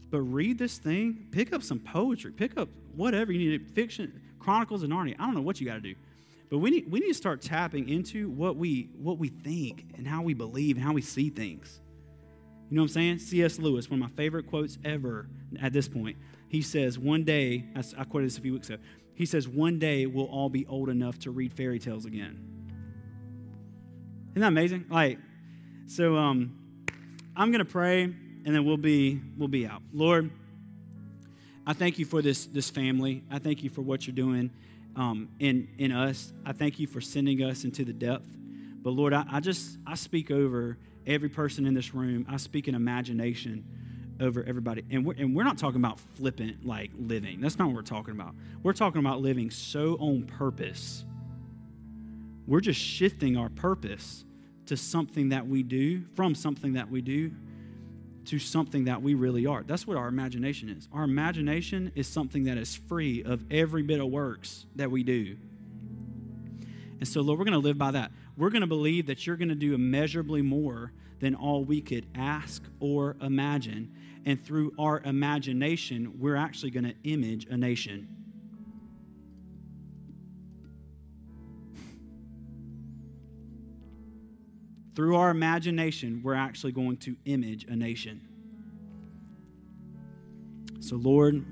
but 0.10 0.22
read 0.22 0.58
this 0.58 0.78
thing. 0.78 1.28
Pick 1.32 1.54
up 1.54 1.64
some 1.64 1.80
poetry. 1.80 2.32
Pick 2.32 2.58
up 2.58 2.70
whatever 2.96 3.32
you 3.32 3.52
need. 3.52 3.72
Fiction, 3.72 4.22
Chronicles 4.40 4.84
of 4.84 4.90
Narnia. 4.90 5.16
I 5.20 5.26
don't 5.26 5.36
know 5.36 5.42
what 5.42 5.60
you 5.60 5.68
got 5.68 5.76
to 5.76 5.82
do, 5.82 5.96
but 6.50 6.60
we 6.60 6.72
need 6.72 6.92
we 6.92 7.00
need 7.00 7.10
to 7.10 7.14
start 7.14 7.42
tapping 7.42 7.90
into 7.90 8.30
what 8.30 8.56
we 8.56 8.90
what 8.98 9.18
we 9.18 9.30
think 9.30 9.94
and 9.98 10.08
how 10.08 10.22
we 10.22 10.34
believe 10.34 10.78
and 10.78 10.86
how 10.86 10.94
we 10.94 11.02
see 11.02 11.30
things. 11.30 11.82
You 12.70 12.78
know 12.78 12.84
what 12.84 12.92
I'm 12.92 12.94
saying? 12.94 13.20
C.S. 13.20 13.60
Lewis, 13.60 13.90
one 13.90 14.02
of 14.02 14.10
my 14.10 14.16
favorite 14.16 14.48
quotes 14.48 14.80
ever 14.84 15.28
at 15.62 15.74
this 15.74 15.88
point. 15.88 16.18
He 16.54 16.62
says, 16.62 17.00
"One 17.00 17.24
day," 17.24 17.66
I 17.76 18.04
quoted 18.04 18.28
this 18.28 18.38
a 18.38 18.42
few 18.42 18.54
weeks 18.54 18.70
ago. 18.70 18.80
He 19.16 19.26
says, 19.26 19.48
"One 19.48 19.80
day 19.80 20.06
we'll 20.06 20.28
all 20.28 20.50
be 20.50 20.68
old 20.68 20.88
enough 20.88 21.18
to 21.22 21.32
read 21.32 21.52
fairy 21.52 21.80
tales 21.80 22.06
again." 22.06 22.38
Isn't 24.34 24.42
that 24.42 24.50
amazing? 24.50 24.86
Like, 24.88 25.18
so 25.88 26.16
um, 26.16 26.56
I'm 27.36 27.52
gonna 27.52 27.66
pray, 27.66 28.04
and 28.04 28.46
then 28.46 28.66
we'll 28.66 28.78
be 28.78 29.20
we'll 29.36 29.48
be 29.48 29.66
out. 29.66 29.82
Lord, 29.92 30.30
I 31.66 31.74
thank 31.74 31.98
you 31.98 32.06
for 32.06 32.22
this 32.22 32.46
this 32.46 32.70
family. 32.70 33.24
I 33.32 33.40
thank 33.40 33.64
you 33.64 33.72
for 33.72 33.82
what 33.82 34.06
you're 34.06 34.16
doing 34.16 34.52
um, 34.96 35.30
in 35.40 35.68
in 35.80 35.92
us. 35.92 36.34
I 36.46 36.52
thank 36.52 36.78
you 36.78 36.86
for 36.86 37.02
sending 37.02 37.42
us 37.42 37.64
into 37.64 37.84
the 37.84 37.94
depth. 37.94 38.30
But 38.84 38.92
Lord, 38.92 39.12
I, 39.12 39.26
I 39.28 39.40
just 39.40 39.80
I 39.88 39.96
speak 39.96 40.30
over 40.30 40.78
every 41.08 41.30
person 41.30 41.66
in 41.66 41.74
this 41.74 41.96
room. 41.96 42.28
I 42.30 42.38
speak 42.38 42.68
in 42.68 42.76
imagination 42.76 43.66
over 44.24 44.44
everybody. 44.44 44.84
And 44.90 45.06
we're, 45.06 45.16
and 45.18 45.36
we're 45.36 45.44
not 45.44 45.58
talking 45.58 45.80
about 45.80 46.00
flippant, 46.16 46.66
like 46.66 46.92
living. 46.98 47.42
That's 47.42 47.60
not 47.60 47.68
what 47.68 47.76
we're 47.76 47.82
talking 47.82 48.14
about. 48.14 48.36
We're 48.64 48.74
talking 48.74 49.00
about 49.00 49.22
living 49.22 49.52
so 49.52 49.98
on 50.00 50.24
purpose 50.24 51.06
we're 52.48 52.60
just 52.60 52.80
shifting 52.80 53.38
our 53.38 53.50
purpose 53.50 54.26
to 54.66 54.78
something 54.78 55.30
that 55.30 55.48
we 55.48 55.64
do, 55.64 56.04
from 56.16 56.36
something 56.36 56.74
that 56.74 56.90
we 56.90 57.02
do 57.02 57.32
to 58.26 58.40
something 58.40 58.86
that 58.86 59.02
we 59.02 59.16
really 59.16 59.46
are. 59.46 59.64
That's 59.64 59.86
what 59.86 59.98
our 59.98 60.08
imagination 60.08 60.70
is. 60.70 60.88
Our 60.94 61.04
imagination 61.04 61.92
is 61.94 62.08
something 62.08 62.46
that 62.46 62.58
is 62.58 62.74
free 62.74 63.22
of 63.24 63.44
every 63.52 63.84
bit 63.84 64.00
of 64.00 64.08
works 64.08 64.66
that 64.78 64.90
we 64.90 65.04
do. 65.04 65.36
And 67.00 67.08
so, 67.08 67.20
Lord, 67.20 67.38
we're 67.38 67.46
going 67.46 67.60
to 67.60 67.68
live 67.68 67.78
by 67.78 67.92
that. 67.92 68.12
We're 68.38 68.50
going 68.50 68.62
to 68.62 68.68
believe 68.68 69.08
that 69.08 69.28
you're 69.28 69.36
going 69.36 69.50
to 69.50 69.56
do 69.56 69.74
immeasurably 69.74 70.42
more 70.42 70.94
than 71.20 71.36
all 71.36 71.66
we 71.66 71.82
could 71.82 72.06
ask 72.16 72.64
or 72.80 73.18
imagine. 73.22 73.94
And 74.26 74.44
through 74.44 74.74
our 74.80 75.02
imagination, 75.02 76.20
we're 76.20 76.36
actually 76.36 76.72
going 76.72 76.86
to 76.86 76.96
image 77.04 77.46
a 77.46 77.58
nation. 77.58 78.08
through 84.96 85.16
our 85.16 85.30
imagination, 85.30 86.22
we're 86.24 86.36
actually 86.36 86.72
going 86.72 86.98
to 86.98 87.16
image 87.26 87.66
a 87.66 87.76
nation. 87.76 88.22
So, 90.80 90.98
Lord, 90.98 91.44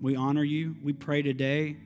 we 0.00 0.16
honor 0.16 0.44
you. 0.44 0.76
We 0.82 0.92
pray 0.92 1.22
today 1.22 1.76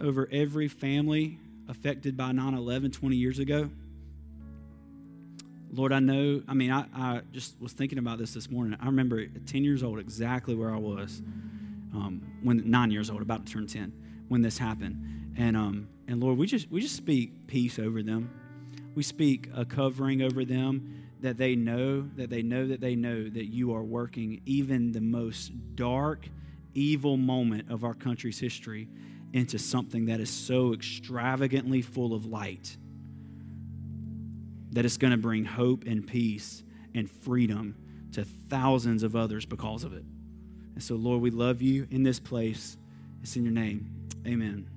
over 0.00 0.28
every 0.30 0.68
family 0.68 1.38
affected 1.68 2.16
by 2.16 2.32
9 2.32 2.54
11 2.54 2.90
20 2.90 3.16
years 3.16 3.38
ago. 3.38 3.70
Lord, 5.72 5.92
I 5.92 6.00
know, 6.00 6.42
I 6.46 6.54
mean, 6.54 6.70
I, 6.70 6.84
I, 6.94 7.20
just 7.32 7.58
was 7.60 7.72
thinking 7.72 7.98
about 7.98 8.18
this 8.18 8.34
this 8.34 8.50
morning. 8.50 8.78
I 8.80 8.86
remember 8.86 9.20
at 9.20 9.46
10 9.46 9.64
years 9.64 9.82
old 9.82 9.98
exactly 9.98 10.54
where 10.54 10.72
I 10.72 10.76
was 10.76 11.22
um, 11.94 12.22
when, 12.42 12.70
nine 12.70 12.90
years 12.90 13.08
old, 13.08 13.22
about 13.22 13.46
to 13.46 13.52
turn 13.52 13.66
10, 13.66 13.92
when 14.28 14.42
this 14.42 14.58
happened. 14.58 15.34
And, 15.36 15.56
um, 15.56 15.88
and 16.06 16.22
Lord, 16.22 16.36
we 16.36 16.46
just, 16.46 16.70
we 16.70 16.82
just 16.82 16.96
speak 16.96 17.46
peace 17.46 17.78
over 17.78 18.02
them 18.02 18.30
we 18.94 19.02
speak 19.02 19.48
a 19.54 19.64
covering 19.64 20.22
over 20.22 20.44
them 20.44 21.06
that 21.20 21.38
they 21.38 21.54
know, 21.54 22.08
that 22.16 22.30
they 22.30 22.42
know 22.42 22.66
that 22.66 22.80
they 22.80 22.96
know 22.96 23.28
that 23.28 23.46
you 23.46 23.74
are 23.74 23.82
working 23.82 24.40
even 24.44 24.92
the 24.92 25.00
most 25.00 25.52
dark, 25.76 26.28
evil 26.74 27.16
moment 27.16 27.70
of 27.70 27.84
our 27.84 27.94
country's 27.94 28.38
history 28.38 28.88
into 29.32 29.58
something 29.58 30.06
that 30.06 30.20
is 30.20 30.30
so 30.30 30.74
extravagantly 30.74 31.80
full 31.80 32.12
of 32.12 32.26
light 32.26 32.76
that 34.72 34.84
it's 34.84 34.96
going 34.96 35.12
to 35.12 35.16
bring 35.16 35.44
hope 35.44 35.84
and 35.86 36.06
peace 36.06 36.62
and 36.94 37.10
freedom 37.10 37.76
to 38.12 38.24
thousands 38.24 39.02
of 39.02 39.16
others 39.16 39.46
because 39.46 39.84
of 39.84 39.92
it. 39.92 40.04
And 40.74 40.82
so, 40.82 40.96
Lord, 40.96 41.20
we 41.22 41.30
love 41.30 41.62
you 41.62 41.86
in 41.90 42.02
this 42.02 42.18
place. 42.18 42.76
It's 43.22 43.36
in 43.36 43.44
your 43.44 43.52
name. 43.52 44.08
Amen. 44.26 44.71